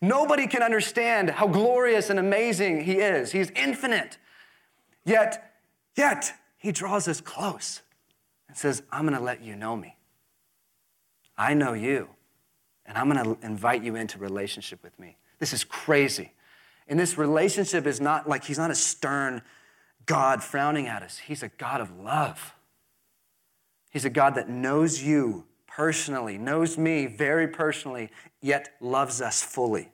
Nobody 0.00 0.46
can 0.46 0.62
understand 0.62 1.30
how 1.30 1.48
glorious 1.48 2.10
and 2.10 2.20
amazing 2.20 2.82
He 2.82 3.00
is. 3.00 3.32
He's 3.32 3.50
infinite. 3.50 4.18
Yet, 5.04 5.52
yet, 5.96 6.32
he 6.58 6.72
draws 6.72 7.08
us 7.08 7.20
close 7.20 7.82
and 8.48 8.56
says, 8.56 8.82
I'm 8.90 9.06
going 9.06 9.16
to 9.16 9.24
let 9.24 9.42
you 9.42 9.56
know 9.56 9.76
me. 9.76 9.96
I 11.38 11.54
know 11.54 11.72
you, 11.72 12.08
and 12.84 12.98
I'm 12.98 13.10
going 13.10 13.24
to 13.24 13.46
invite 13.46 13.82
you 13.82 13.96
into 13.96 14.18
relationship 14.18 14.82
with 14.82 14.98
me. 14.98 15.16
This 15.38 15.54
is 15.54 15.64
crazy. 15.64 16.32
And 16.86 16.98
this 16.98 17.16
relationship 17.16 17.86
is 17.86 18.00
not 18.00 18.28
like 18.28 18.44
he's 18.44 18.58
not 18.58 18.70
a 18.70 18.74
stern 18.74 19.42
God 20.06 20.42
frowning 20.42 20.86
at 20.86 21.02
us, 21.02 21.18
he's 21.18 21.42
a 21.42 21.48
God 21.48 21.80
of 21.80 21.98
love. 21.98 22.54
He's 23.90 24.04
a 24.04 24.10
God 24.10 24.36
that 24.36 24.48
knows 24.48 25.02
you 25.02 25.46
personally, 25.66 26.38
knows 26.38 26.78
me 26.78 27.06
very 27.06 27.48
personally, 27.48 28.10
yet 28.40 28.74
loves 28.80 29.20
us 29.20 29.42
fully. 29.42 29.90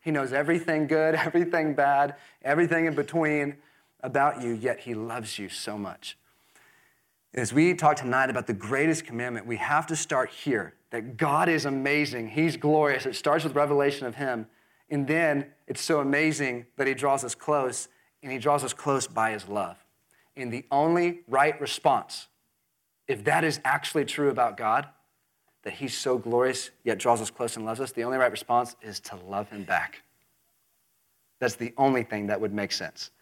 He 0.00 0.10
knows 0.10 0.32
everything 0.32 0.86
good, 0.86 1.14
everything 1.26 1.74
bad, 1.74 2.16
everything 2.42 2.86
in 2.86 2.94
between 2.94 3.56
about 4.02 4.42
you, 4.42 4.52
yet 4.52 4.80
he 4.80 4.94
loves 4.94 5.38
you 5.38 5.48
so 5.48 5.78
much. 5.78 6.16
As 7.32 7.52
we 7.52 7.74
talk 7.74 7.96
tonight 7.96 8.28
about 8.28 8.48
the 8.48 8.52
greatest 8.52 9.04
commandment, 9.04 9.46
we 9.46 9.56
have 9.56 9.86
to 9.86 9.96
start 9.96 10.30
here 10.30 10.74
that 10.90 11.16
God 11.16 11.48
is 11.48 11.64
amazing. 11.64 12.28
He's 12.28 12.56
glorious. 12.56 13.06
It 13.06 13.14
starts 13.14 13.44
with 13.44 13.54
revelation 13.54 14.06
of 14.06 14.16
Him. 14.16 14.46
And 14.90 15.06
then 15.06 15.46
it's 15.68 15.80
so 15.80 16.00
amazing 16.00 16.66
that 16.76 16.88
He 16.88 16.94
draws 16.94 17.22
us 17.22 17.36
close, 17.36 17.88
and 18.22 18.32
He 18.32 18.38
draws 18.38 18.64
us 18.64 18.72
close 18.72 19.06
by 19.06 19.30
His 19.30 19.48
love. 19.48 19.76
And 20.36 20.52
the 20.52 20.64
only 20.72 21.20
right 21.28 21.60
response, 21.60 22.26
if 23.06 23.22
that 23.24 23.44
is 23.44 23.60
actually 23.64 24.04
true 24.04 24.30
about 24.30 24.56
God, 24.56 24.88
that 25.62 25.74
He's 25.74 25.96
so 25.96 26.18
glorious 26.18 26.70
yet 26.82 26.98
draws 26.98 27.20
us 27.20 27.30
close 27.30 27.56
and 27.56 27.64
loves 27.64 27.80
us, 27.80 27.92
the 27.92 28.02
only 28.02 28.18
right 28.18 28.30
response 28.30 28.74
is 28.82 28.98
to 29.00 29.16
love 29.16 29.48
Him 29.50 29.62
back. 29.62 30.02
That's 31.38 31.54
the 31.54 31.72
only 31.76 32.02
thing 32.02 32.26
that 32.26 32.40
would 32.40 32.52
make 32.52 32.72
sense. 32.72 33.12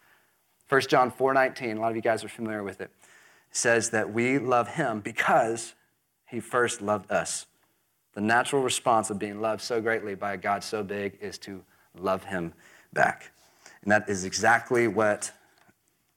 1 0.69 0.83
John 0.83 1.11
4:19, 1.11 1.77
a 1.77 1.81
lot 1.81 1.91
of 1.91 1.97
you 1.97 2.03
guys 2.03 2.23
are 2.23 2.29
familiar 2.29 2.63
with 2.63 2.81
it, 2.81 2.91
says 3.51 3.91
that 3.91 4.13
we 4.13 4.39
love 4.39 4.69
him 4.69 5.01
because 5.01 5.75
he 6.27 6.41
first 6.41 6.83
loved 6.83 7.11
us. 7.11 7.47
The 8.13 8.21
natural 8.21 8.63
response 8.63 9.11
of 9.11 9.19
being 9.19 9.41
loved 9.41 9.63
so 9.63 9.81
greatly 9.81 10.15
by 10.15 10.35
a 10.35 10.37
God 10.37 10.63
so 10.63 10.83
big 10.83 11.17
is 11.21 11.39
to 11.39 11.65
love 11.95 12.25
him 12.25 12.53
back. 12.93 13.33
And 13.83 13.93
that 13.93 14.09
is 14.09 14.25
exactly 14.25 14.89
what 14.89 15.33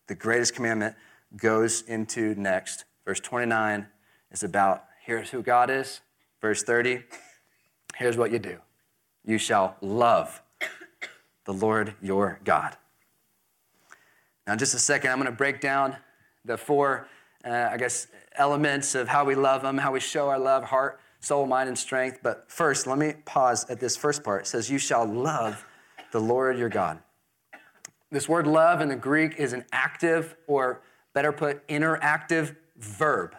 the 0.08 0.16
greatest 0.16 0.56
commandment 0.56 0.96
goes 1.38 1.84
into 1.84 2.36
next. 2.36 2.86
Verse 3.06 3.20
29 3.20 3.88
is 4.32 4.44
about 4.44 4.86
here's 5.06 5.30
who 5.30 5.42
God 5.42 5.70
is. 5.70 6.02
Verse 6.42 6.64
30, 6.64 7.04
here's 7.96 8.18
what 8.18 8.32
you 8.32 8.40
do 8.40 8.58
you 9.24 9.38
shall 9.38 9.78
love 9.82 10.42
the 11.46 11.54
Lord 11.54 11.94
your 12.02 12.40
God. 12.44 12.76
Now, 14.48 14.54
in 14.54 14.60
just 14.60 14.74
a 14.74 14.80
second, 14.80 15.12
I'm 15.12 15.18
going 15.18 15.32
to 15.32 15.36
break 15.36 15.62
down 15.62 15.96
the 16.46 16.58
four, 16.58 17.08
uh, 17.46 17.70
I 17.72 17.78
guess, 17.78 18.08
elements 18.36 18.96
of 18.96 19.08
how 19.08 19.24
we 19.24 19.36
love 19.36 19.64
Him, 19.64 19.78
how 19.78 19.92
we 19.92 20.00
show 20.00 20.30
our 20.30 20.40
love, 20.40 20.64
heart, 20.64 21.00
soul, 21.20 21.46
mind, 21.46 21.70
and 21.70 21.78
strength. 21.78 22.20
But 22.24 22.46
first, 22.50 22.88
let 22.88 22.98
me 22.98 23.14
pause 23.26 23.70
at 23.70 23.80
this 23.80 23.96
first 23.96 24.24
part. 24.24 24.42
It 24.42 24.48
says, 24.48 24.70
You 24.70 24.80
shall 24.80 25.06
love 25.06 25.66
the 26.12 26.20
Lord 26.20 26.58
your 26.58 26.70
God. 26.70 27.00
This 28.12 28.28
word 28.28 28.48
love 28.48 28.82
in 28.82 28.90
the 28.90 28.96
Greek 28.96 29.36
is 29.38 29.54
an 29.54 29.64
active, 29.72 30.36
or 30.48 30.82
better 31.14 31.32
put, 31.32 31.66
interactive 31.68 32.56
verb. 32.78 33.36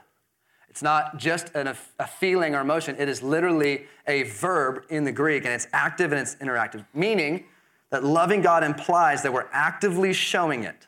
It's 0.71 0.83
not 0.83 1.19
just 1.19 1.55
an, 1.55 1.75
a 1.99 2.07
feeling 2.07 2.55
or 2.55 2.61
emotion, 2.61 2.97
it 2.99 3.09
is 3.09 3.23
literally 3.23 3.85
a 4.07 4.23
verb 4.23 4.85
in 4.89 5.05
the 5.05 5.13
Greek, 5.13 5.45
and 5.45 5.53
it's 5.53 5.67
active 5.75 6.13
and 6.13 6.21
it's 6.21 6.37
interactive, 6.37 6.87
meaning 6.95 7.45
that 7.91 8.03
loving 8.03 8.41
God 8.41 8.65
implies 8.65 9.23
that 9.23 9.33
we're 9.35 9.49
actively 9.53 10.15
showing 10.15 10.65
it. 10.65 10.87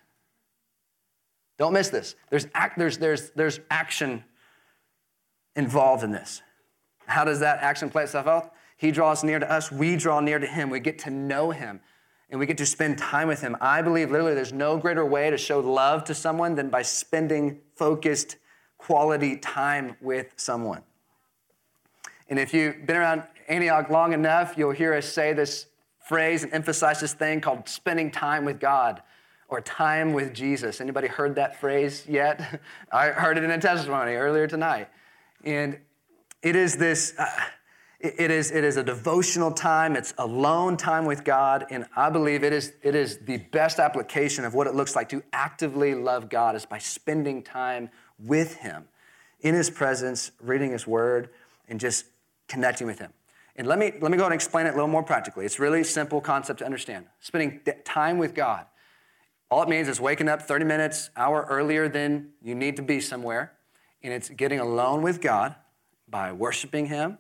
Don't 1.58 1.72
miss 1.72 1.88
this. 1.88 2.16
There's, 2.30 2.46
act, 2.54 2.78
there's, 2.78 2.98
there's, 2.98 3.30
there's 3.30 3.60
action 3.70 4.24
involved 5.56 6.02
in 6.02 6.10
this. 6.10 6.42
How 7.06 7.24
does 7.24 7.40
that 7.40 7.60
action 7.60 7.90
play 7.90 8.04
itself 8.04 8.26
out? 8.26 8.52
He 8.76 8.90
draws 8.90 9.22
near 9.22 9.38
to 9.38 9.50
us, 9.50 9.70
we 9.70 9.96
draw 9.96 10.20
near 10.20 10.38
to 10.38 10.46
him. 10.46 10.68
We 10.68 10.80
get 10.80 10.98
to 11.00 11.10
know 11.10 11.50
him 11.50 11.80
and 12.30 12.40
we 12.40 12.46
get 12.46 12.58
to 12.58 12.66
spend 12.66 12.98
time 12.98 13.28
with 13.28 13.40
him. 13.40 13.56
I 13.60 13.82
believe 13.82 14.10
literally 14.10 14.34
there's 14.34 14.52
no 14.52 14.76
greater 14.76 15.04
way 15.04 15.30
to 15.30 15.38
show 15.38 15.60
love 15.60 16.04
to 16.04 16.14
someone 16.14 16.54
than 16.54 16.70
by 16.70 16.82
spending 16.82 17.60
focused, 17.76 18.36
quality 18.78 19.36
time 19.36 19.96
with 20.00 20.32
someone. 20.36 20.82
And 22.28 22.38
if 22.38 22.52
you've 22.52 22.86
been 22.86 22.96
around 22.96 23.22
Antioch 23.48 23.90
long 23.90 24.12
enough, 24.12 24.54
you'll 24.56 24.72
hear 24.72 24.94
us 24.94 25.06
say 25.06 25.32
this 25.32 25.66
phrase 26.08 26.42
and 26.42 26.52
emphasize 26.52 27.00
this 27.00 27.12
thing 27.12 27.40
called 27.40 27.68
spending 27.68 28.10
time 28.10 28.44
with 28.44 28.58
God 28.58 29.02
or 29.48 29.60
time 29.60 30.12
with 30.12 30.32
Jesus. 30.32 30.80
Anybody 30.80 31.08
heard 31.08 31.34
that 31.36 31.60
phrase 31.60 32.06
yet? 32.08 32.60
I 32.92 33.08
heard 33.08 33.38
it 33.38 33.44
in 33.44 33.50
a 33.50 33.60
testimony 33.60 34.14
earlier 34.14 34.46
tonight. 34.46 34.88
And 35.44 35.78
it 36.42 36.56
is 36.56 36.76
this, 36.76 37.14
uh, 37.18 37.26
it, 38.00 38.30
is, 38.30 38.50
it 38.50 38.64
is 38.64 38.76
a 38.76 38.84
devotional 38.84 39.50
time, 39.50 39.96
it's 39.96 40.12
alone 40.18 40.76
time 40.76 41.06
with 41.06 41.24
God, 41.24 41.66
and 41.70 41.86
I 41.96 42.10
believe 42.10 42.44
it 42.44 42.52
is, 42.52 42.74
it 42.82 42.94
is 42.94 43.18
the 43.18 43.38
best 43.38 43.78
application 43.78 44.44
of 44.44 44.54
what 44.54 44.66
it 44.66 44.74
looks 44.74 44.94
like 44.94 45.08
to 45.10 45.22
actively 45.32 45.94
love 45.94 46.28
God 46.28 46.54
is 46.54 46.66
by 46.66 46.78
spending 46.78 47.42
time 47.42 47.90
with 48.18 48.56
Him 48.56 48.84
in 49.40 49.54
His 49.54 49.70
presence, 49.70 50.32
reading 50.40 50.72
His 50.72 50.86
Word, 50.86 51.30
and 51.68 51.80
just 51.80 52.06
connecting 52.46 52.86
with 52.86 52.98
Him. 52.98 53.12
And 53.56 53.66
let 53.66 53.78
me, 53.78 53.92
let 54.00 54.10
me 54.10 54.18
go 54.18 54.24
and 54.24 54.34
explain 54.34 54.66
it 54.66 54.70
a 54.70 54.72
little 54.72 54.88
more 54.88 55.02
practically. 55.02 55.46
It's 55.46 55.58
really 55.58 55.84
simple 55.84 56.20
concept 56.20 56.58
to 56.58 56.64
understand. 56.64 57.06
Spending 57.20 57.60
time 57.84 58.18
with 58.18 58.34
God 58.34 58.66
all 59.54 59.62
it 59.62 59.68
means 59.68 59.86
is 59.86 60.00
waking 60.00 60.28
up 60.28 60.42
30 60.42 60.64
minutes, 60.64 61.10
hour 61.16 61.46
earlier 61.48 61.88
than 61.88 62.30
you 62.42 62.56
need 62.56 62.74
to 62.74 62.82
be 62.82 63.00
somewhere, 63.00 63.52
and 64.02 64.12
it's 64.12 64.28
getting 64.28 64.58
alone 64.58 65.00
with 65.00 65.20
God 65.20 65.54
by 66.08 66.32
worshiping 66.32 66.86
Him. 66.86 67.18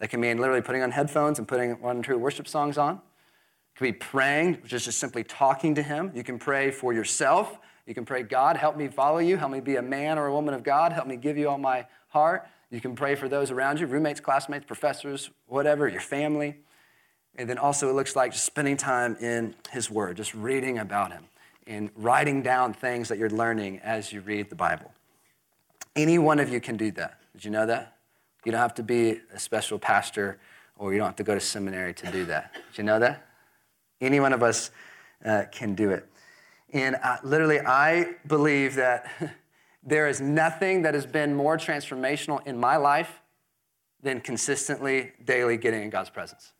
That 0.00 0.10
can 0.10 0.20
mean 0.20 0.38
literally 0.38 0.60
putting 0.60 0.82
on 0.82 0.90
headphones 0.90 1.38
and 1.38 1.46
putting 1.46 1.80
one 1.80 1.98
or 1.98 2.02
two 2.02 2.18
worship 2.18 2.48
songs 2.48 2.78
on. 2.78 2.94
It 2.96 3.78
can 3.78 3.86
be 3.86 3.92
praying, 3.92 4.54
which 4.54 4.72
is 4.72 4.86
just 4.86 4.98
simply 4.98 5.22
talking 5.22 5.76
to 5.76 5.82
Him. 5.84 6.10
You 6.16 6.24
can 6.24 6.36
pray 6.36 6.72
for 6.72 6.92
yourself. 6.92 7.60
You 7.86 7.94
can 7.94 8.04
pray, 8.04 8.24
God, 8.24 8.56
help 8.56 8.76
me 8.76 8.88
follow 8.88 9.18
you. 9.18 9.36
Help 9.36 9.52
me 9.52 9.60
be 9.60 9.76
a 9.76 9.82
man 9.82 10.18
or 10.18 10.26
a 10.26 10.32
woman 10.32 10.54
of 10.54 10.64
God. 10.64 10.92
Help 10.92 11.06
me 11.06 11.14
give 11.14 11.38
you 11.38 11.48
all 11.48 11.58
my 11.58 11.86
heart. 12.08 12.48
You 12.72 12.80
can 12.80 12.96
pray 12.96 13.14
for 13.14 13.28
those 13.28 13.52
around 13.52 13.78
you, 13.78 13.86
roommates, 13.86 14.18
classmates, 14.18 14.66
professors, 14.66 15.30
whatever, 15.46 15.86
your 15.86 16.00
family. 16.00 16.56
And 17.36 17.48
then 17.48 17.56
also, 17.56 17.88
it 17.88 17.92
looks 17.92 18.16
like 18.16 18.32
just 18.32 18.46
spending 18.46 18.76
time 18.76 19.14
in 19.20 19.54
His 19.70 19.88
Word, 19.88 20.16
just 20.16 20.34
reading 20.34 20.78
about 20.78 21.12
Him 21.12 21.22
in 21.68 21.90
writing 21.94 22.40
down 22.42 22.72
things 22.72 23.10
that 23.10 23.18
you're 23.18 23.28
learning 23.28 23.78
as 23.84 24.10
you 24.10 24.22
read 24.22 24.48
the 24.48 24.56
Bible. 24.56 24.90
Any 25.94 26.18
one 26.18 26.40
of 26.40 26.48
you 26.48 26.60
can 26.60 26.78
do 26.78 26.90
that. 26.92 27.20
Did 27.34 27.44
you 27.44 27.50
know 27.50 27.66
that? 27.66 27.98
You 28.44 28.52
don't 28.52 28.60
have 28.60 28.74
to 28.76 28.82
be 28.82 29.20
a 29.34 29.38
special 29.38 29.78
pastor 29.78 30.38
or 30.78 30.92
you 30.92 30.98
don't 30.98 31.08
have 31.08 31.16
to 31.16 31.24
go 31.24 31.34
to 31.34 31.40
seminary 31.40 31.92
to 31.92 32.10
do 32.10 32.24
that. 32.24 32.54
Did 32.54 32.78
you 32.78 32.84
know 32.84 32.98
that? 32.98 33.28
Any 34.00 34.18
one 34.18 34.32
of 34.32 34.42
us 34.42 34.70
uh, 35.22 35.44
can 35.52 35.74
do 35.74 35.90
it. 35.90 36.08
And 36.72 36.96
literally, 37.22 37.60
I 37.60 38.14
believe 38.26 38.74
that 38.76 39.10
there 39.82 40.08
is 40.08 40.22
nothing 40.22 40.82
that 40.82 40.94
has 40.94 41.04
been 41.04 41.34
more 41.34 41.58
transformational 41.58 42.44
in 42.46 42.58
my 42.58 42.76
life 42.76 43.20
than 44.02 44.22
consistently, 44.22 45.12
daily 45.22 45.58
getting 45.58 45.82
in 45.82 45.90
God's 45.90 46.10
presence. 46.10 46.52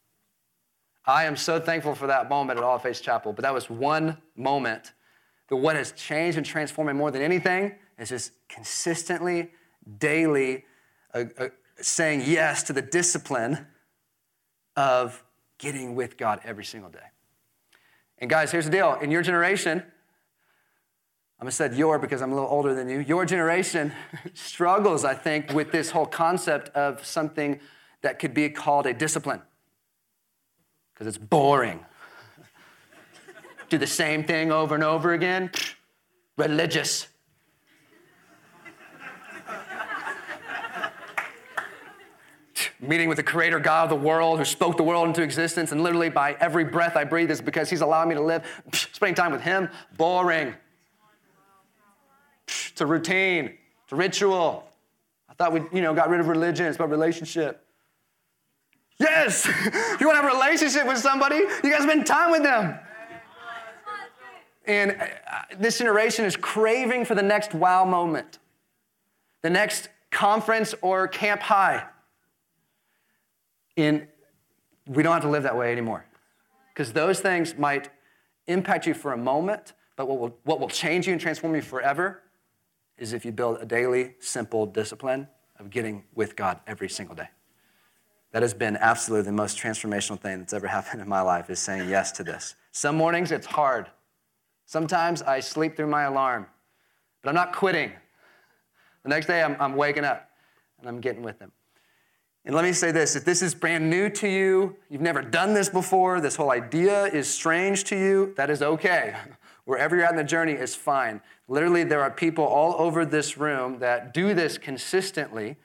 I 1.06 1.24
am 1.24 1.36
so 1.36 1.58
thankful 1.58 1.94
for 1.94 2.08
that 2.08 2.28
moment 2.28 2.58
at 2.58 2.64
All 2.64 2.78
Faith 2.78 3.00
Chapel, 3.00 3.32
but 3.32 3.42
that 3.42 3.54
was 3.54 3.70
one 3.70 4.18
moment 4.36 4.92
but 5.48 5.56
what 5.56 5.76
has 5.76 5.92
changed 5.92 6.36
and 6.36 6.46
transformed 6.46 6.88
me 6.88 6.94
more 6.94 7.10
than 7.10 7.22
anything 7.22 7.74
is 7.98 8.10
just 8.10 8.32
consistently, 8.48 9.50
daily 9.98 10.64
uh, 11.14 11.24
uh, 11.38 11.48
saying 11.80 12.22
yes 12.26 12.62
to 12.64 12.72
the 12.72 12.82
discipline 12.82 13.66
of 14.76 15.24
getting 15.58 15.94
with 15.94 16.16
God 16.16 16.40
every 16.44 16.64
single 16.64 16.90
day. 16.90 16.98
And 18.18 18.28
guys, 18.28 18.52
here's 18.52 18.66
the 18.66 18.70
deal. 18.70 18.94
In 19.00 19.10
your 19.10 19.22
generation, 19.22 19.82
I'm 21.40 21.44
gonna 21.44 21.52
say 21.52 21.74
your 21.74 21.98
because 21.98 22.20
I'm 22.20 22.32
a 22.32 22.34
little 22.34 22.50
older 22.50 22.74
than 22.74 22.88
you. 22.88 23.00
Your 23.00 23.24
generation 23.24 23.92
struggles, 24.34 25.04
I 25.04 25.14
think, 25.14 25.52
with 25.52 25.72
this 25.72 25.90
whole 25.90 26.06
concept 26.06 26.68
of 26.70 27.04
something 27.04 27.60
that 28.02 28.18
could 28.18 28.34
be 28.34 28.48
called 28.50 28.86
a 28.86 28.92
discipline 28.92 29.42
because 30.92 31.06
it's 31.06 31.18
boring 31.18 31.84
do 33.68 33.78
the 33.78 33.86
same 33.86 34.24
thing 34.24 34.50
over 34.50 34.74
and 34.74 34.84
over 34.84 35.12
again. 35.12 35.50
Religious. 36.36 37.08
Meeting 42.80 43.08
with 43.08 43.16
the 43.16 43.24
creator 43.24 43.58
God 43.58 43.84
of 43.84 43.90
the 43.90 44.06
world 44.06 44.38
who 44.38 44.44
spoke 44.44 44.76
the 44.76 44.84
world 44.84 45.08
into 45.08 45.22
existence, 45.22 45.72
and 45.72 45.82
literally 45.82 46.08
by 46.10 46.36
every 46.40 46.64
breath 46.64 46.96
I 46.96 47.04
breathe 47.04 47.30
is 47.30 47.40
because 47.40 47.68
he's 47.68 47.80
allowing 47.80 48.08
me 48.08 48.14
to 48.14 48.20
live. 48.20 48.44
Spending 48.72 49.16
time 49.16 49.32
with 49.32 49.40
him, 49.40 49.68
boring. 49.96 50.54
It's 52.46 52.80
a 52.80 52.86
routine, 52.86 53.58
it's 53.82 53.92
a 53.92 53.96
ritual. 53.96 54.64
I 55.28 55.34
thought 55.34 55.52
we, 55.52 55.62
you 55.72 55.82
know, 55.82 55.92
got 55.92 56.08
rid 56.08 56.20
of 56.20 56.28
religion, 56.28 56.66
it's 56.66 56.76
about 56.76 56.90
relationship. 56.90 57.64
Yes! 59.00 59.46
you 60.00 60.06
want 60.06 60.16
to 60.18 60.22
have 60.22 60.24
a 60.24 60.36
relationship 60.36 60.86
with 60.86 60.98
somebody? 60.98 61.36
You 61.36 61.70
guys 61.70 61.82
spend 61.82 62.06
time 62.06 62.30
with 62.30 62.42
them. 62.42 62.78
And 64.68 64.92
uh, 64.92 65.06
this 65.58 65.78
generation 65.78 66.26
is 66.26 66.36
craving 66.36 67.06
for 67.06 67.14
the 67.14 67.22
next 67.22 67.54
wow 67.54 67.84
moment, 67.86 68.38
the 69.42 69.50
next 69.50 69.88
conference 70.10 70.74
or 70.82 71.08
camp 71.08 71.40
high. 71.40 71.86
And 73.78 74.06
we 74.86 75.02
don't 75.02 75.14
have 75.14 75.22
to 75.22 75.28
live 75.28 75.44
that 75.44 75.56
way 75.56 75.72
anymore. 75.72 76.04
Because 76.72 76.92
those 76.92 77.20
things 77.20 77.56
might 77.56 77.88
impact 78.46 78.86
you 78.86 78.94
for 78.94 79.12
a 79.12 79.16
moment, 79.16 79.72
but 79.96 80.06
what 80.06 80.18
will, 80.18 80.38
what 80.44 80.60
will 80.60 80.68
change 80.68 81.06
you 81.06 81.12
and 81.12 81.20
transform 81.20 81.54
you 81.54 81.62
forever 81.62 82.22
is 82.98 83.12
if 83.12 83.24
you 83.24 83.32
build 83.32 83.58
a 83.60 83.66
daily, 83.66 84.14
simple 84.20 84.66
discipline 84.66 85.28
of 85.58 85.70
getting 85.70 86.04
with 86.14 86.36
God 86.36 86.60
every 86.66 86.88
single 86.88 87.16
day. 87.16 87.28
That 88.32 88.42
has 88.42 88.52
been 88.52 88.76
absolutely 88.76 89.24
the 89.24 89.32
most 89.32 89.56
transformational 89.56 90.20
thing 90.20 90.40
that's 90.40 90.52
ever 90.52 90.66
happened 90.66 91.00
in 91.00 91.08
my 91.08 91.22
life 91.22 91.48
is 91.48 91.58
saying 91.58 91.88
yes 91.88 92.12
to 92.12 92.24
this. 92.24 92.54
Some 92.72 92.96
mornings 92.96 93.32
it's 93.32 93.46
hard. 93.46 93.86
Sometimes 94.68 95.22
I 95.22 95.40
sleep 95.40 95.76
through 95.76 95.86
my 95.86 96.02
alarm, 96.02 96.44
but 97.22 97.30
I'm 97.30 97.34
not 97.34 97.54
quitting. 97.54 97.90
The 99.02 99.08
next 99.08 99.24
day, 99.24 99.42
I'm, 99.42 99.56
I'm 99.58 99.74
waking 99.76 100.04
up 100.04 100.28
and 100.78 100.86
I'm 100.86 101.00
getting 101.00 101.22
with 101.22 101.38
them. 101.38 101.52
And 102.44 102.54
let 102.54 102.66
me 102.66 102.74
say 102.74 102.90
this 102.90 103.16
if 103.16 103.24
this 103.24 103.40
is 103.40 103.54
brand 103.54 103.88
new 103.88 104.10
to 104.10 104.28
you, 104.28 104.76
you've 104.90 105.00
never 105.00 105.22
done 105.22 105.54
this 105.54 105.70
before, 105.70 106.20
this 106.20 106.36
whole 106.36 106.50
idea 106.50 107.06
is 107.06 107.26
strange 107.32 107.84
to 107.84 107.96
you, 107.96 108.34
that 108.36 108.50
is 108.50 108.60
okay. 108.60 109.16
Wherever 109.64 109.96
you're 109.96 110.04
at 110.04 110.10
in 110.10 110.18
the 110.18 110.24
journey 110.24 110.52
is 110.52 110.74
fine. 110.74 111.22
Literally, 111.48 111.84
there 111.84 112.02
are 112.02 112.10
people 112.10 112.44
all 112.44 112.74
over 112.78 113.06
this 113.06 113.38
room 113.38 113.78
that 113.78 114.12
do 114.12 114.34
this 114.34 114.58
consistently 114.58 115.56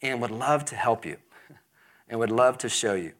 and 0.00 0.22
would 0.22 0.30
love 0.30 0.64
to 0.66 0.76
help 0.76 1.04
you 1.04 1.18
and 2.08 2.18
would 2.18 2.30
love 2.30 2.56
to 2.58 2.70
show 2.70 2.94
you. 2.94 3.12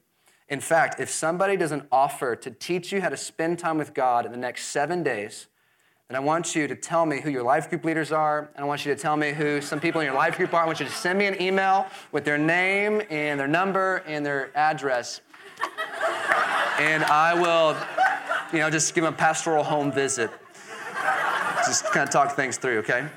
In 0.49 0.61
fact, 0.61 1.01
if 1.01 1.11
somebody 1.11 1.57
doesn't 1.57 1.87
offer 1.91 2.37
to 2.37 2.51
teach 2.51 2.93
you 2.93 3.01
how 3.01 3.09
to 3.09 3.17
spend 3.17 3.59
time 3.59 3.79
with 3.79 3.95
God 3.95 4.25
in 4.27 4.33
the 4.33 4.39
next 4.39 4.67
seven 4.67 5.03
days, 5.03 5.49
then 6.09 6.17
I 6.17 6.21
want 6.21 6.55
you 6.55 6.69
to 6.69 6.77
tell 6.77 7.05
me 7.05 7.21
who 7.21 7.31
your 7.31 7.43
life 7.43 7.69
group 7.69 7.85
leaders 7.85 8.13
are, 8.13 8.49
and 8.55 8.65
I 8.65 8.69
want 8.69 8.87
you 8.87 8.95
to 8.95 9.01
tell 9.01 9.17
me 9.17 9.33
who 9.33 9.61
some 9.61 9.81
people 9.81 10.01
in 10.01 10.05
your 10.05 10.15
life 10.15 10.37
group 10.37 10.55
are. 10.55 10.63
I 10.63 10.67
want 10.67 10.79
you 10.79 10.87
to 10.87 10.93
send 10.93 11.19
me 11.19 11.27
an 11.27 11.43
email 11.43 11.87
with 12.13 12.25
their 12.25 12.39
name 12.39 13.03
and 13.11 13.41
their 13.41 13.49
number 13.49 14.05
and 14.07 14.25
their 14.25 14.57
address. 14.57 15.21
and 16.79 17.03
I 17.05 17.35
will, 17.35 17.77
you 18.53 18.61
know, 18.61 18.71
just 18.71 18.95
give 18.95 19.03
them 19.03 19.15
a 19.15 19.17
pastoral 19.17 19.65
home 19.65 19.91
visit. 19.91 20.31
Just 21.67 21.87
kind 21.87 22.07
of 22.07 22.11
talk 22.11 22.37
things 22.37 22.57
through, 22.57 22.79
okay? 22.79 23.09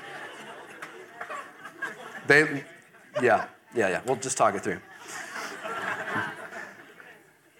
They, 2.26 2.64
yeah, 3.22 3.46
yeah, 3.72 3.88
yeah. 3.88 4.00
We'll 4.04 4.16
just 4.16 4.36
talk 4.36 4.56
it 4.56 4.62
through. 4.62 4.80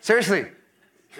Seriously, 0.00 0.46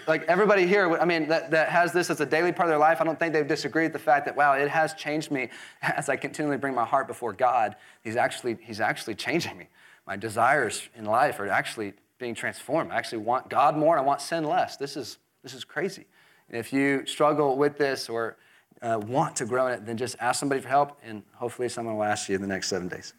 like 0.07 0.23
everybody 0.25 0.67
here, 0.67 0.97
I 0.99 1.05
mean, 1.05 1.29
that, 1.29 1.51
that 1.51 1.69
has 1.69 1.93
this 1.93 2.11
as 2.11 2.21
a 2.21 2.27
daily 2.27 2.53
part 2.53 2.69
of 2.69 2.71
their 2.71 2.79
life, 2.79 3.01
I 3.01 3.05
don't 3.05 3.19
think 3.19 3.33
they 3.33 3.43
disagree 3.43 3.85
with 3.85 3.93
the 3.93 3.99
fact 3.99 4.25
that, 4.27 4.37
wow, 4.37 4.55
it 4.55 4.69
has 4.69 4.95
changed 4.95 5.31
me 5.31 5.49
as 5.83 6.09
I 6.09 6.17
continually 6.17 6.57
bring 6.57 6.75
my 6.75 6.85
heart 6.85 7.07
before 7.07 7.33
God. 7.33 7.77
He's 8.03 8.17
actually, 8.17 8.59
he's 8.63 8.81
actually 8.81 9.15
changing 9.15 9.57
me. 9.57 9.69
My 10.07 10.17
desires 10.17 10.89
in 10.97 11.05
life 11.05 11.39
are 11.41 11.49
actually 11.49 11.95
being 12.19 12.35
transformed. 12.35 12.93
I 12.93 12.97
actually 12.97 13.19
want 13.19 13.49
God 13.49 13.77
more 13.77 13.97
and 13.97 14.05
I 14.05 14.07
want 14.07 14.21
sin 14.21 14.45
less. 14.45 14.77
This 14.77 14.97
is, 14.97 15.19
this 15.43 15.55
is 15.55 15.65
crazy. 15.65 16.07
And 16.49 16.59
if 16.59 16.73
you 16.73 17.07
struggle 17.07 17.57
with 17.57 17.79
this 17.79 18.09
or 18.09 18.37
uh, 18.83 19.01
want 19.07 19.37
to 19.37 19.45
grow 19.45 19.67
in 19.67 19.75
it, 19.75 19.87
then 19.87 19.97
just 19.97 20.17
ask 20.21 20.41
somebody 20.41 20.61
for 20.61 20.69
help, 20.69 20.99
and 21.03 21.23
hopefully 21.35 21.69
someone 21.69 21.97
will 21.97 22.05
ask 22.05 22.29
you 22.29 22.35
in 22.35 22.41
the 22.41 22.49
next 22.49 22.69
seven 22.69 22.89
days. 22.89 23.13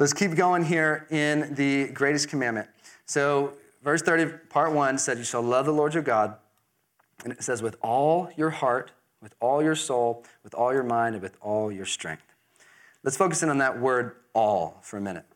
So 0.00 0.04
let's 0.04 0.14
keep 0.14 0.34
going 0.34 0.64
here 0.64 1.06
in 1.10 1.54
the 1.56 1.88
greatest 1.88 2.30
commandment. 2.30 2.70
So, 3.04 3.52
verse 3.84 4.00
30, 4.00 4.38
part 4.48 4.72
1 4.72 4.96
said, 4.96 5.18
You 5.18 5.24
shall 5.24 5.42
love 5.42 5.66
the 5.66 5.74
Lord 5.74 5.92
your 5.92 6.02
God. 6.02 6.36
And 7.22 7.34
it 7.34 7.42
says, 7.42 7.60
with 7.60 7.76
all 7.82 8.30
your 8.34 8.48
heart, 8.48 8.92
with 9.20 9.34
all 9.40 9.62
your 9.62 9.74
soul, 9.74 10.24
with 10.42 10.54
all 10.54 10.72
your 10.72 10.84
mind, 10.84 11.16
and 11.16 11.22
with 11.22 11.36
all 11.42 11.70
your 11.70 11.84
strength. 11.84 12.22
Let's 13.02 13.18
focus 13.18 13.42
in 13.42 13.50
on 13.50 13.58
that 13.58 13.78
word 13.78 14.16
all 14.32 14.78
for 14.80 14.96
a 14.96 15.02
minute. 15.02 15.26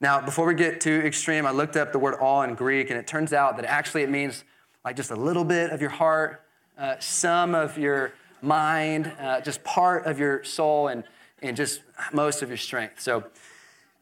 Now, 0.00 0.20
before 0.20 0.46
we 0.46 0.54
get 0.54 0.80
too 0.80 1.02
extreme, 1.04 1.46
I 1.46 1.52
looked 1.52 1.76
up 1.76 1.92
the 1.92 2.00
word 2.00 2.16
all 2.16 2.42
in 2.42 2.56
Greek, 2.56 2.90
and 2.90 2.98
it 2.98 3.06
turns 3.06 3.32
out 3.32 3.54
that 3.54 3.66
actually 3.66 4.02
it 4.02 4.10
means 4.10 4.42
like 4.84 4.96
just 4.96 5.12
a 5.12 5.16
little 5.16 5.44
bit 5.44 5.70
of 5.70 5.80
your 5.80 5.90
heart, 5.90 6.42
uh, 6.76 6.96
some 6.98 7.54
of 7.54 7.78
your 7.78 8.14
mind, 8.42 9.12
uh, 9.20 9.40
just 9.42 9.62
part 9.62 10.06
of 10.06 10.18
your 10.18 10.42
soul, 10.42 10.88
and, 10.88 11.04
and 11.40 11.56
just 11.56 11.82
most 12.12 12.42
of 12.42 12.48
your 12.48 12.58
strength. 12.58 13.00
So, 13.00 13.22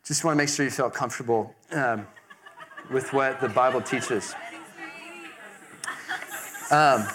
just 0.05 0.23
want 0.23 0.35
to 0.35 0.39
make 0.39 0.49
sure 0.49 0.65
you 0.65 0.71
feel 0.71 0.91
comfortable 0.91 1.55
um, 1.73 2.07
with 2.91 3.13
what 3.13 3.41
the 3.41 3.49
Bible 3.49 3.81
teaches. 3.81 4.35
Um, 6.71 7.07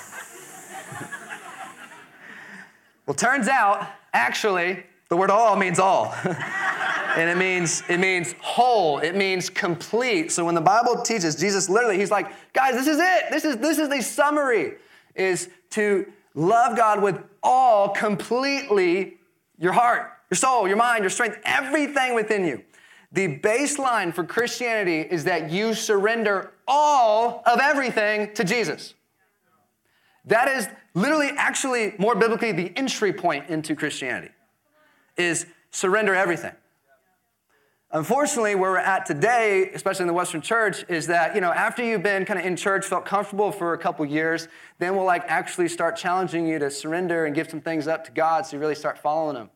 well, 3.05 3.15
turns 3.15 3.47
out, 3.47 3.87
actually, 4.13 4.83
the 5.09 5.17
word 5.17 5.29
all 5.29 5.55
means 5.55 5.79
all. 5.79 6.15
and 7.15 7.29
it 7.29 7.37
means 7.37 7.83
it 7.89 7.99
means 7.99 8.33
whole 8.39 8.99
it 8.99 9.15
means 9.15 9.49
complete 9.49 10.31
so 10.31 10.45
when 10.45 10.53
the 10.53 10.61
bible 10.61 11.01
teaches 11.01 11.35
jesus 11.35 11.67
literally 11.67 11.97
he's 11.97 12.11
like 12.11 12.31
guys 12.53 12.75
this 12.75 12.87
is 12.87 12.99
it 12.99 13.31
this 13.31 13.45
is 13.45 13.57
this 13.57 13.79
is 13.79 13.89
the 13.89 14.01
summary 14.01 14.75
is 15.15 15.49
to 15.71 16.05
love 16.35 16.77
god 16.77 17.01
with 17.01 17.19
all 17.41 17.89
completely 17.89 19.17
your 19.57 19.71
heart 19.71 20.11
your 20.29 20.37
soul 20.37 20.67
your 20.67 20.77
mind 20.77 21.01
your 21.01 21.09
strength 21.09 21.39
everything 21.43 22.13
within 22.13 22.45
you 22.45 22.63
the 23.11 23.39
baseline 23.39 24.13
for 24.13 24.23
Christianity 24.23 25.01
is 25.01 25.23
that 25.23 25.49
you 25.51 25.73
surrender 25.73 26.51
all 26.67 27.41
of 27.45 27.59
everything 27.59 28.33
to 28.35 28.43
Jesus. 28.43 28.93
That 30.25 30.47
is 30.47 30.67
literally, 30.93 31.31
actually, 31.35 31.95
more 31.97 32.15
biblically, 32.15 32.51
the 32.51 32.71
entry 32.77 33.11
point 33.11 33.49
into 33.49 33.75
Christianity 33.75 34.31
is 35.17 35.47
surrender 35.71 36.13
everything. 36.13 36.53
Unfortunately, 37.91 38.53
where 38.53 38.69
we're 38.69 38.77
at 38.77 39.07
today, 39.07 39.71
especially 39.73 40.03
in 40.03 40.07
the 40.07 40.13
Western 40.13 40.41
church, 40.41 40.85
is 40.87 41.07
that, 41.07 41.33
you 41.33 41.41
know, 41.41 41.51
after 41.51 41.83
you've 41.83 42.03
been 42.03 42.23
kind 42.23 42.39
of 42.39 42.45
in 42.45 42.55
church, 42.55 42.85
felt 42.85 43.03
comfortable 43.03 43.51
for 43.51 43.73
a 43.73 43.79
couple 43.79 44.05
years, 44.05 44.47
then 44.77 44.95
we'll 44.95 45.05
like 45.05 45.23
actually 45.25 45.67
start 45.67 45.95
challenging 45.95 46.45
you 46.45 46.59
to 46.59 46.69
surrender 46.69 47.25
and 47.25 47.33
give 47.33 47.49
some 47.49 47.61
things 47.61 47.87
up 47.87 48.05
to 48.05 48.11
God 48.11 48.45
so 48.45 48.55
you 48.55 48.61
really 48.61 48.75
start 48.75 48.99
following 48.99 49.35
Him. 49.35 49.49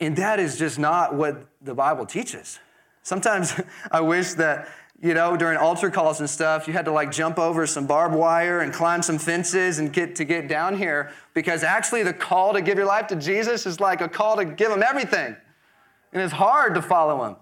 And 0.00 0.16
that 0.16 0.40
is 0.40 0.58
just 0.58 0.78
not 0.78 1.14
what 1.14 1.46
the 1.62 1.74
Bible 1.74 2.06
teaches. 2.06 2.58
Sometimes 3.02 3.54
I 3.90 4.00
wish 4.00 4.32
that, 4.34 4.68
you 5.00 5.14
know, 5.14 5.36
during 5.36 5.58
altar 5.58 5.90
calls 5.90 6.20
and 6.20 6.28
stuff, 6.28 6.66
you 6.66 6.72
had 6.72 6.84
to 6.86 6.92
like 6.92 7.12
jump 7.12 7.38
over 7.38 7.66
some 7.66 7.86
barbed 7.86 8.14
wire 8.14 8.60
and 8.60 8.72
climb 8.72 9.02
some 9.02 9.18
fences 9.18 9.78
and 9.78 9.92
get 9.92 10.16
to 10.16 10.24
get 10.24 10.48
down 10.48 10.76
here 10.76 11.12
because 11.34 11.62
actually 11.62 12.02
the 12.02 12.12
call 12.12 12.52
to 12.54 12.62
give 12.62 12.78
your 12.78 12.86
life 12.86 13.06
to 13.08 13.16
Jesus 13.16 13.66
is 13.66 13.80
like 13.80 14.00
a 14.00 14.08
call 14.08 14.36
to 14.36 14.44
give 14.44 14.70
him 14.70 14.82
everything. 14.82 15.36
And 16.12 16.22
it's 16.22 16.32
hard 16.32 16.74
to 16.74 16.82
follow 16.82 17.24
him. 17.24 17.36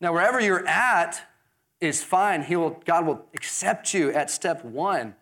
Now, 0.00 0.12
wherever 0.12 0.40
you're 0.40 0.66
at 0.66 1.20
is 1.80 2.02
fine. 2.02 2.42
He 2.42 2.56
will, 2.56 2.80
God 2.84 3.06
will 3.06 3.26
accept 3.34 3.92
you 3.92 4.12
at 4.12 4.30
step 4.30 4.64
one. 4.64 5.14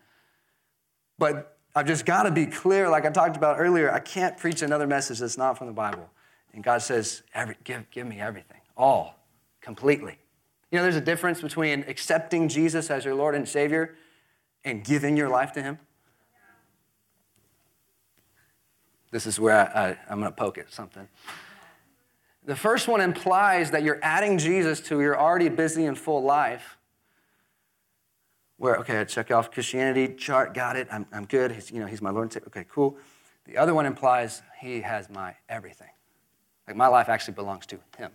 But 1.17 1.57
I've 1.75 1.87
just 1.87 2.05
got 2.05 2.23
to 2.23 2.31
be 2.31 2.45
clear, 2.45 2.89
like 2.89 3.05
I 3.05 3.09
talked 3.09 3.35
about 3.35 3.59
earlier, 3.59 3.91
I 3.91 3.99
can't 3.99 4.37
preach 4.37 4.61
another 4.61 4.87
message 4.87 5.19
that's 5.19 5.37
not 5.37 5.57
from 5.57 5.67
the 5.67 5.73
Bible. 5.73 6.09
And 6.55 6.63
God 6.63 6.81
says, 6.81 7.21
give, 7.65 7.91
give 7.91 8.07
me 8.07 8.21
everything, 8.21 8.61
all, 8.77 9.19
completely. 9.59 10.17
You 10.71 10.77
know, 10.77 10.83
there's 10.83 10.95
a 10.95 11.01
difference 11.01 11.41
between 11.41 11.83
accepting 11.87 12.47
Jesus 12.47 12.89
as 12.89 13.03
your 13.03 13.13
Lord 13.13 13.35
and 13.35 13.47
Savior 13.47 13.95
and 14.63 14.81
giving 14.81 15.17
your 15.17 15.27
life 15.27 15.51
to 15.51 15.61
Him. 15.61 15.77
This 19.11 19.27
is 19.27 19.37
where 19.37 19.55
I, 19.55 19.89
I, 19.89 19.97
I'm 20.09 20.19
going 20.19 20.31
to 20.31 20.35
poke 20.35 20.57
at 20.57 20.71
something. 20.71 21.07
The 22.45 22.55
first 22.55 22.87
one 22.87 23.01
implies 23.01 23.71
that 23.71 23.83
you're 23.83 23.99
adding 24.01 24.37
Jesus 24.37 24.79
to 24.81 25.01
your 25.01 25.19
already 25.19 25.49
busy 25.49 25.85
and 25.85 25.97
full 25.97 26.23
life. 26.23 26.77
Where, 28.57 28.77
okay, 28.77 28.99
I 28.99 29.03
check 29.03 29.29
off 29.29 29.51
Christianity 29.51 30.13
chart, 30.15 30.53
got 30.53 30.77
it, 30.77 30.87
I'm, 30.89 31.05
I'm 31.11 31.25
good. 31.25 31.51
He's, 31.51 31.69
you 31.69 31.81
know, 31.81 31.85
he's 31.85 32.01
my 32.01 32.11
Lord. 32.11 32.33
Okay, 32.47 32.65
cool. 32.69 32.97
The 33.45 33.57
other 33.57 33.73
one 33.73 33.85
implies 33.85 34.41
he 34.61 34.81
has 34.81 35.09
my 35.09 35.35
everything. 35.49 35.89
Like 36.67 36.75
my 36.75 36.87
life 36.87 37.09
actually 37.09 37.35
belongs 37.35 37.65
to 37.67 37.79
him. 37.97 38.11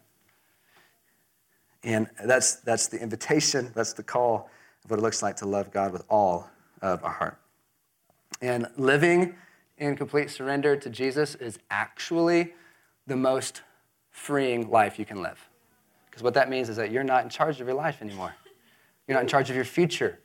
And 1.82 2.08
that's, 2.24 2.56
that's 2.56 2.88
the 2.88 3.00
invitation, 3.00 3.72
that's 3.74 3.92
the 3.92 4.02
call 4.02 4.50
of 4.84 4.90
what 4.90 4.98
it 4.98 5.02
looks 5.02 5.22
like 5.22 5.36
to 5.36 5.46
love 5.46 5.70
God 5.70 5.92
with 5.92 6.04
all 6.10 6.50
of 6.82 7.02
our 7.04 7.12
heart. 7.12 7.38
And 8.42 8.66
living 8.76 9.34
in 9.78 9.96
complete 9.96 10.30
surrender 10.30 10.76
to 10.76 10.90
Jesus 10.90 11.34
is 11.36 11.58
actually 11.70 12.54
the 13.06 13.16
most 13.16 13.62
freeing 14.10 14.70
life 14.70 14.98
you 14.98 15.04
can 15.04 15.22
live. 15.22 15.48
Because 16.10 16.22
what 16.22 16.34
that 16.34 16.50
means 16.50 16.68
is 16.68 16.76
that 16.76 16.90
you're 16.90 17.04
not 17.04 17.24
in 17.24 17.30
charge 17.30 17.60
of 17.60 17.66
your 17.66 17.76
life 17.76 18.02
anymore. 18.02 18.34
You're 19.06 19.16
not 19.16 19.22
in 19.22 19.28
charge 19.28 19.48
of 19.48 19.56
your 19.56 19.64
future 19.64 20.18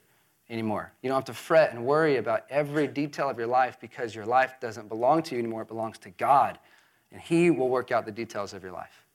anymore. 0.50 0.92
You 1.02 1.10
don't 1.10 1.18
have 1.18 1.26
to 1.26 1.34
fret 1.34 1.74
and 1.74 1.86
worry 1.86 2.18
about 2.18 2.44
every 2.50 2.88
detail 2.88 3.30
of 3.30 3.38
your 3.38 3.48
life 3.48 3.80
because 3.80 4.14
your 4.14 4.26
life 4.26 4.56
doesn't 4.60 4.90
belong 4.90 5.24
to 5.24 5.36
you 5.36 5.40
anymore, 5.40 5.62
it 5.62 5.68
belongs 5.68 5.98
to 6.00 6.10
God 6.12 6.60
and 7.12 7.22
He 7.22 7.52
will 7.52 7.70
work 7.70 7.92
out 7.92 8.06
the 8.06 8.12
details 8.12 8.54
of 8.54 8.64
your 8.64 8.72
life. 8.72 9.06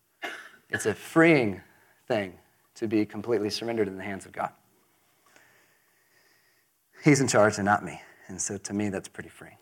It's 0.70 0.87
a 0.87 0.94
freeing 0.94 1.61
thing 2.07 2.35
to 2.76 2.87
be 2.87 3.05
completely 3.05 3.50
surrendered 3.50 3.88
in 3.88 3.96
the 3.96 4.05
hands 4.05 4.26
of 4.26 4.33
God. 4.33 4.50
He's 7.05 7.20
in 7.20 7.29
charge 7.29 7.57
and 7.57 7.64
not 7.64 7.85
me. 7.85 8.00
And 8.29 8.40
so 8.40 8.57
to 8.59 8.72
me, 8.72 8.88
that's 8.90 9.09
pretty 9.09 9.29
freeing. 9.29 9.57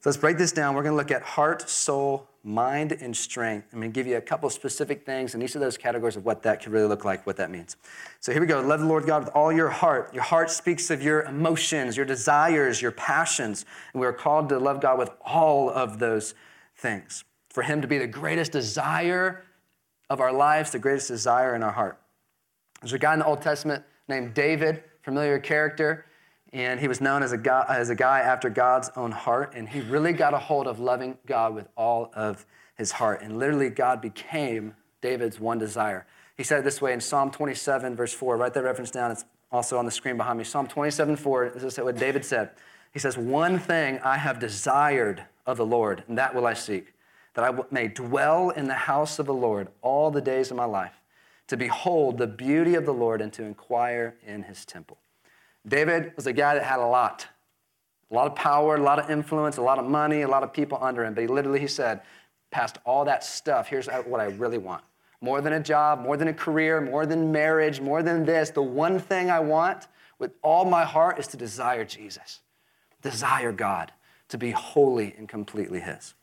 So 0.00 0.10
let's 0.10 0.18
break 0.18 0.36
this 0.36 0.52
down. 0.52 0.74
We're 0.74 0.82
going 0.82 0.92
to 0.92 0.98
look 0.98 1.10
at 1.10 1.22
heart, 1.22 1.68
soul, 1.68 2.28
mind, 2.42 2.92
and 2.92 3.16
strength. 3.16 3.68
I'm 3.72 3.80
going 3.80 3.90
to 3.90 3.94
give 3.94 4.06
you 4.06 4.18
a 4.18 4.20
couple 4.20 4.50
specific 4.50 5.06
things 5.06 5.34
in 5.34 5.40
each 5.40 5.54
of 5.54 5.62
those 5.62 5.78
categories 5.78 6.16
of 6.16 6.26
what 6.26 6.42
that 6.42 6.62
could 6.62 6.72
really 6.72 6.88
look 6.88 7.06
like, 7.06 7.26
what 7.26 7.38
that 7.38 7.50
means. 7.50 7.76
So 8.20 8.30
here 8.30 8.42
we 8.42 8.46
go. 8.46 8.60
Love 8.60 8.80
the 8.80 8.86
Lord 8.86 9.06
God 9.06 9.24
with 9.24 9.32
all 9.34 9.50
your 9.50 9.70
heart. 9.70 10.12
Your 10.12 10.22
heart 10.22 10.50
speaks 10.50 10.90
of 10.90 11.02
your 11.02 11.22
emotions, 11.22 11.96
your 11.96 12.04
desires, 12.04 12.82
your 12.82 12.90
passions. 12.90 13.64
And 13.94 14.00
we 14.00 14.06
are 14.06 14.12
called 14.12 14.50
to 14.50 14.58
love 14.58 14.82
God 14.82 14.98
with 14.98 15.10
all 15.24 15.70
of 15.70 15.98
those 15.98 16.34
things. 16.76 17.24
For 17.50 17.62
Him 17.62 17.82
to 17.82 17.88
be 17.88 17.98
the 17.98 18.06
greatest 18.06 18.52
desire 18.52 19.44
of 20.10 20.20
our 20.20 20.32
lives, 20.32 20.70
the 20.70 20.78
greatest 20.78 21.08
desire 21.08 21.54
in 21.54 21.62
our 21.62 21.72
heart. 21.72 22.00
There's 22.80 22.92
a 22.92 22.98
guy 22.98 23.14
in 23.14 23.20
the 23.20 23.26
Old 23.26 23.42
Testament 23.42 23.84
named 24.08 24.34
David, 24.34 24.82
familiar 25.02 25.38
character, 25.38 26.06
And 26.52 26.78
he 26.78 26.86
was 26.86 27.00
known 27.00 27.22
as 27.22 27.32
a, 27.32 27.38
guy, 27.38 27.64
as 27.68 27.90
a 27.90 27.94
guy 27.94 28.20
after 28.20 28.48
God's 28.48 28.90
own 28.94 29.10
heart. 29.10 29.54
And 29.56 29.68
he 29.68 29.80
really 29.80 30.12
got 30.12 30.34
a 30.34 30.38
hold 30.38 30.68
of 30.68 30.78
loving 30.78 31.18
God 31.26 31.54
with 31.54 31.66
all 31.76 32.12
of 32.14 32.46
his 32.76 32.92
heart. 32.92 33.22
And 33.22 33.38
literally, 33.38 33.70
God 33.70 34.00
became 34.00 34.74
David's 35.00 35.40
one 35.40 35.58
desire. 35.58 36.06
He 36.36 36.44
said 36.44 36.60
it 36.60 36.64
this 36.64 36.80
way 36.80 36.92
in 36.92 37.00
Psalm 37.00 37.30
27, 37.30 37.96
verse 37.96 38.12
4. 38.12 38.36
Write 38.36 38.54
that 38.54 38.62
reference 38.62 38.90
down. 38.90 39.10
It's 39.10 39.24
also 39.50 39.78
on 39.78 39.84
the 39.84 39.90
screen 39.90 40.16
behind 40.16 40.38
me. 40.38 40.44
Psalm 40.44 40.66
27, 40.66 41.16
4. 41.16 41.50
This 41.54 41.62
is 41.62 41.78
what 41.78 41.96
David 41.96 42.24
said. 42.24 42.50
He 42.92 42.98
says, 42.98 43.18
One 43.18 43.58
thing 43.58 43.98
I 44.04 44.18
have 44.18 44.38
desired 44.38 45.24
of 45.46 45.56
the 45.56 45.66
Lord, 45.66 46.04
and 46.08 46.18
that 46.18 46.34
will 46.34 46.46
I 46.46 46.54
seek, 46.54 46.94
that 47.34 47.44
I 47.44 47.62
may 47.70 47.88
dwell 47.88 48.50
in 48.50 48.66
the 48.66 48.74
house 48.74 49.18
of 49.18 49.26
the 49.26 49.34
Lord 49.34 49.68
all 49.82 50.10
the 50.10 50.20
days 50.20 50.50
of 50.50 50.56
my 50.56 50.64
life, 50.64 51.00
to 51.48 51.56
behold 51.56 52.18
the 52.18 52.26
beauty 52.26 52.74
of 52.74 52.86
the 52.86 52.94
Lord 52.94 53.20
and 53.20 53.32
to 53.34 53.44
inquire 53.44 54.16
in 54.26 54.44
his 54.44 54.64
temple. 54.64 54.98
David 55.66 56.12
was 56.16 56.26
a 56.26 56.32
guy 56.32 56.54
that 56.54 56.64
had 56.64 56.80
a 56.80 56.86
lot 56.86 57.26
a 58.10 58.14
lot 58.14 58.26
of 58.26 58.36
power, 58.36 58.76
a 58.76 58.82
lot 58.82 58.98
of 59.00 59.10
influence, 59.10 59.56
a 59.56 59.62
lot 59.62 59.78
of 59.78 59.86
money, 59.86 60.22
a 60.22 60.28
lot 60.28 60.44
of 60.44 60.52
people 60.52 60.78
under 60.80 61.04
him. 61.04 61.14
But 61.14 61.22
he 61.22 61.26
literally, 61.26 61.58
he 61.58 61.66
said, 61.66 62.00
past 62.50 62.78
all 62.84 63.04
that 63.06 63.24
stuff, 63.24 63.66
here's 63.66 63.88
what 63.88 64.20
I 64.20 64.26
really 64.26 64.58
want 64.58 64.84
more 65.20 65.40
than 65.40 65.54
a 65.54 65.60
job, 65.60 66.00
more 66.00 66.18
than 66.18 66.28
a 66.28 66.34
career, 66.34 66.82
more 66.82 67.06
than 67.06 67.32
marriage, 67.32 67.80
more 67.80 68.02
than 68.02 68.26
this. 68.26 68.50
The 68.50 68.62
one 68.62 68.98
thing 68.98 69.30
I 69.30 69.40
want 69.40 69.88
with 70.18 70.32
all 70.42 70.66
my 70.66 70.84
heart 70.84 71.18
is 71.18 71.26
to 71.28 71.38
desire 71.38 71.84
Jesus, 71.84 72.40
desire 73.00 73.50
God, 73.50 73.90
to 74.28 74.38
be 74.38 74.50
wholly 74.50 75.14
and 75.16 75.28
completely 75.28 75.80
His. 75.80 76.14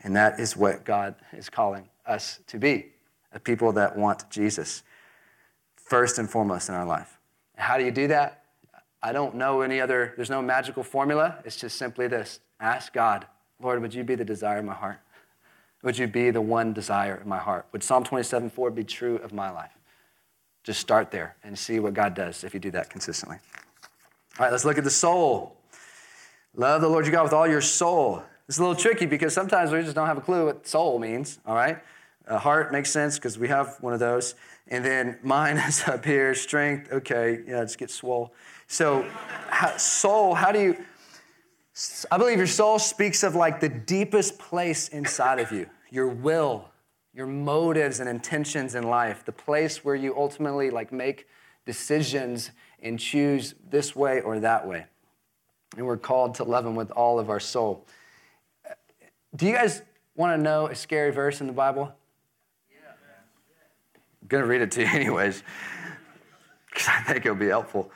And 0.00 0.16
that 0.16 0.40
is 0.40 0.56
what 0.56 0.84
God 0.84 1.14
is 1.32 1.48
calling 1.48 1.88
us 2.06 2.40
to 2.48 2.58
be 2.58 2.86
a 3.32 3.38
people 3.38 3.72
that 3.72 3.96
want 3.96 4.28
Jesus 4.30 4.82
first 5.76 6.18
and 6.18 6.28
foremost 6.28 6.68
in 6.68 6.74
our 6.74 6.84
life. 6.84 7.18
How 7.56 7.78
do 7.78 7.84
you 7.84 7.90
do 7.90 8.08
that? 8.08 8.44
I 9.02 9.12
don't 9.12 9.34
know 9.34 9.62
any 9.62 9.80
other, 9.80 10.12
there's 10.16 10.30
no 10.30 10.42
magical 10.42 10.82
formula. 10.82 11.38
It's 11.44 11.56
just 11.56 11.76
simply 11.76 12.06
this 12.08 12.40
ask 12.60 12.92
God, 12.92 13.26
Lord, 13.60 13.80
would 13.80 13.94
you 13.94 14.04
be 14.04 14.14
the 14.14 14.24
desire 14.24 14.58
of 14.58 14.64
my 14.64 14.74
heart? 14.74 15.00
Would 15.82 15.98
you 15.98 16.06
be 16.06 16.30
the 16.30 16.40
one 16.40 16.72
desire 16.72 17.20
in 17.20 17.28
my 17.28 17.38
heart? 17.38 17.66
Would 17.72 17.82
Psalm 17.82 18.04
27 18.04 18.50
4 18.50 18.70
be 18.70 18.84
true 18.84 19.16
of 19.16 19.32
my 19.32 19.50
life? 19.50 19.72
Just 20.62 20.80
start 20.80 21.10
there 21.10 21.34
and 21.42 21.58
see 21.58 21.80
what 21.80 21.94
God 21.94 22.14
does 22.14 22.44
if 22.44 22.54
you 22.54 22.60
do 22.60 22.70
that 22.70 22.88
consistently. 22.88 23.38
All 24.38 24.46
right, 24.46 24.52
let's 24.52 24.64
look 24.64 24.78
at 24.78 24.84
the 24.84 24.90
soul. 24.90 25.56
Love 26.54 26.82
the 26.82 26.88
Lord 26.88 27.06
your 27.06 27.12
God 27.12 27.22
with 27.22 27.32
all 27.32 27.48
your 27.48 27.62
soul. 27.62 28.22
It's 28.46 28.58
a 28.58 28.60
little 28.60 28.76
tricky 28.76 29.06
because 29.06 29.32
sometimes 29.32 29.70
we 29.70 29.80
just 29.82 29.94
don't 29.94 30.06
have 30.06 30.18
a 30.18 30.20
clue 30.20 30.46
what 30.46 30.66
soul 30.66 30.98
means, 30.98 31.38
all 31.46 31.54
right? 31.54 31.78
Heart 32.28 32.72
makes 32.72 32.90
sense 32.90 33.16
because 33.18 33.38
we 33.38 33.48
have 33.48 33.76
one 33.80 33.94
of 33.94 34.00
those. 34.00 34.34
And 34.68 34.84
then 34.84 35.18
mind 35.22 35.58
is 35.66 35.82
up 35.86 36.04
here, 36.04 36.34
strength, 36.34 36.92
okay, 36.92 37.40
yeah, 37.46 37.60
let's 37.60 37.74
get 37.74 37.90
swole. 37.90 38.34
So, 38.66 39.06
soul, 39.78 40.34
how 40.34 40.52
do 40.52 40.60
you, 40.60 40.76
I 42.10 42.18
believe 42.18 42.36
your 42.36 42.46
soul 42.46 42.78
speaks 42.78 43.22
of 43.22 43.34
like 43.34 43.60
the 43.60 43.68
deepest 43.70 44.38
place 44.38 44.88
inside 44.88 45.38
of 45.38 45.52
you, 45.52 45.66
your 45.90 46.08
will, 46.08 46.68
your 47.14 47.26
motives 47.26 48.00
and 48.00 48.08
intentions 48.08 48.74
in 48.74 48.84
life, 48.84 49.24
the 49.24 49.32
place 49.32 49.84
where 49.84 49.94
you 49.94 50.14
ultimately 50.16 50.70
like 50.70 50.92
make 50.92 51.26
decisions 51.64 52.50
and 52.82 52.98
choose 52.98 53.54
this 53.70 53.96
way 53.96 54.20
or 54.20 54.38
that 54.40 54.66
way. 54.66 54.84
And 55.76 55.86
we're 55.86 55.96
called 55.96 56.34
to 56.36 56.44
love 56.44 56.66
him 56.66 56.74
with 56.74 56.90
all 56.90 57.18
of 57.18 57.30
our 57.30 57.40
soul. 57.40 57.86
Do 59.34 59.46
you 59.46 59.52
guys 59.52 59.82
want 60.14 60.38
to 60.38 60.42
know 60.42 60.66
a 60.66 60.74
scary 60.74 61.10
verse 61.10 61.40
in 61.40 61.46
the 61.46 61.52
Bible? 61.52 61.92
Yeah. 62.70 62.78
I'm 64.20 64.28
going 64.28 64.42
to 64.42 64.48
read 64.48 64.60
it 64.60 64.70
to 64.72 64.82
you 64.82 64.86
anyways, 64.92 65.42
because 66.68 66.88
I 66.88 67.02
think 67.02 67.24
it'll 67.24 67.36
be 67.36 67.48
helpful. 67.48 67.90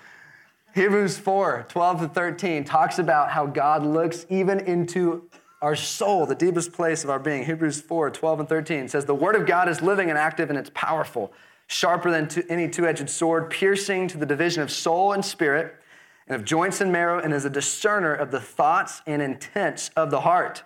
Hebrews 0.75 1.17
4 1.19 1.67
12 1.69 2.01
to 2.01 2.09
13 2.09 2.65
talks 2.65 2.99
about 2.99 3.31
how 3.31 3.47
God 3.47 3.85
looks 3.85 4.27
even 4.29 4.61
into 4.61 5.29
our 5.63 5.75
soul, 5.75 6.27
the 6.27 6.35
deepest 6.35 6.73
place 6.73 7.03
of 7.03 7.11
our 7.11 7.19
being. 7.19 7.45
Hebrews 7.45 7.81
4 7.81 8.11
12 8.11 8.41
and 8.41 8.49
13 8.49 8.89
says, 8.89 9.05
The 9.05 9.15
word 9.15 9.37
of 9.37 9.47
God 9.47 9.69
is 9.69 9.81
living 9.81 10.11
and 10.11 10.19
active 10.19 10.51
and 10.51 10.59
it's 10.59 10.71
powerful, 10.75 11.33
sharper 11.67 12.11
than 12.11 12.29
any 12.51 12.69
two 12.69 12.87
edged 12.87 13.09
sword, 13.09 13.51
piercing 13.51 14.09
to 14.09 14.19
the 14.19 14.27
division 14.27 14.63
of 14.63 14.71
soul 14.71 15.13
and 15.13 15.25
spirit 15.25 15.77
and 16.27 16.35
of 16.35 16.45
joints 16.45 16.81
and 16.81 16.91
marrow, 16.91 17.21
and 17.21 17.33
is 17.33 17.45
a 17.45 17.51
discerner 17.51 18.15
of 18.15 18.31
the 18.31 18.41
thoughts 18.41 19.03
and 19.07 19.23
intents 19.23 19.91
of 19.97 20.11
the 20.11 20.23
heart. 20.23 20.65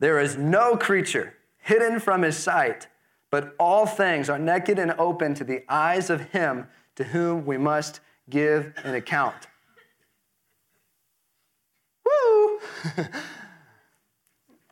There 0.00 0.18
is 0.18 0.36
no 0.36 0.76
creature 0.76 1.34
hidden 1.58 2.00
from 2.00 2.22
his 2.22 2.36
sight, 2.36 2.88
but 3.30 3.54
all 3.58 3.86
things 3.86 4.28
are 4.28 4.38
naked 4.38 4.78
and 4.78 4.92
open 4.98 5.34
to 5.34 5.44
the 5.44 5.62
eyes 5.68 6.10
of 6.10 6.30
him 6.30 6.66
to 6.96 7.04
whom 7.04 7.46
we 7.46 7.58
must 7.58 8.00
give 8.28 8.72
an 8.82 8.94
account. 8.94 9.46
Woo! 12.04 12.60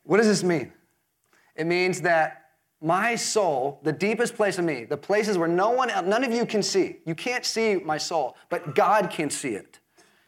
what 0.05 0.17
does 0.17 0.27
this 0.27 0.43
mean? 0.43 0.73
It 1.55 1.67
means 1.67 2.01
that 2.03 2.48
my 2.81 3.17
soul, 3.17 3.81
the 3.83 3.93
deepest 3.93 4.37
place 4.37 4.59
of 4.59 4.65
me, 4.65 4.85
the 4.85 4.97
places 4.97 5.37
where 5.37 5.49
no 5.49 5.71
one, 5.71 5.89
none 6.09 6.23
of 6.25 6.33
you 6.33 6.47
can 6.47 6.63
see, 6.63 6.99
you 7.05 7.15
can't 7.15 7.45
see 7.45 7.77
my 7.77 7.99
soul, 7.99 8.37
but 8.49 8.75
God 8.75 9.11
can 9.11 9.31
see 9.31 9.51
it. 9.51 9.81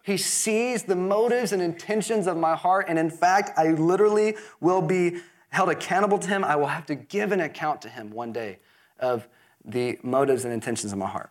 He 0.02 0.16
sees 0.16 0.82
the 0.82 0.96
motives 0.96 1.52
and 1.52 1.62
intentions 1.62 2.26
of 2.26 2.36
my 2.36 2.56
heart, 2.56 2.86
and 2.88 2.98
in 2.98 3.10
fact, 3.10 3.56
I 3.56 3.68
literally 3.68 4.36
will 4.60 4.82
be 4.82 5.20
held 5.50 5.68
accountable 5.68 6.18
to 6.18 6.28
Him. 6.28 6.42
I 6.42 6.56
will 6.56 6.66
have 6.66 6.86
to 6.86 6.94
give 6.94 7.32
an 7.32 7.40
account 7.40 7.82
to 7.82 7.88
Him 7.88 8.10
one 8.10 8.32
day 8.32 8.58
of 8.98 9.28
the 9.64 9.98
motives 10.02 10.44
and 10.44 10.52
intentions 10.52 10.92
of 10.92 10.98
my 10.98 11.08
heart. 11.08 11.30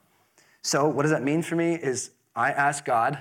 So, 0.61 0.87
what 0.87 1.01
does 1.01 1.11
that 1.11 1.23
mean 1.23 1.41
for 1.41 1.55
me? 1.55 1.75
Is 1.75 2.11
I 2.35 2.51
ask 2.51 2.85
God 2.85 3.17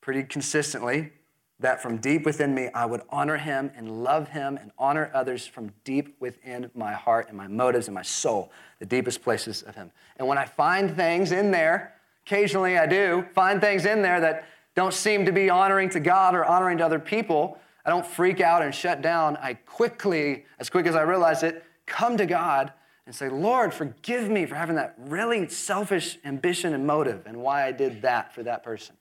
pretty 0.00 0.22
consistently 0.22 1.12
that 1.60 1.82
from 1.82 1.98
deep 1.98 2.24
within 2.24 2.54
me, 2.54 2.68
I 2.74 2.86
would 2.86 3.02
honor 3.10 3.36
Him 3.36 3.70
and 3.76 4.02
love 4.02 4.28
Him 4.28 4.56
and 4.56 4.72
honor 4.78 5.10
others 5.14 5.46
from 5.46 5.72
deep 5.84 6.16
within 6.18 6.70
my 6.74 6.92
heart 6.92 7.28
and 7.28 7.36
my 7.36 7.46
motives 7.46 7.86
and 7.86 7.94
my 7.94 8.02
soul, 8.02 8.50
the 8.78 8.86
deepest 8.86 9.22
places 9.22 9.62
of 9.62 9.74
Him. 9.74 9.92
And 10.16 10.26
when 10.26 10.38
I 10.38 10.46
find 10.46 10.96
things 10.96 11.32
in 11.32 11.50
there, 11.50 11.94
occasionally 12.26 12.78
I 12.78 12.86
do, 12.86 13.26
find 13.34 13.60
things 13.60 13.84
in 13.84 14.02
there 14.02 14.20
that 14.20 14.46
don't 14.74 14.94
seem 14.94 15.26
to 15.26 15.32
be 15.32 15.50
honoring 15.50 15.90
to 15.90 16.00
God 16.00 16.34
or 16.34 16.44
honoring 16.44 16.78
to 16.78 16.84
other 16.84 16.98
people, 16.98 17.58
I 17.84 17.90
don't 17.90 18.06
freak 18.06 18.40
out 18.40 18.62
and 18.62 18.74
shut 18.74 19.02
down. 19.02 19.36
I 19.38 19.54
quickly, 19.54 20.44
as 20.58 20.70
quick 20.70 20.86
as 20.86 20.94
I 20.94 21.02
realize 21.02 21.42
it, 21.42 21.64
come 21.86 22.16
to 22.16 22.26
God 22.26 22.72
and 23.06 23.14
say, 23.14 23.28
Lord, 23.28 23.74
forgive 23.74 24.30
me 24.30 24.46
for 24.46 24.54
having 24.54 24.76
that 24.76 24.94
really 24.98 25.48
selfish 25.48 26.18
ambition 26.24 26.74
and 26.74 26.86
motive 26.86 27.26
and 27.26 27.38
why 27.38 27.66
I 27.66 27.72
did 27.72 28.02
that 28.02 28.34
for 28.34 28.42
that 28.44 28.62
person. 28.62 28.96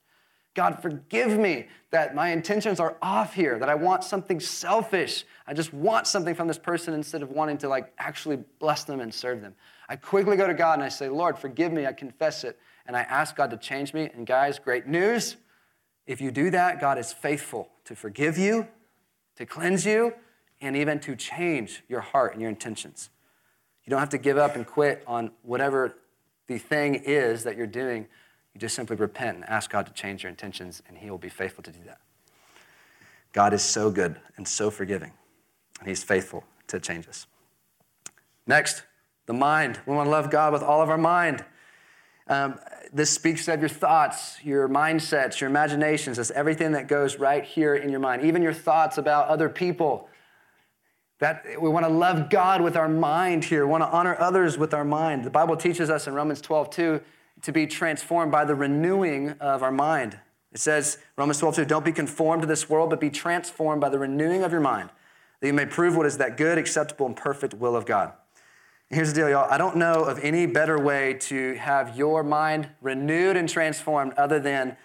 God, 0.56 0.82
forgive 0.82 1.38
me 1.38 1.68
that 1.92 2.16
my 2.16 2.30
intentions 2.30 2.80
are 2.80 2.98
off 3.02 3.34
here, 3.34 3.60
that 3.60 3.70
I 3.70 3.76
want 3.76 4.04
something 4.04 4.40
selfish. 4.40 5.24
I 5.48 5.54
just 5.54 5.74
want 5.74 6.08
something 6.08 6.36
from 6.36 6.48
this 6.48 6.58
person 6.58 6.94
instead 6.94 7.22
of 7.22 7.30
wanting 7.30 7.58
to 7.60 7.70
like 7.70 7.94
actually 7.98 8.38
bless 8.60 8.84
them 8.84 9.00
and 9.00 9.14
serve 9.14 9.42
them. 9.42 9.54
I 9.88 9.96
quickly 9.96 10.36
go 10.36 10.48
to 10.48 10.54
God 10.54 10.74
and 10.74 10.84
I 10.84 10.90
say, 10.90 11.08
Lord, 11.08 11.38
forgive 11.38 11.72
me. 11.72 11.86
I 11.86 11.94
confess 11.94 12.44
it. 12.44 12.60
And 12.86 12.98
I 12.98 13.02
ask 13.02 13.36
God 13.36 13.52
to 13.52 13.58
change 13.58 13.94
me. 13.94 14.10
And 14.14 14.26
guys, 14.26 14.60
great 14.60 14.88
news. 14.88 15.38
If 16.08 16.22
you 16.22 16.32
do 16.32 16.50
that, 16.50 16.82
God 16.82 16.98
is 16.98 17.14
faithful 17.14 17.70
to 17.86 17.96
forgive 17.96 18.38
you, 18.38 18.68
to 19.36 19.46
cleanse 19.46 19.86
you, 19.86 20.14
and 20.60 20.76
even 20.76 21.00
to 21.02 21.16
change 21.16 21.84
your 21.88 22.02
heart 22.02 22.34
and 22.34 22.42
your 22.42 22.50
intentions. 22.50 23.12
You 23.86 23.92
don't 23.92 24.00
have 24.00 24.10
to 24.10 24.18
give 24.18 24.38
up 24.38 24.56
and 24.56 24.66
quit 24.66 25.04
on 25.08 25.32
whatever 25.44 25.96
the 26.48 26.58
thing 26.58 26.96
is 26.96 27.44
that 27.44 27.56
you're 27.56 27.68
doing. 27.68 28.08
You 28.54 28.60
just 28.60 28.76
simply 28.76 28.96
repent 28.96 29.38
and 29.38 29.46
ask 29.46 29.70
God 29.70 29.86
to 29.86 29.94
change 29.94 30.24
your 30.24 30.30
intentions, 30.30 30.82
and 30.88 30.98
He 30.98 31.10
will 31.10 31.18
be 31.18 31.30
faithful 31.30 31.64
to 31.64 31.72
do 31.72 31.80
that. 31.86 32.00
God 33.32 33.54
is 33.54 33.62
so 33.62 33.92
good 33.92 34.20
and 34.38 34.48
so 34.48 34.72
forgiving, 34.72 35.12
and 35.80 35.88
He's 35.88 36.04
faithful 36.04 36.44
to 36.68 36.80
change 36.80 37.08
us. 37.08 37.28
Next, 38.48 38.84
the 39.26 39.34
mind. 39.34 39.80
We 39.86 39.94
want 39.94 40.08
to 40.08 40.12
love 40.12 40.32
God 40.32 40.54
with 40.54 40.64
all 40.64 40.82
of 40.82 40.90
our 40.90 40.98
mind. 40.98 41.46
Um, 42.28 42.60
this 42.92 43.12
speaks 43.12 43.48
of 43.48 43.60
your 43.60 43.70
thoughts, 43.70 44.38
your 44.44 44.68
mindsets, 44.68 45.40
your 45.40 45.50
imaginations. 45.50 46.17
It's 46.17 46.32
everything 46.32 46.71
that 46.71 46.88
goes 46.88 47.17
right 47.17 47.44
here 47.44 47.76
in 47.76 47.90
your 47.90 48.00
mind, 48.00 48.23
even 48.23 48.42
your 48.42 48.54
thoughts 48.54 48.98
about 48.98 49.28
other 49.28 49.50
people 49.50 50.10
that 51.19 51.46
we 51.62 51.69
want 51.69 51.86
to 51.86 51.92
love 51.92 52.30
God 52.30 52.62
with 52.62 52.78
our 52.78 52.88
mind 52.88 53.44
here, 53.44 53.65
we 53.65 53.71
want 53.71 53.84
to 53.84 53.90
honor 53.90 54.15
others 54.19 54.58
with 54.58 54.73
our 54.73 54.86
mind. 54.86 55.26
The 55.26 55.30
Bible 55.30 55.58
teaches 55.58 55.90
us 55.90 56.08
in 56.08 56.13
Romans 56.13 56.40
12, 56.40 56.69
2, 56.69 57.02
to 57.42 57.52
be 57.52 57.67
transformed 57.67 58.31
by 58.31 58.46
the 58.46 58.56
renewing 58.56 59.31
of 59.40 59.63
our 59.63 59.71
mind. 59.71 60.19
It 60.52 60.60
says, 60.60 60.98
Romans 61.15 61.40
12, 61.40 61.56
2, 61.56 61.65
don't 61.65 61.85
be 61.85 61.92
conformed 61.92 62.42
to 62.42 62.48
this 62.48 62.69
world, 62.69 62.90
but 62.90 63.00
be 63.00 63.10
transformed 63.10 63.81
by 63.81 63.90
the 63.90 64.00
renewing 64.00 64.44
of 64.44 64.52
your 64.52 64.62
mind, 64.62 64.90
that 65.40 65.48
you 65.48 65.54
may 65.54 65.65
prove 65.65 65.96
what 65.96 66.06
is 66.06 66.17
that 66.17 66.37
good, 66.37 66.58
acceptable, 66.58 67.06
and 67.06 67.15
perfect 67.15 67.54
will 67.54 67.75
of 67.75 67.85
God. 67.85 68.13
And 68.90 68.96
here's 68.96 69.13
the 69.13 69.21
deal, 69.21 69.29
y'all. 69.29 69.50
I 69.52 69.58
don't 69.58 69.77
know 69.77 70.04
of 70.04 70.19
any 70.19 70.48
better 70.48 70.79
way 70.79 71.13
to 71.21 71.54
have 71.56 71.96
your 71.96 72.23
mind 72.23 72.69
renewed 72.81 73.37
and 73.37 73.48
transformed 73.48 74.13
other 74.13 74.40
than 74.40 74.75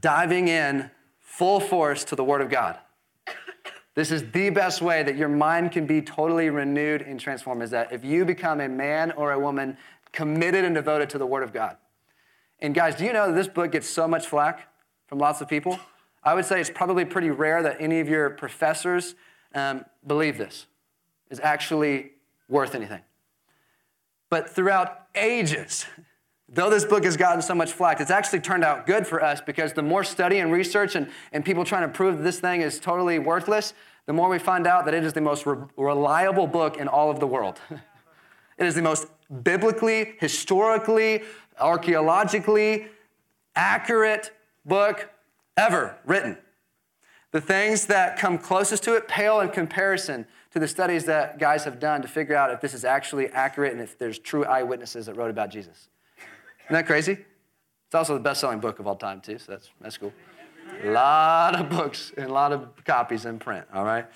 diving 0.00 0.48
in 0.48 0.90
full 1.18 1.60
force 1.60 2.04
to 2.04 2.16
the 2.16 2.24
Word 2.24 2.40
of 2.40 2.48
God. 2.48 2.78
This 3.94 4.10
is 4.10 4.30
the 4.30 4.50
best 4.50 4.80
way 4.80 5.02
that 5.02 5.16
your 5.16 5.28
mind 5.28 5.72
can 5.72 5.84
be 5.84 6.00
totally 6.00 6.48
renewed 6.48 7.02
and 7.02 7.18
transformed 7.18 7.62
is 7.62 7.70
that 7.70 7.92
if 7.92 8.04
you 8.04 8.24
become 8.24 8.60
a 8.60 8.68
man 8.68 9.10
or 9.12 9.32
a 9.32 9.38
woman 9.38 9.76
committed 10.12 10.64
and 10.64 10.74
devoted 10.74 11.10
to 11.10 11.18
the 11.18 11.26
Word 11.26 11.42
of 11.42 11.52
God. 11.52 11.76
And 12.58 12.74
guys, 12.74 12.94
do 12.96 13.04
you 13.04 13.12
know 13.12 13.28
that 13.28 13.34
this 13.34 13.48
book 13.48 13.72
gets 13.72 13.88
so 13.88 14.06
much 14.06 14.26
flack? 14.26 14.70
from 15.10 15.18
lots 15.18 15.40
of 15.40 15.48
people. 15.48 15.78
I 16.22 16.34
would 16.34 16.44
say 16.44 16.60
it's 16.60 16.70
probably 16.70 17.04
pretty 17.04 17.30
rare 17.30 17.64
that 17.64 17.78
any 17.80 17.98
of 17.98 18.08
your 18.08 18.30
professors 18.30 19.16
um, 19.56 19.84
believe 20.06 20.38
this 20.38 20.66
is 21.30 21.40
actually 21.40 22.12
worth 22.48 22.76
anything. 22.76 23.00
But 24.28 24.48
throughout 24.48 25.06
ages, 25.16 25.86
though 26.48 26.70
this 26.70 26.84
book 26.84 27.02
has 27.02 27.16
gotten 27.16 27.42
so 27.42 27.56
much 27.56 27.72
flack, 27.72 28.00
it's 28.00 28.12
actually 28.12 28.38
turned 28.38 28.62
out 28.62 28.86
good 28.86 29.04
for 29.04 29.20
us 29.20 29.40
because 29.40 29.72
the 29.72 29.82
more 29.82 30.04
study 30.04 30.38
and 30.38 30.52
research 30.52 30.94
and, 30.94 31.10
and 31.32 31.44
people 31.44 31.64
trying 31.64 31.82
to 31.82 31.92
prove 31.92 32.18
that 32.18 32.22
this 32.22 32.38
thing 32.38 32.60
is 32.60 32.78
totally 32.78 33.18
worthless, 33.18 33.74
the 34.06 34.12
more 34.12 34.28
we 34.28 34.38
find 34.38 34.64
out 34.64 34.84
that 34.84 34.94
it 34.94 35.02
is 35.02 35.12
the 35.12 35.20
most 35.20 35.44
re- 35.44 35.56
reliable 35.76 36.46
book 36.46 36.76
in 36.76 36.86
all 36.86 37.10
of 37.10 37.18
the 37.18 37.26
world. 37.26 37.58
it 38.58 38.66
is 38.66 38.76
the 38.76 38.82
most 38.82 39.08
biblically, 39.42 40.14
historically, 40.18 41.22
archaeologically 41.58 42.86
accurate 43.54 44.32
book 44.64 45.10
ever 45.56 45.96
written. 46.04 46.36
The 47.32 47.40
things 47.40 47.86
that 47.86 48.18
come 48.18 48.38
closest 48.38 48.82
to 48.84 48.94
it 48.94 49.06
pale 49.06 49.40
in 49.40 49.50
comparison 49.50 50.26
to 50.52 50.58
the 50.58 50.66
studies 50.66 51.04
that 51.04 51.38
guys 51.38 51.62
have 51.64 51.78
done 51.78 52.02
to 52.02 52.08
figure 52.08 52.34
out 52.34 52.50
if 52.50 52.60
this 52.60 52.74
is 52.74 52.84
actually 52.84 53.28
accurate 53.28 53.72
and 53.72 53.80
if 53.80 53.96
there's 53.98 54.18
true 54.18 54.44
eyewitnesses 54.44 55.06
that 55.06 55.14
wrote 55.14 55.30
about 55.30 55.50
Jesus. 55.50 55.88
Isn't 56.64 56.74
that 56.74 56.86
crazy? 56.86 57.12
It's 57.12 57.94
also 57.94 58.14
the 58.14 58.20
best 58.20 58.40
selling 58.40 58.58
book 58.58 58.78
of 58.80 58.86
all 58.86 58.96
time, 58.96 59.20
too, 59.20 59.38
so 59.38 59.52
that's, 59.52 59.70
that's 59.80 59.96
cool. 59.96 60.12
A 60.84 60.90
lot 60.90 61.58
of 61.58 61.68
books 61.68 62.12
and 62.16 62.26
a 62.26 62.32
lot 62.32 62.52
of 62.52 62.68
copies 62.84 63.26
in 63.26 63.38
print, 63.38 63.66
all 63.72 63.84
right? 63.84 64.06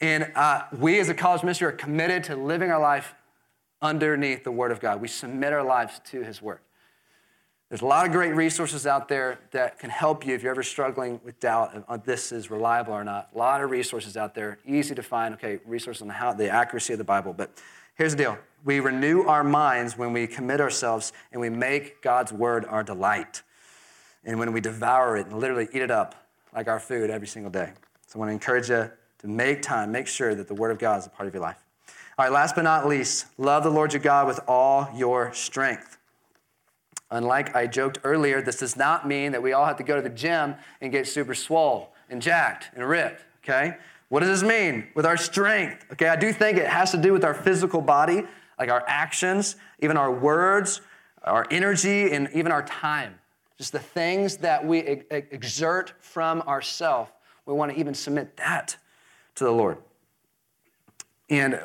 And 0.00 0.32
uh, 0.34 0.64
we 0.76 0.98
as 0.98 1.08
a 1.08 1.14
college 1.14 1.42
ministry 1.42 1.68
are 1.68 1.72
committed 1.72 2.24
to 2.24 2.36
living 2.36 2.70
our 2.70 2.80
life 2.80 3.14
underneath 3.82 4.44
the 4.44 4.52
Word 4.52 4.70
of 4.70 4.80
God. 4.80 5.00
We 5.00 5.08
submit 5.08 5.52
our 5.52 5.62
lives 5.62 6.00
to 6.10 6.22
His 6.22 6.40
Word. 6.40 6.60
There's 7.68 7.80
a 7.80 7.86
lot 7.86 8.04
of 8.04 8.12
great 8.12 8.34
resources 8.34 8.86
out 8.86 9.08
there 9.08 9.38
that 9.52 9.78
can 9.78 9.88
help 9.88 10.26
you 10.26 10.34
if 10.34 10.42
you're 10.42 10.52
ever 10.52 10.62
struggling 10.62 11.20
with 11.24 11.40
doubt 11.40 11.84
on 11.88 12.02
this 12.04 12.30
is 12.30 12.50
reliable 12.50 12.92
or 12.92 13.02
not. 13.02 13.30
A 13.34 13.38
lot 13.38 13.62
of 13.62 13.70
resources 13.70 14.14
out 14.14 14.34
there, 14.34 14.58
easy 14.66 14.94
to 14.94 15.02
find. 15.02 15.34
Okay, 15.34 15.58
resources 15.64 16.02
on 16.02 16.10
how 16.10 16.34
the 16.34 16.50
accuracy 16.50 16.92
of 16.92 16.98
the 16.98 17.04
Bible. 17.04 17.32
But 17.32 17.50
here's 17.94 18.12
the 18.12 18.24
deal: 18.24 18.38
we 18.62 18.80
renew 18.80 19.22
our 19.22 19.42
minds 19.42 19.96
when 19.96 20.12
we 20.12 20.26
commit 20.26 20.60
ourselves 20.60 21.14
and 21.32 21.40
we 21.40 21.48
make 21.48 22.02
God's 22.02 22.30
word 22.30 22.66
our 22.66 22.82
delight, 22.82 23.42
and 24.22 24.38
when 24.38 24.52
we 24.52 24.60
devour 24.60 25.16
it 25.16 25.28
and 25.28 25.40
literally 25.40 25.66
eat 25.72 25.80
it 25.80 25.90
up 25.90 26.14
like 26.54 26.68
our 26.68 26.78
food 26.78 27.08
every 27.08 27.26
single 27.26 27.50
day. 27.50 27.72
So 28.06 28.16
I 28.16 28.18
want 28.18 28.28
to 28.28 28.32
encourage 28.34 28.68
you 28.68 28.90
to 29.20 29.26
make 29.26 29.62
time, 29.62 29.90
make 29.90 30.08
sure 30.08 30.34
that 30.34 30.46
the 30.46 30.54
word 30.54 30.72
of 30.72 30.78
God 30.78 30.98
is 30.98 31.06
a 31.06 31.08
part 31.08 31.26
of 31.26 31.32
your 31.32 31.42
life. 31.42 31.61
All 32.22 32.28
right, 32.28 32.34
last 32.34 32.54
but 32.54 32.62
not 32.62 32.86
least, 32.86 33.26
love 33.36 33.64
the 33.64 33.70
Lord 33.70 33.92
your 33.92 34.00
God 34.00 34.28
with 34.28 34.38
all 34.46 34.88
your 34.94 35.34
strength. 35.34 35.98
Unlike 37.10 37.56
I 37.56 37.66
joked 37.66 37.98
earlier, 38.04 38.40
this 38.40 38.58
does 38.58 38.76
not 38.76 39.08
mean 39.08 39.32
that 39.32 39.42
we 39.42 39.52
all 39.52 39.66
have 39.66 39.76
to 39.78 39.82
go 39.82 39.96
to 39.96 40.02
the 40.02 40.08
gym 40.08 40.54
and 40.80 40.92
get 40.92 41.08
super 41.08 41.34
swole 41.34 41.92
and 42.08 42.22
jacked 42.22 42.70
and 42.76 42.88
ripped, 42.88 43.24
okay? 43.42 43.76
What 44.08 44.20
does 44.20 44.40
this 44.40 44.48
mean 44.48 44.86
with 44.94 45.04
our 45.04 45.16
strength? 45.16 45.84
Okay, 45.94 46.06
I 46.06 46.14
do 46.14 46.32
think 46.32 46.58
it 46.58 46.68
has 46.68 46.92
to 46.92 46.96
do 46.96 47.12
with 47.12 47.24
our 47.24 47.34
physical 47.34 47.80
body, 47.80 48.22
like 48.56 48.70
our 48.70 48.84
actions, 48.86 49.56
even 49.80 49.96
our 49.96 50.12
words, 50.12 50.80
our 51.24 51.44
energy, 51.50 52.12
and 52.12 52.28
even 52.32 52.52
our 52.52 52.62
time. 52.62 53.18
Just 53.58 53.72
the 53.72 53.80
things 53.80 54.36
that 54.36 54.64
we 54.64 54.78
exert 55.10 55.94
from 55.98 56.40
ourselves. 56.42 57.10
We 57.46 57.54
want 57.54 57.72
to 57.72 57.80
even 57.80 57.94
submit 57.94 58.36
that 58.36 58.76
to 59.34 59.42
the 59.42 59.50
Lord. 59.50 59.78
And 61.28 61.58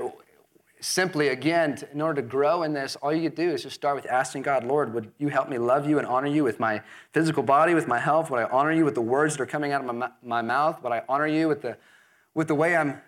simply, 0.88 1.28
again, 1.28 1.78
in 1.92 2.02
order 2.02 2.22
to 2.22 2.28
grow 2.28 2.64
in 2.64 2.72
this, 2.72 2.96
all 2.98 3.14
you 3.14 3.30
do 3.30 3.50
is 3.50 3.64
just 3.64 3.76
start 3.76 3.96
with 3.96 4.06
asking 4.06 4.44
God, 4.44 4.64
Lord, 4.64 4.94
would 4.94 5.12
you 5.18 5.28
help 5.28 5.50
me 5.50 5.58
love 5.58 5.88
you 5.88 5.98
and 5.98 6.08
honor 6.08 6.28
you 6.28 6.44
with 6.44 6.60
my 6.60 6.82
physical 7.12 7.44
body, 7.44 7.74
with 7.74 7.88
my 7.88 8.00
health? 8.00 8.32
Would 8.32 8.40
I 8.40 8.44
honor 8.46 8.72
you 8.72 8.86
with 8.86 8.96
the 8.96 9.02
words 9.02 9.36
that 9.36 9.44
are 9.44 9.48
coming 9.48 9.74
out 9.74 9.84
of 9.84 9.94
my, 9.94 10.10
my 10.24 10.42
mouth? 10.42 10.82
Would 10.82 10.94
I 10.94 11.04
honor 11.10 11.28
you 11.28 11.50
with 11.50 11.62
the, 11.62 11.78
with 12.34 12.48
the 12.48 12.56
way 12.56 12.76
I'm 12.78 13.02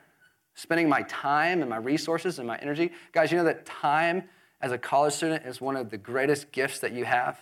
spending 0.55 0.89
my 0.89 1.03
time 1.03 1.61
and 1.61 1.69
my 1.69 1.77
resources 1.77 2.37
and 2.37 2.47
my 2.47 2.57
energy? 2.57 2.91
Guys, 3.13 3.31
you 3.31 3.37
know 3.37 3.45
that 3.45 3.65
time 3.65 4.23
as 4.59 4.73
a 4.73 4.77
college 4.77 5.13
student 5.13 5.45
is 5.45 5.61
one 5.61 5.77
of 5.77 5.89
the 5.89 5.97
greatest 5.97 6.51
gifts 6.51 6.79
that 6.79 6.91
you 6.91 7.05
have? 7.05 7.39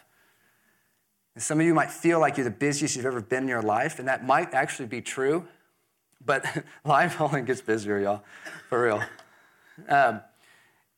And 1.33 1.43
some 1.43 1.59
of 1.59 1.65
you 1.65 1.73
might 1.73 1.89
feel 1.89 2.19
like 2.19 2.37
you're 2.37 2.43
the 2.43 2.51
busiest 2.51 2.95
you've 2.95 3.07
ever 3.07 3.21
been 3.21 3.43
in 3.43 3.49
your 3.49 3.63
life, 3.63 3.97
and 3.97 4.07
that 4.07 4.23
might 4.23 4.53
actually 4.53 4.87
be 4.87 5.01
true, 5.01 5.47
but 6.23 6.45
life 6.85 7.19
only 7.19 7.41
gets 7.41 7.61
busier, 7.61 7.99
y'all, 7.99 8.23
for 8.69 8.83
real. 8.83 9.03
Um, 9.87 10.21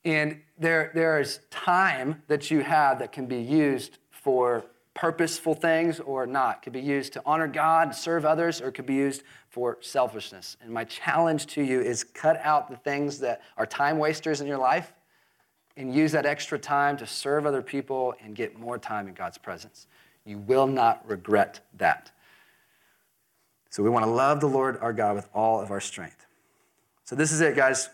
and 0.06 0.42
there, 0.58 0.92
there 0.94 1.20
is 1.20 1.40
time 1.50 2.24
that 2.28 2.50
you 2.50 2.62
have 2.62 3.00
that 3.00 3.12
can 3.12 3.26
be 3.26 3.42
used 3.42 3.98
for 4.12 4.66
purposeful 4.94 5.54
things 5.54 6.00
or 6.00 6.26
not. 6.26 6.58
It 6.58 6.62
could 6.64 6.74
be 6.74 6.82
used 6.82 7.14
to 7.14 7.22
honor 7.26 7.48
God, 7.48 7.96
serve 7.96 8.26
others, 8.26 8.62
or 8.62 8.68
it 8.68 8.74
could 8.74 8.86
be 8.86 8.96
used 8.96 9.24
for 9.50 9.78
selfishness. 9.82 10.58
And 10.62 10.72
my 10.72 10.84
challenge 10.84 11.48
to 11.48 11.64
you 11.64 11.80
is 11.80 12.04
cut 12.04 12.40
out 12.44 12.70
the 12.70 12.78
things 12.78 13.20
that 13.20 13.42
are 13.58 13.66
time 13.66 13.98
wasters 13.98 14.42
in 14.42 14.48
your 14.48 14.58
life 14.58 14.94
and 15.78 15.94
use 15.96 16.12
that 16.12 16.26
extra 16.26 16.60
time 16.60 16.98
to 16.98 17.08
serve 17.08 17.46
other 17.46 17.62
people 17.62 18.14
and 18.22 18.36
get 18.36 18.60
more 18.60 18.78
time 18.78 19.08
in 19.08 19.14
God's 19.14 19.38
presence. 19.38 19.88
You 20.26 20.38
will 20.40 20.68
not 20.68 21.08
regret 21.08 21.62
that. 21.78 22.12
So 23.70 23.84
we 23.84 23.90
want 23.90 24.04
to 24.04 24.12
love 24.12 24.42
the 24.42 24.48
Lord 24.48 24.78
our 24.82 24.92
God 24.92 25.16
with 25.16 25.30
all 25.34 25.62
of 25.62 25.72
our 25.72 25.80
strength. 25.80 26.26
So 27.06 27.16
this 27.16 27.32
is 27.32 27.40
it, 27.42 27.56
guys. 27.56 27.90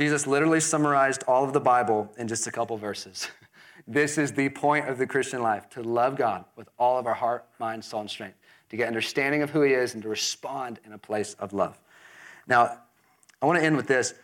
Jesus 0.00 0.26
literally 0.26 0.60
summarized 0.60 1.24
all 1.28 1.44
of 1.44 1.52
the 1.52 1.60
Bible 1.60 2.10
in 2.16 2.26
just 2.26 2.46
a 2.46 2.50
couple 2.50 2.74
verses. 2.78 3.28
this 3.86 4.16
is 4.16 4.32
the 4.32 4.48
point 4.48 4.88
of 4.88 4.96
the 4.96 5.06
Christian 5.06 5.42
life 5.42 5.68
to 5.68 5.82
love 5.82 6.16
God 6.16 6.46
with 6.56 6.70
all 6.78 6.98
of 6.98 7.06
our 7.06 7.12
heart, 7.12 7.44
mind, 7.58 7.84
soul, 7.84 8.00
and 8.00 8.08
strength, 8.08 8.38
to 8.70 8.78
get 8.78 8.88
understanding 8.88 9.42
of 9.42 9.50
who 9.50 9.60
He 9.60 9.74
is, 9.74 9.92
and 9.92 10.02
to 10.02 10.08
respond 10.08 10.80
in 10.86 10.94
a 10.94 10.98
place 10.98 11.34
of 11.34 11.52
love. 11.52 11.78
Now, 12.46 12.78
I 13.42 13.44
want 13.44 13.58
to 13.58 13.62
end 13.62 13.76
with 13.76 13.88
this. 13.88 14.14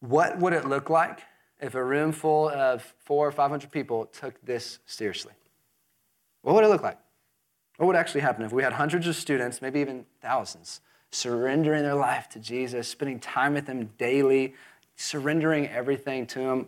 What 0.00 0.38
would 0.38 0.52
it 0.52 0.66
look 0.66 0.90
like 0.90 1.20
if 1.62 1.74
a 1.74 1.82
room 1.82 2.12
full 2.12 2.50
of 2.50 2.82
four 2.98 3.26
or 3.26 3.32
500 3.32 3.72
people 3.72 4.04
took 4.04 4.38
this 4.44 4.80
seriously? 4.84 5.32
What 6.42 6.54
would 6.56 6.64
it 6.64 6.68
look 6.68 6.82
like? 6.82 6.98
What 7.78 7.86
would 7.86 7.96
actually 7.96 8.20
happen 8.20 8.44
if 8.44 8.52
we 8.52 8.62
had 8.62 8.74
hundreds 8.74 9.06
of 9.06 9.16
students, 9.16 9.62
maybe 9.62 9.80
even 9.80 10.04
thousands, 10.20 10.82
surrendering 11.10 11.84
their 11.84 11.94
life 11.94 12.28
to 12.28 12.38
Jesus, 12.38 12.86
spending 12.86 13.18
time 13.18 13.54
with 13.54 13.66
Him 13.66 13.88
daily, 13.96 14.54
surrendering 15.00 15.66
everything 15.68 16.26
to 16.26 16.40
Him. 16.40 16.66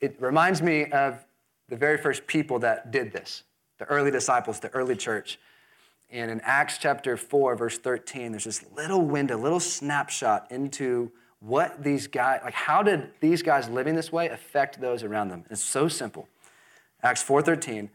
It 0.00 0.20
reminds 0.20 0.60
me 0.60 0.84
of 0.86 1.24
the 1.68 1.76
very 1.76 1.96
first 1.96 2.26
people 2.26 2.58
that 2.60 2.90
did 2.90 3.12
this 3.12 3.42
the 3.78 3.84
early 3.86 4.10
disciples, 4.10 4.58
the 4.60 4.70
early 4.70 4.96
church. 4.96 5.38
And 6.08 6.30
in 6.30 6.40
Acts 6.42 6.78
chapter 6.78 7.16
4, 7.18 7.56
verse 7.56 7.78
13, 7.78 8.30
there's 8.30 8.44
this 8.44 8.64
little 8.74 9.02
window, 9.02 9.36
little 9.36 9.60
snapshot 9.60 10.46
into 10.50 11.12
what 11.40 11.82
these 11.82 12.06
guys, 12.06 12.40
like 12.42 12.54
how 12.54 12.82
did 12.82 13.10
these 13.20 13.42
guys 13.42 13.68
living 13.68 13.94
this 13.94 14.10
way 14.10 14.28
affect 14.28 14.80
those 14.80 15.02
around 15.02 15.28
them? 15.28 15.44
It's 15.50 15.62
so 15.62 15.88
simple. 15.88 16.28
Acts 17.02 17.22
4:13, 17.22 17.90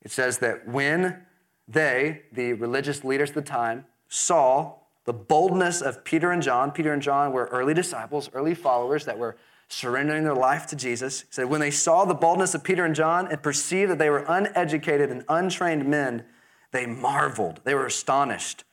it 0.00 0.10
says 0.10 0.38
that 0.38 0.66
when 0.66 1.24
they, 1.68 2.22
the 2.32 2.54
religious 2.54 3.04
leaders 3.04 3.28
of 3.28 3.36
the 3.36 3.42
time, 3.42 3.86
saw 4.08 4.74
the 5.04 5.12
boldness 5.12 5.80
of 5.80 6.04
Peter 6.04 6.30
and 6.30 6.42
John. 6.42 6.70
Peter 6.70 6.92
and 6.92 7.02
John 7.02 7.32
were 7.32 7.46
early 7.46 7.74
disciples, 7.74 8.30
early 8.32 8.54
followers 8.54 9.04
that 9.04 9.18
were 9.18 9.36
surrendering 9.68 10.24
their 10.24 10.34
life 10.34 10.66
to 10.66 10.76
Jesus. 10.76 11.22
He 11.22 11.26
said, 11.30 11.46
when 11.46 11.60
they 11.60 11.70
saw 11.70 12.04
the 12.04 12.14
boldness 12.14 12.54
of 12.54 12.62
Peter 12.62 12.84
and 12.84 12.94
John 12.94 13.26
and 13.28 13.42
perceived 13.42 13.90
that 13.90 13.98
they 13.98 14.10
were 14.10 14.24
uneducated 14.28 15.10
and 15.10 15.24
untrained 15.28 15.86
men, 15.88 16.24
they 16.72 16.86
marveled. 16.86 17.60
They 17.64 17.74
were 17.74 17.86
astonished. 17.86 18.64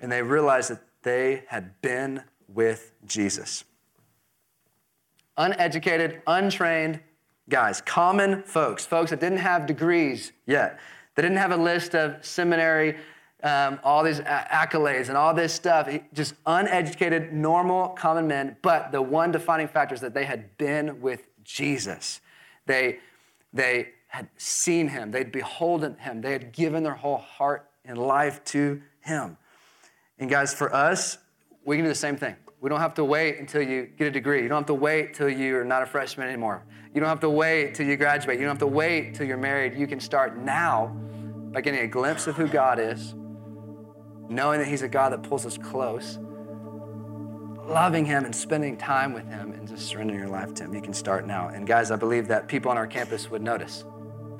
And 0.00 0.10
they 0.10 0.22
realized 0.22 0.70
that 0.70 0.82
they 1.02 1.44
had 1.48 1.80
been 1.82 2.22
with 2.48 2.92
Jesus. 3.06 3.64
Uneducated, 5.36 6.22
untrained 6.26 7.00
guys, 7.48 7.80
common 7.80 8.42
folks, 8.44 8.86
folks 8.86 9.10
that 9.10 9.20
didn't 9.20 9.38
have 9.38 9.66
degrees 9.66 10.32
yet. 10.46 10.78
They 11.14 11.22
didn't 11.22 11.38
have 11.38 11.50
a 11.50 11.56
list 11.56 11.94
of 11.94 12.24
seminary 12.24 12.96
um, 13.42 13.80
all 13.82 14.04
these 14.04 14.20
accolades 14.20 15.08
and 15.08 15.16
all 15.16 15.34
this 15.34 15.52
stuff. 15.52 15.88
Just 16.12 16.34
uneducated, 16.46 17.32
normal, 17.32 17.88
common 17.88 18.26
men. 18.26 18.56
But 18.62 18.92
the 18.92 19.02
one 19.02 19.32
defining 19.32 19.68
factor 19.68 19.94
is 19.94 20.00
that 20.00 20.14
they 20.14 20.24
had 20.24 20.56
been 20.58 21.00
with 21.00 21.28
Jesus. 21.44 22.20
They, 22.66 22.98
they 23.52 23.90
had 24.08 24.28
seen 24.36 24.88
him, 24.88 25.10
they'd 25.10 25.32
beholden 25.32 25.96
him, 25.96 26.20
they 26.20 26.32
had 26.32 26.52
given 26.52 26.82
their 26.82 26.94
whole 26.94 27.18
heart 27.18 27.68
and 27.84 27.98
life 27.98 28.44
to 28.44 28.80
him. 29.00 29.36
And 30.18 30.30
guys, 30.30 30.54
for 30.54 30.72
us, 30.72 31.18
we 31.64 31.76
can 31.76 31.84
do 31.84 31.88
the 31.88 31.94
same 31.94 32.16
thing. 32.16 32.36
We 32.60 32.68
don't 32.68 32.78
have 32.78 32.94
to 32.94 33.04
wait 33.04 33.38
until 33.38 33.62
you 33.62 33.86
get 33.98 34.06
a 34.06 34.10
degree. 34.10 34.42
You 34.42 34.48
don't 34.48 34.58
have 34.58 34.66
to 34.66 34.74
wait 34.74 35.08
until 35.08 35.28
you're 35.28 35.64
not 35.64 35.82
a 35.82 35.86
freshman 35.86 36.28
anymore. 36.28 36.62
You 36.94 37.00
don't 37.00 37.08
have 37.08 37.20
to 37.20 37.30
wait 37.30 37.68
until 37.68 37.86
you 37.86 37.96
graduate. 37.96 38.38
You 38.38 38.44
don't 38.44 38.52
have 38.52 38.58
to 38.60 38.66
wait 38.66 39.06
until 39.06 39.26
you're 39.26 39.36
married. 39.36 39.74
You 39.74 39.88
can 39.88 39.98
start 39.98 40.36
now 40.36 40.88
by 41.50 41.60
getting 41.60 41.80
a 41.80 41.88
glimpse 41.88 42.28
of 42.28 42.36
who 42.36 42.46
God 42.46 42.78
is 42.78 43.14
knowing 44.34 44.58
that 44.58 44.68
He's 44.68 44.82
a 44.82 44.88
God 44.88 45.12
that 45.12 45.22
pulls 45.22 45.46
us 45.46 45.58
close, 45.58 46.18
loving 47.66 48.04
Him 48.04 48.24
and 48.24 48.34
spending 48.34 48.76
time 48.76 49.12
with 49.12 49.26
Him 49.26 49.52
and 49.52 49.68
just 49.68 49.86
surrendering 49.86 50.18
your 50.18 50.28
life 50.28 50.54
to 50.54 50.64
Him. 50.64 50.74
You 50.74 50.82
can 50.82 50.92
start 50.92 51.26
now. 51.26 51.48
And 51.48 51.66
guys, 51.66 51.90
I 51.90 51.96
believe 51.96 52.28
that 52.28 52.48
people 52.48 52.70
on 52.70 52.76
our 52.76 52.86
campus 52.86 53.30
would 53.30 53.42
notice. 53.42 53.84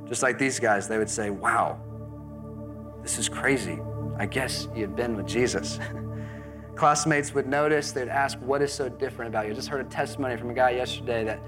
Just 0.08 0.22
like 0.22 0.38
these 0.38 0.58
guys, 0.58 0.88
they 0.88 0.98
would 0.98 1.10
say, 1.10 1.30
Wow, 1.30 1.80
this 3.02 3.18
is 3.18 3.28
crazy. 3.28 3.80
I 4.18 4.26
guess 4.26 4.68
you've 4.74 4.96
been 4.96 5.16
with 5.16 5.26
Jesus. 5.26 5.78
Classmates 6.74 7.34
would 7.34 7.46
notice, 7.46 7.92
they'd 7.92 8.08
ask, 8.08 8.38
What 8.40 8.62
is 8.62 8.72
so 8.72 8.88
different 8.88 9.28
about 9.30 9.46
you? 9.46 9.52
I 9.52 9.54
just 9.54 9.68
heard 9.68 9.84
a 9.84 9.88
testimony 9.88 10.36
from 10.36 10.50
a 10.50 10.54
guy 10.54 10.70
yesterday 10.70 11.24
that 11.24 11.40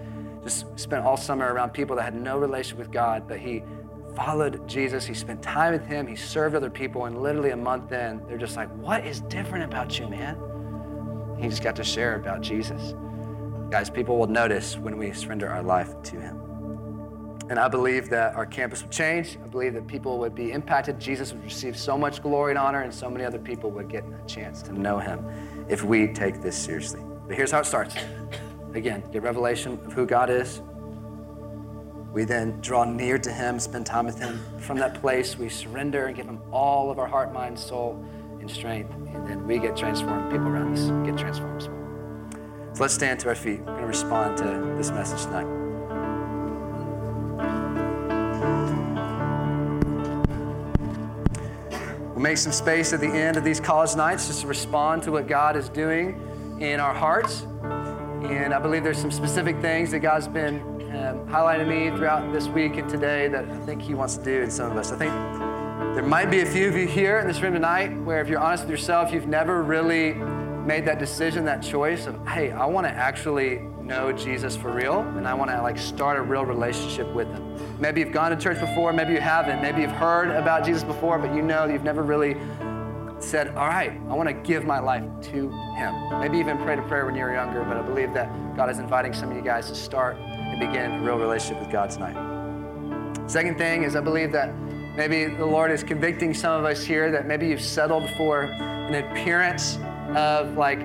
just 0.42 0.66
spent 0.78 1.04
all 1.04 1.16
summer 1.16 1.52
around 1.52 1.70
people 1.70 1.96
that 1.96 2.02
had 2.02 2.14
no 2.14 2.38
relation 2.38 2.78
with 2.78 2.90
God, 2.90 3.26
but 3.26 3.38
he 3.38 3.62
followed 4.16 4.66
Jesus. 4.68 5.04
He 5.04 5.14
spent 5.14 5.42
time 5.42 5.72
with 5.72 5.86
him. 5.86 6.06
He 6.06 6.16
served 6.16 6.54
other 6.54 6.70
people. 6.70 7.06
And 7.06 7.22
literally 7.22 7.50
a 7.50 7.56
month 7.56 7.92
in, 7.92 8.22
they're 8.26 8.38
just 8.38 8.56
like, 8.56 8.70
What 8.76 9.06
is 9.06 9.20
different 9.22 9.64
about 9.64 9.98
you, 9.98 10.08
man? 10.08 10.38
He 11.38 11.48
just 11.48 11.62
got 11.62 11.76
to 11.76 11.84
share 11.84 12.16
about 12.16 12.40
Jesus. 12.40 12.94
Guys, 13.70 13.90
people 13.90 14.18
will 14.18 14.28
notice 14.28 14.78
when 14.78 14.96
we 14.96 15.12
surrender 15.12 15.48
our 15.48 15.62
life 15.62 16.00
to 16.04 16.20
him. 16.20 16.40
And 17.50 17.58
I 17.58 17.68
believe 17.68 18.08
that 18.10 18.34
our 18.36 18.46
campus 18.46 18.82
would 18.82 18.90
change. 18.90 19.36
I 19.42 19.48
believe 19.48 19.74
that 19.74 19.86
people 19.86 20.18
would 20.18 20.34
be 20.34 20.52
impacted. 20.52 20.98
Jesus 20.98 21.32
would 21.32 21.44
receive 21.44 21.76
so 21.76 21.98
much 21.98 22.22
glory 22.22 22.52
and 22.52 22.58
honor, 22.58 22.82
and 22.82 22.94
so 22.94 23.10
many 23.10 23.24
other 23.24 23.38
people 23.38 23.70
would 23.72 23.88
get 23.88 24.04
a 24.04 24.26
chance 24.26 24.62
to 24.62 24.72
know 24.72 24.98
him 24.98 25.26
if 25.68 25.82
we 25.82 26.08
take 26.08 26.40
this 26.40 26.56
seriously. 26.56 27.02
But 27.26 27.36
here's 27.36 27.50
how 27.50 27.60
it 27.60 27.66
starts. 27.66 27.96
Again, 28.74 29.02
get 29.12 29.22
revelation 29.22 29.78
of 29.84 29.92
who 29.92 30.06
God 30.06 30.30
is. 30.30 30.62
We 32.14 32.22
then 32.22 32.60
draw 32.60 32.84
near 32.84 33.18
to 33.18 33.32
him, 33.32 33.58
spend 33.58 33.86
time 33.86 34.06
with 34.06 34.20
him. 34.20 34.40
From 34.58 34.78
that 34.78 35.00
place, 35.00 35.36
we 35.36 35.48
surrender 35.48 36.06
and 36.06 36.14
give 36.14 36.26
him 36.26 36.40
all 36.52 36.88
of 36.88 37.00
our 37.00 37.08
heart, 37.08 37.32
mind, 37.32 37.58
soul, 37.58 38.00
and 38.38 38.48
strength. 38.48 38.94
And 39.12 39.26
then 39.26 39.44
we 39.48 39.58
get 39.58 39.76
transformed. 39.76 40.30
People 40.30 40.46
around 40.46 40.78
us 40.78 40.90
get 41.04 41.18
transformed 41.18 41.60
as 41.60 41.68
well. 41.68 41.80
So 42.72 42.82
let's 42.82 42.94
stand 42.94 43.18
to 43.18 43.28
our 43.30 43.34
feet. 43.34 43.58
We're 43.62 43.66
going 43.66 43.80
to 43.80 43.86
respond 43.86 44.38
to 44.38 44.44
this 44.76 44.90
message 44.90 45.24
tonight. 45.24 45.46
We'll 52.10 52.22
make 52.22 52.38
some 52.38 52.52
space 52.52 52.92
at 52.92 53.00
the 53.00 53.08
end 53.08 53.36
of 53.36 53.42
these 53.42 53.58
college 53.58 53.96
nights 53.96 54.28
just 54.28 54.42
to 54.42 54.46
respond 54.46 55.02
to 55.02 55.10
what 55.10 55.26
God 55.26 55.56
is 55.56 55.68
doing 55.68 56.20
in 56.60 56.78
our 56.78 56.94
hearts. 56.94 57.42
And 57.42 58.54
I 58.54 58.60
believe 58.60 58.84
there's 58.84 58.98
some 58.98 59.10
specific 59.10 59.60
things 59.60 59.90
that 59.90 59.98
God's 59.98 60.28
been 60.28 60.73
um, 60.96 61.26
highlighting 61.28 61.68
me 61.68 61.96
throughout 61.96 62.32
this 62.32 62.48
week 62.48 62.76
and 62.76 62.88
today 62.88 63.28
that 63.28 63.44
I 63.48 63.56
think 63.66 63.82
He 63.82 63.94
wants 63.94 64.16
to 64.16 64.24
do 64.24 64.42
in 64.42 64.50
some 64.50 64.70
of 64.70 64.76
us. 64.76 64.92
I 64.92 64.96
think 64.96 65.12
there 65.94 66.02
might 66.02 66.30
be 66.30 66.40
a 66.40 66.46
few 66.46 66.68
of 66.68 66.76
you 66.76 66.86
here 66.86 67.18
in 67.18 67.26
this 67.26 67.40
room 67.40 67.54
tonight 67.54 67.96
where, 68.02 68.20
if 68.20 68.28
you're 68.28 68.40
honest 68.40 68.64
with 68.64 68.70
yourself, 68.70 69.12
you've 69.12 69.26
never 69.26 69.62
really 69.62 70.14
made 70.14 70.84
that 70.86 70.98
decision, 70.98 71.44
that 71.44 71.62
choice 71.62 72.06
of, 72.06 72.26
hey, 72.26 72.50
I 72.50 72.66
want 72.66 72.86
to 72.86 72.92
actually 72.92 73.60
know 73.82 74.12
Jesus 74.12 74.56
for 74.56 74.72
real 74.72 75.00
and 75.00 75.28
I 75.28 75.34
want 75.34 75.50
to 75.50 75.60
like 75.60 75.78
start 75.78 76.18
a 76.18 76.22
real 76.22 76.44
relationship 76.44 77.06
with 77.14 77.28
him. 77.28 77.78
Maybe 77.78 78.00
you've 78.00 78.12
gone 78.12 78.30
to 78.30 78.36
church 78.36 78.58
before, 78.58 78.92
maybe 78.92 79.12
you 79.12 79.20
haven't. 79.20 79.60
Maybe 79.60 79.82
you've 79.82 79.92
heard 79.92 80.30
about 80.30 80.64
Jesus 80.64 80.82
before, 80.82 81.18
but 81.18 81.34
you 81.34 81.42
know 81.42 81.66
you've 81.66 81.84
never 81.84 82.02
really 82.02 82.36
said, 83.18 83.48
All 83.48 83.68
right, 83.68 83.92
I 83.92 84.14
want 84.14 84.28
to 84.28 84.34
give 84.34 84.64
my 84.64 84.78
life 84.78 85.04
to 85.22 85.50
him. 85.76 86.20
Maybe 86.20 86.38
even 86.38 86.58
prayed 86.58 86.78
a 86.78 86.82
prayer 86.82 87.06
when 87.06 87.14
you 87.14 87.22
were 87.22 87.34
younger, 87.34 87.62
but 87.64 87.76
I 87.76 87.82
believe 87.82 88.14
that 88.14 88.56
God 88.56 88.70
is 88.70 88.78
inviting 88.78 89.12
some 89.12 89.30
of 89.30 89.36
you 89.36 89.42
guys 89.42 89.68
to 89.68 89.74
start 89.74 90.16
and 90.44 90.60
begin 90.60 90.92
a 90.92 91.00
real 91.02 91.16
relationship 91.16 91.60
with 91.60 91.72
God 91.72 91.90
tonight. 91.90 92.16
Second 93.26 93.56
thing 93.56 93.84
is, 93.84 93.96
I 93.96 94.00
believe 94.00 94.32
that 94.32 94.54
maybe 94.96 95.26
the 95.26 95.46
Lord 95.46 95.70
is 95.70 95.82
convicting 95.82 96.34
some 96.34 96.58
of 96.58 96.64
us 96.64 96.84
here 96.84 97.10
that 97.10 97.26
maybe 97.26 97.48
you've 97.48 97.62
settled 97.62 98.08
for 98.16 98.42
an 98.42 98.94
appearance 98.94 99.78
of 100.14 100.56
like 100.56 100.80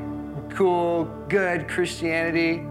cool, 0.49 1.05
good 1.27 1.67
Christianity 1.67 2.65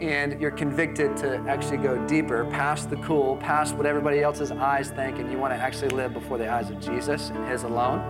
and 0.00 0.40
you're 0.40 0.50
convicted 0.50 1.16
to 1.18 1.36
actually 1.46 1.76
go 1.76 1.96
deeper, 2.06 2.44
past 2.46 2.88
the 2.88 2.96
cool, 2.96 3.36
past 3.36 3.74
what 3.74 3.86
everybody 3.86 4.22
else's 4.22 4.50
eyes 4.50 4.90
think, 4.90 5.18
and 5.18 5.30
you 5.30 5.38
want 5.38 5.52
to 5.52 5.58
actually 5.58 5.90
live 5.90 6.14
before 6.14 6.38
the 6.38 6.50
eyes 6.50 6.70
of 6.70 6.80
Jesus 6.80 7.28
and 7.30 7.46
His 7.48 7.64
alone. 7.64 8.00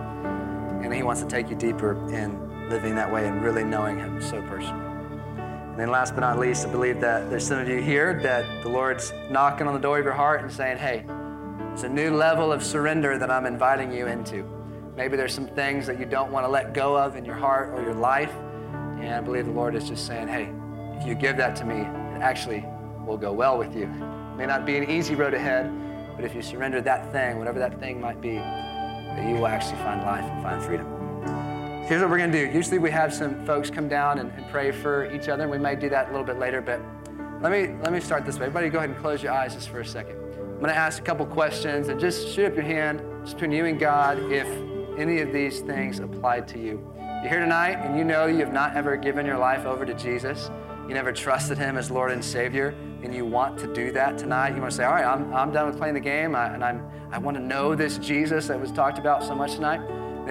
And 0.83 0.93
He 0.93 1.03
wants 1.03 1.21
to 1.21 1.27
take 1.27 1.49
you 1.49 1.55
deeper 1.55 1.93
in 2.09 2.69
living 2.69 2.95
that 2.95 3.11
way 3.11 3.27
and 3.27 3.43
really 3.43 3.63
knowing 3.63 3.99
Him 3.99 4.21
so 4.21 4.41
personally. 4.43 4.90
And 5.81 5.87
then, 5.87 5.93
last 5.93 6.13
but 6.13 6.21
not 6.21 6.37
least, 6.37 6.67
I 6.67 6.69
believe 6.69 7.01
that 7.01 7.27
there's 7.31 7.47
some 7.47 7.57
of 7.57 7.67
you 7.67 7.81
here 7.81 8.19
that 8.21 8.61
the 8.61 8.69
Lord's 8.69 9.13
knocking 9.31 9.65
on 9.65 9.73
the 9.73 9.79
door 9.79 9.97
of 9.97 10.05
your 10.05 10.13
heart 10.13 10.43
and 10.43 10.51
saying, 10.51 10.77
Hey, 10.77 11.03
it's 11.73 11.81
a 11.81 11.89
new 11.89 12.15
level 12.15 12.51
of 12.51 12.61
surrender 12.61 13.17
that 13.17 13.31
I'm 13.31 13.47
inviting 13.47 13.91
you 13.91 14.05
into. 14.05 14.43
Maybe 14.95 15.17
there's 15.17 15.33
some 15.33 15.47
things 15.47 15.87
that 15.87 15.99
you 15.99 16.05
don't 16.05 16.31
want 16.31 16.45
to 16.45 16.49
let 16.49 16.75
go 16.75 16.95
of 16.95 17.15
in 17.15 17.25
your 17.25 17.33
heart 17.33 17.69
or 17.69 17.81
your 17.81 17.95
life. 17.95 18.31
And 18.99 19.09
I 19.09 19.21
believe 19.21 19.47
the 19.47 19.53
Lord 19.53 19.73
is 19.73 19.89
just 19.89 20.05
saying, 20.05 20.27
Hey, 20.27 20.51
if 20.99 21.07
you 21.07 21.15
give 21.15 21.35
that 21.37 21.55
to 21.55 21.65
me, 21.65 21.77
it 21.77 22.21
actually 22.21 22.63
will 23.03 23.17
go 23.17 23.33
well 23.33 23.57
with 23.57 23.75
you. 23.75 23.85
It 23.85 24.37
may 24.37 24.45
not 24.45 24.67
be 24.67 24.77
an 24.77 24.87
easy 24.87 25.15
road 25.15 25.33
ahead, 25.33 25.73
but 26.15 26.23
if 26.23 26.35
you 26.35 26.43
surrender 26.43 26.79
that 26.81 27.11
thing, 27.11 27.39
whatever 27.39 27.57
that 27.57 27.79
thing 27.79 27.99
might 27.99 28.21
be, 28.21 28.35
that 28.35 29.27
you 29.27 29.33
will 29.33 29.47
actually 29.47 29.77
find 29.77 30.03
life 30.03 30.25
and 30.25 30.43
find 30.43 30.61
freedom. 30.61 31.00
Here's 31.87 32.01
what 32.01 32.09
we're 32.09 32.17
going 32.17 32.31
to 32.31 32.47
do. 32.47 32.53
Usually 32.53 32.79
we 32.79 32.91
have 32.91 33.13
some 33.13 33.45
folks 33.45 33.69
come 33.69 33.89
down 33.89 34.19
and, 34.19 34.31
and 34.33 34.49
pray 34.49 34.71
for 34.71 35.11
each 35.13 35.27
other. 35.27 35.43
And 35.43 35.51
we 35.51 35.57
might 35.57 35.79
do 35.79 35.89
that 35.89 36.07
a 36.07 36.11
little 36.11 36.25
bit 36.25 36.39
later, 36.39 36.61
but 36.61 36.79
let 37.41 37.51
me, 37.51 37.75
let 37.81 37.91
me 37.91 37.99
start 37.99 38.25
this 38.25 38.37
way. 38.37 38.45
Everybody 38.45 38.69
go 38.69 38.77
ahead 38.77 38.91
and 38.91 38.99
close 38.99 39.21
your 39.21 39.33
eyes 39.33 39.55
just 39.55 39.69
for 39.69 39.79
a 39.79 39.85
second. 39.85 40.17
I'm 40.37 40.59
going 40.59 40.69
to 40.69 40.75
ask 40.75 41.01
a 41.01 41.03
couple 41.03 41.25
questions 41.25 41.89
and 41.89 41.99
just 41.99 42.29
shoot 42.29 42.45
up 42.45 42.55
your 42.55 42.63
hand 42.63 43.01
just 43.23 43.35
between 43.35 43.51
you 43.51 43.65
and 43.65 43.79
God 43.79 44.19
if 44.31 44.47
any 44.97 45.21
of 45.21 45.33
these 45.33 45.61
things 45.61 45.99
apply 45.99 46.41
to 46.41 46.59
you. 46.59 46.87
You're 46.97 47.29
here 47.29 47.39
tonight 47.39 47.83
and 47.83 47.97
you 47.97 48.03
know 48.03 48.27
you 48.27 48.37
have 48.37 48.53
not 48.53 48.75
ever 48.75 48.95
given 48.95 49.25
your 49.25 49.37
life 49.37 49.65
over 49.65 49.85
to 49.85 49.93
Jesus 49.95 50.49
you 50.91 50.95
never 50.95 51.13
trusted 51.13 51.57
Him 51.57 51.77
as 51.77 51.89
Lord 51.89 52.11
and 52.11 52.21
Savior, 52.21 52.75
and 53.01 53.15
you 53.15 53.25
want 53.25 53.57
to 53.59 53.73
do 53.73 53.93
that 53.93 54.17
tonight, 54.17 54.55
you 54.55 54.59
want 54.59 54.71
to 54.71 54.75
say, 54.75 54.83
All 54.83 54.91
right, 54.91 55.05
I'm, 55.05 55.33
I'm 55.33 55.51
done 55.51 55.67
with 55.67 55.77
playing 55.77 55.93
the 55.93 56.01
game, 56.01 56.35
I, 56.35 56.53
and 56.53 56.61
I'm, 56.61 56.85
I 57.11 57.17
want 57.17 57.37
to 57.37 57.41
know 57.41 57.75
this 57.75 57.97
Jesus 57.97 58.47
that 58.47 58.59
was 58.59 58.73
talked 58.73 58.97
about 58.97 59.23
so 59.23 59.33
much 59.33 59.53
tonight. 59.53 59.79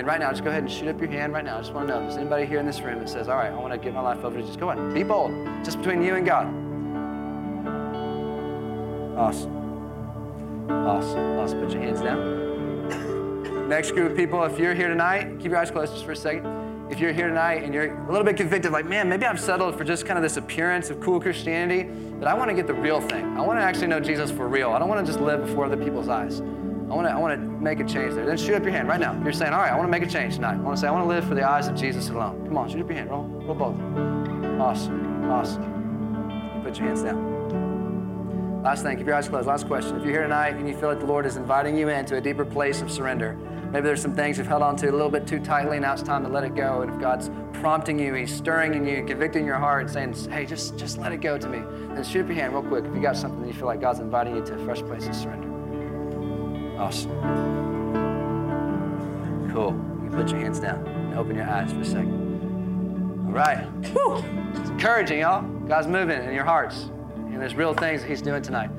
Then 0.00 0.06
right 0.06 0.18
now, 0.18 0.30
just 0.30 0.42
go 0.42 0.48
ahead 0.48 0.62
and 0.62 0.72
shoot 0.72 0.88
up 0.88 0.98
your 0.98 1.10
hand 1.10 1.34
right 1.34 1.44
now. 1.44 1.58
I 1.58 1.60
just 1.60 1.74
want 1.74 1.86
to 1.86 1.92
know 1.92 2.00
if 2.00 2.06
there's 2.08 2.16
anybody 2.16 2.46
here 2.46 2.58
in 2.58 2.64
this 2.64 2.80
room 2.80 3.00
that 3.00 3.08
says, 3.10 3.28
All 3.28 3.36
right, 3.36 3.52
I 3.52 3.54
want 3.54 3.74
to 3.74 3.78
give 3.78 3.92
my 3.92 4.00
life 4.00 4.24
over 4.24 4.36
to 4.36 4.40
Jesus. 4.40 4.56
Go 4.56 4.70
ahead, 4.70 4.94
be 4.94 5.02
bold, 5.02 5.30
just 5.62 5.76
between 5.76 6.00
you 6.00 6.14
and 6.14 6.24
God. 6.24 6.46
Awesome. 9.18 10.70
Awesome. 10.70 11.38
Awesome. 11.38 11.60
Put 11.60 11.72
your 11.72 11.82
hands 11.82 12.00
down. 12.00 13.68
Next 13.68 13.90
group 13.90 14.12
of 14.12 14.16
people, 14.16 14.42
if 14.44 14.58
you're 14.58 14.72
here 14.72 14.88
tonight, 14.88 15.38
keep 15.38 15.50
your 15.50 15.58
eyes 15.58 15.70
closed 15.70 15.92
just 15.92 16.06
for 16.06 16.12
a 16.12 16.16
second 16.16 16.46
if 16.90 16.98
you're 16.98 17.12
here 17.12 17.28
tonight 17.28 17.62
and 17.62 17.72
you're 17.72 17.94
a 17.94 18.10
little 18.10 18.24
bit 18.24 18.36
convicted, 18.36 18.72
like, 18.72 18.86
man, 18.86 19.08
maybe 19.08 19.24
I've 19.24 19.38
settled 19.38 19.78
for 19.78 19.84
just 19.84 20.06
kind 20.06 20.18
of 20.18 20.22
this 20.22 20.38
appearance 20.38 20.90
of 20.90 20.98
cool 21.00 21.20
Christianity, 21.20 21.84
but 22.18 22.26
I 22.26 22.34
want 22.34 22.48
to 22.48 22.54
get 22.54 22.66
the 22.66 22.74
real 22.74 23.00
thing. 23.00 23.24
I 23.36 23.42
want 23.42 23.60
to 23.60 23.62
actually 23.62 23.86
know 23.88 24.00
Jesus 24.00 24.30
for 24.30 24.48
real. 24.48 24.70
I 24.70 24.80
don't 24.80 24.88
want 24.88 25.06
to 25.06 25.12
just 25.12 25.22
live 25.22 25.46
before 25.46 25.66
other 25.66 25.76
people's 25.76 26.08
eyes. 26.08 26.40
I 26.90 26.94
want 26.94 27.06
to, 27.06 27.12
I 27.12 27.18
want 27.18 27.40
to 27.40 27.46
make 27.46 27.78
a 27.78 27.84
change 27.84 28.14
there. 28.14 28.26
Then 28.26 28.36
shoot 28.36 28.54
up 28.54 28.64
your 28.64 28.72
hand 28.72 28.88
right 28.88 28.98
now. 28.98 29.18
You're 29.22 29.32
saying, 29.32 29.52
all 29.52 29.60
right, 29.60 29.70
I 29.70 29.76
want 29.76 29.86
to 29.86 29.90
make 29.90 30.02
a 30.02 30.10
change 30.10 30.34
tonight. 30.34 30.54
I 30.54 30.60
want 30.60 30.76
to 30.76 30.80
say, 30.80 30.88
I 30.88 30.90
want 30.90 31.04
to 31.04 31.08
live 31.08 31.24
for 31.24 31.34
the 31.34 31.48
eyes 31.48 31.68
of 31.68 31.76
Jesus 31.76 32.08
alone. 32.08 32.44
Come 32.46 32.56
on, 32.56 32.68
shoot 32.68 32.80
up 32.80 32.88
your 32.88 32.96
hand. 32.96 33.10
Roll, 33.10 33.24
roll 33.24 33.54
both. 33.54 34.60
Awesome, 34.60 35.30
awesome. 35.30 35.62
You 36.56 36.62
Put 36.64 36.78
your 36.78 36.88
hands 36.88 37.02
down. 37.02 38.62
Last 38.64 38.82
thing, 38.82 38.98
keep 38.98 39.06
your 39.06 39.14
eyes 39.14 39.28
closed. 39.28 39.46
Last 39.46 39.66
question. 39.66 39.96
If 39.96 40.02
you're 40.02 40.12
here 40.12 40.22
tonight 40.22 40.56
and 40.56 40.68
you 40.68 40.76
feel 40.76 40.88
like 40.88 41.00
the 41.00 41.06
Lord 41.06 41.26
is 41.26 41.36
inviting 41.36 41.78
you 41.78 41.88
into 41.88 42.16
a 42.16 42.20
deeper 42.20 42.44
place 42.44 42.82
of 42.82 42.90
surrender, 42.90 43.38
Maybe 43.72 43.84
there's 43.84 44.02
some 44.02 44.16
things 44.16 44.36
you've 44.36 44.48
held 44.48 44.62
on 44.62 44.74
to 44.76 44.90
a 44.90 44.90
little 44.90 45.10
bit 45.10 45.28
too 45.28 45.38
tightly, 45.38 45.78
now 45.78 45.92
it's 45.92 46.02
time 46.02 46.24
to 46.24 46.28
let 46.28 46.42
it 46.42 46.56
go. 46.56 46.82
And 46.82 46.92
if 46.92 47.00
God's 47.00 47.30
prompting 47.52 48.00
you, 48.00 48.14
He's 48.14 48.34
stirring 48.34 48.74
in 48.74 48.84
you, 48.84 49.04
convicting 49.04 49.46
your 49.46 49.58
heart, 49.58 49.88
saying, 49.90 50.14
hey, 50.28 50.44
just, 50.44 50.76
just 50.76 50.98
let 50.98 51.12
it 51.12 51.20
go 51.20 51.38
to 51.38 51.48
me. 51.48 51.60
Then 51.94 52.02
shoot 52.02 52.22
up 52.22 52.26
your 52.26 52.34
hand 52.34 52.52
real 52.52 52.64
quick 52.64 52.84
if 52.84 52.92
you 52.92 53.00
got 53.00 53.16
something 53.16 53.40
that 53.42 53.46
you 53.46 53.54
feel 53.54 53.66
like 53.66 53.80
God's 53.80 54.00
inviting 54.00 54.34
you 54.34 54.44
to 54.44 54.54
a 54.54 54.64
fresh 54.64 54.80
place 54.80 55.06
of 55.06 55.14
surrender. 55.14 55.49
Awesome. 56.80 57.10
Cool. 59.52 59.78
You 60.02 60.10
put 60.10 60.30
your 60.30 60.40
hands 60.40 60.58
down 60.60 60.86
and 60.86 61.14
open 61.14 61.36
your 61.36 61.44
eyes 61.44 61.70
for 61.72 61.80
a 61.80 61.84
second. 61.84 63.26
All 63.26 63.32
right. 63.32 63.66
Whew. 63.92 64.24
It's 64.54 64.70
encouraging, 64.70 65.20
y'all. 65.20 65.42
God's 65.68 65.88
moving 65.88 66.24
in 66.24 66.32
your 66.32 66.44
hearts. 66.44 66.88
And 67.16 67.38
there's 67.38 67.54
real 67.54 67.74
things 67.74 68.00
that 68.00 68.08
He's 68.08 68.22
doing 68.22 68.42
tonight. 68.42 68.70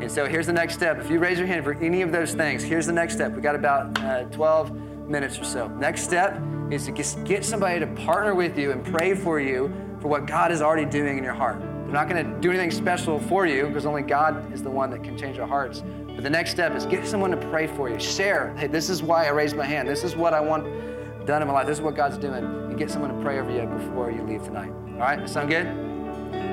And 0.00 0.10
so 0.10 0.26
here's 0.26 0.48
the 0.48 0.52
next 0.52 0.74
step. 0.74 0.98
If 0.98 1.08
you 1.08 1.20
raise 1.20 1.38
your 1.38 1.46
hand 1.46 1.62
for 1.62 1.74
any 1.74 2.02
of 2.02 2.10
those 2.10 2.34
things, 2.34 2.64
here's 2.64 2.86
the 2.86 2.92
next 2.92 3.14
step. 3.14 3.32
We 3.32 3.40
got 3.40 3.54
about 3.54 3.96
uh, 4.02 4.24
12 4.24 5.08
minutes 5.08 5.38
or 5.38 5.44
so. 5.44 5.68
Next 5.68 6.02
step 6.02 6.42
is 6.72 6.86
to 6.86 6.92
just 6.92 7.22
get 7.22 7.44
somebody 7.44 7.78
to 7.78 7.86
partner 7.86 8.34
with 8.34 8.58
you 8.58 8.72
and 8.72 8.84
pray 8.84 9.14
for 9.14 9.38
you 9.38 9.72
for 10.00 10.08
what 10.08 10.26
God 10.26 10.50
is 10.50 10.62
already 10.62 10.84
doing 10.84 11.16
in 11.16 11.22
your 11.22 11.32
heart. 11.32 11.60
They're 11.60 11.92
not 11.92 12.08
going 12.08 12.26
to 12.26 12.40
do 12.40 12.50
anything 12.50 12.72
special 12.72 13.20
for 13.20 13.46
you 13.46 13.68
because 13.68 13.86
only 13.86 14.02
God 14.02 14.52
is 14.52 14.64
the 14.64 14.70
one 14.70 14.90
that 14.90 15.04
can 15.04 15.16
change 15.16 15.38
our 15.38 15.46
hearts. 15.46 15.84
But 16.16 16.24
the 16.24 16.30
next 16.30 16.50
step 16.50 16.74
is 16.74 16.84
get 16.86 17.06
someone 17.06 17.30
to 17.30 17.36
pray 17.36 17.68
for 17.68 17.88
you. 17.88 18.00
Share, 18.00 18.54
hey, 18.56 18.66
this 18.66 18.90
is 18.90 19.02
why 19.02 19.26
I 19.26 19.30
raised 19.30 19.54
my 19.54 19.64
hand. 19.64 19.88
This 19.88 20.02
is 20.02 20.16
what 20.16 20.34
I 20.34 20.40
want 20.40 20.64
done 21.26 21.42
in 21.42 21.48
my 21.48 21.54
life. 21.54 21.66
This 21.66 21.78
is 21.78 21.82
what 21.82 21.94
God's 21.94 22.18
doing. 22.18 22.44
And 22.44 22.76
get 22.78 22.90
someone 22.90 23.14
to 23.14 23.22
pray 23.22 23.38
over 23.38 23.50
you 23.50 23.66
before 23.66 24.10
you 24.10 24.22
leave 24.22 24.42
tonight. 24.42 24.70
All 24.70 24.98
right? 24.98 25.28
Sound 25.28 25.50
good? 25.50 25.86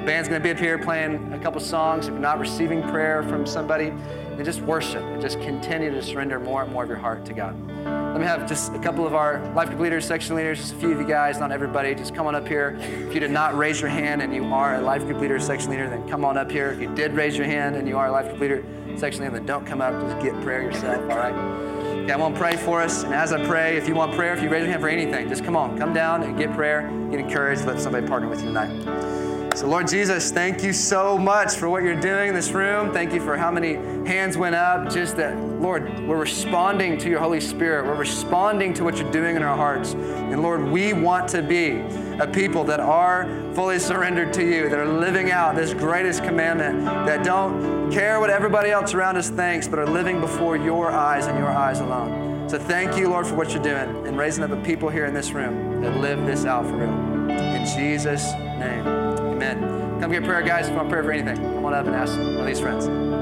band's 0.06 0.28
to 0.28 0.40
be 0.40 0.52
up 0.52 0.60
here 0.60 0.78
playing 0.78 1.32
a 1.32 1.40
couple 1.40 1.62
songs. 1.62 2.08
If 2.08 2.12
you're 2.12 2.20
not 2.20 2.40
receiving 2.40 2.82
prayer 2.84 3.24
from 3.24 3.46
somebody, 3.46 3.92
then 4.36 4.44
just 4.44 4.62
worship 4.62 5.02
and 5.02 5.22
just 5.22 5.40
continue 5.40 5.92
to 5.92 6.02
surrender 6.02 6.40
more 6.40 6.64
and 6.64 6.72
more 6.74 6.84
of 6.84 6.90
your 6.90 6.98
heart 6.98 7.26
to 7.26 7.34
God. 7.34 7.56
Let 7.86 8.20
me 8.20 8.26
have 8.26 8.48
just 8.48 8.74
a 8.74 8.80
couple 8.80 9.08
of 9.08 9.16
our 9.16 9.40
life 9.54 9.70
group 9.70 9.80
leaders, 9.80 10.06
section 10.06 10.36
leaders, 10.36 10.60
just 10.60 10.74
a 10.74 10.76
few 10.78 10.92
of 10.92 11.00
you 11.00 11.08
guys, 11.08 11.40
not 11.40 11.52
everybody, 11.52 11.96
just 11.96 12.14
come 12.14 12.28
on 12.28 12.36
up 12.36 12.48
here. 12.48 12.78
If 12.82 13.14
you 13.14 13.20
did 13.20 13.32
not 13.32 13.58
raise 13.58 13.80
your 13.80 13.90
hand 13.90 14.22
and 14.22 14.36
you 14.36 14.44
are 14.54 14.76
a 14.76 14.82
life 14.82 15.04
group 15.04 15.22
leader, 15.22 15.40
section 15.40 15.72
leader, 15.72 15.90
then 15.90 16.08
come 16.10 16.26
on 16.26 16.38
up 16.38 16.52
here. 16.52 16.72
If 16.72 16.82
you 16.82 16.94
did 16.94 17.14
raise 17.14 17.38
your 17.38 17.48
hand 17.48 17.76
and 17.76 17.88
you 17.88 17.98
are 17.98 18.08
a 18.08 18.12
life 18.12 18.28
group 18.28 18.42
leader, 18.42 18.66
section 19.00 19.32
then 19.32 19.46
don't 19.46 19.66
come 19.66 19.82
up, 19.82 19.94
just 20.02 20.24
get 20.24 20.40
prayer 20.42 20.62
yourself, 20.62 21.02
all 21.10 21.18
right? 21.18 21.34
Okay, 21.34 22.12
I 22.12 22.16
want 22.18 22.36
to 22.36 22.40
pray 22.40 22.58
for 22.58 22.82
us. 22.82 23.04
And 23.04 23.14
as 23.14 23.32
I 23.32 23.46
pray, 23.46 23.78
if 23.78 23.88
you 23.88 23.96
want 23.96 24.14
prayer, 24.14 24.34
if 24.34 24.44
you 24.44 24.50
raise 24.50 24.64
your 24.64 24.72
hand 24.72 24.82
for 24.82 24.90
anything, 24.90 25.30
just 25.30 25.44
come 25.44 25.56
on, 25.56 25.78
come 25.78 25.94
down 25.94 26.24
and 26.24 26.38
get 26.38 26.54
prayer, 26.54 26.82
get 27.12 27.20
encouraged, 27.20 27.66
let 27.66 27.80
somebody 27.80 28.06
partner 28.08 28.28
with 28.28 28.42
you 28.42 28.48
tonight. 28.48 29.23
So, 29.56 29.68
Lord 29.68 29.88
Jesus, 29.88 30.32
thank 30.32 30.64
you 30.64 30.74
so 30.74 31.16
much 31.16 31.58
for 31.58 31.70
what 31.70 31.84
you're 31.84 32.00
doing 32.00 32.30
in 32.30 32.34
this 32.34 32.50
room. 32.52 32.92
Thank 32.92 33.14
you 33.14 33.22
for 33.22 33.38
how 33.38 33.52
many 33.52 33.76
hands 34.08 34.36
went 34.36 34.56
up. 34.56 34.92
Just 34.92 35.16
that, 35.18 35.38
Lord, 35.38 36.08
we're 36.08 36.20
responding 36.20 36.98
to 36.98 37.10
your 37.10 37.20
Holy 37.20 37.40
Spirit. 37.40 37.86
We're 37.86 37.94
responding 37.94 38.74
to 38.74 38.84
what 38.84 38.98
you're 38.98 39.12
doing 39.12 39.36
in 39.36 39.44
our 39.44 39.56
hearts. 39.56 39.94
And 39.94 40.42
Lord, 40.42 40.64
we 40.64 40.94
want 40.94 41.30
to 41.30 41.44
be 41.44 41.82
a 42.20 42.26
people 42.26 42.64
that 42.64 42.80
are 42.80 43.26
fully 43.54 43.78
surrendered 43.78 44.34
to 44.34 44.44
you, 44.44 44.70
that 44.70 44.80
are 44.80 44.88
living 44.88 45.30
out 45.30 45.56
this 45.56 45.72
greatest 45.76 46.24
commandment, 46.24 46.84
that 47.06 47.24
don't 47.24 47.92
care 47.92 48.20
what 48.20 48.32
everybody 48.32 48.72
else 48.72 48.96
around 48.96 49.18
us 49.18 49.30
thinks, 49.30 49.68
but 49.68 49.78
are 49.78 49.88
living 49.88 50.20
before 50.20 50.58
your 50.58 50.90
eyes 50.90 51.28
and 51.28 51.38
your 51.38 51.52
eyes 51.52 51.80
alone. 51.80 52.50
So 52.50 52.58
thank 52.58 52.98
you, 52.98 53.08
Lord, 53.08 53.28
for 53.28 53.36
what 53.36 53.52
you're 53.54 53.62
doing 53.62 54.08
and 54.08 54.18
raising 54.18 54.44
up 54.44 54.50
a 54.50 54.58
people 54.64 54.90
here 54.90 55.06
in 55.06 55.14
this 55.14 55.32
room 55.32 55.82
that 55.82 55.96
live 55.98 56.26
this 56.26 56.44
out 56.44 56.66
for 56.66 56.78
real. 56.78 57.14
In 57.30 57.66
Jesus' 57.66 58.34
name, 58.34 59.03
amen. 59.44 60.00
Come 60.02 60.12
get 60.12 60.24
prayer, 60.24 60.42
guys. 60.42 60.66
If 60.66 60.72
you 60.72 60.78
want 60.78 60.90
prayer 60.90 61.04
for 61.04 61.12
anything, 61.12 61.38
come 61.38 61.66
on 61.66 61.74
up 61.74 61.86
and 61.86 61.96
ask 61.96 62.18
one 62.18 62.40
of 62.40 62.46
these 62.46 62.60
friends. 62.60 63.13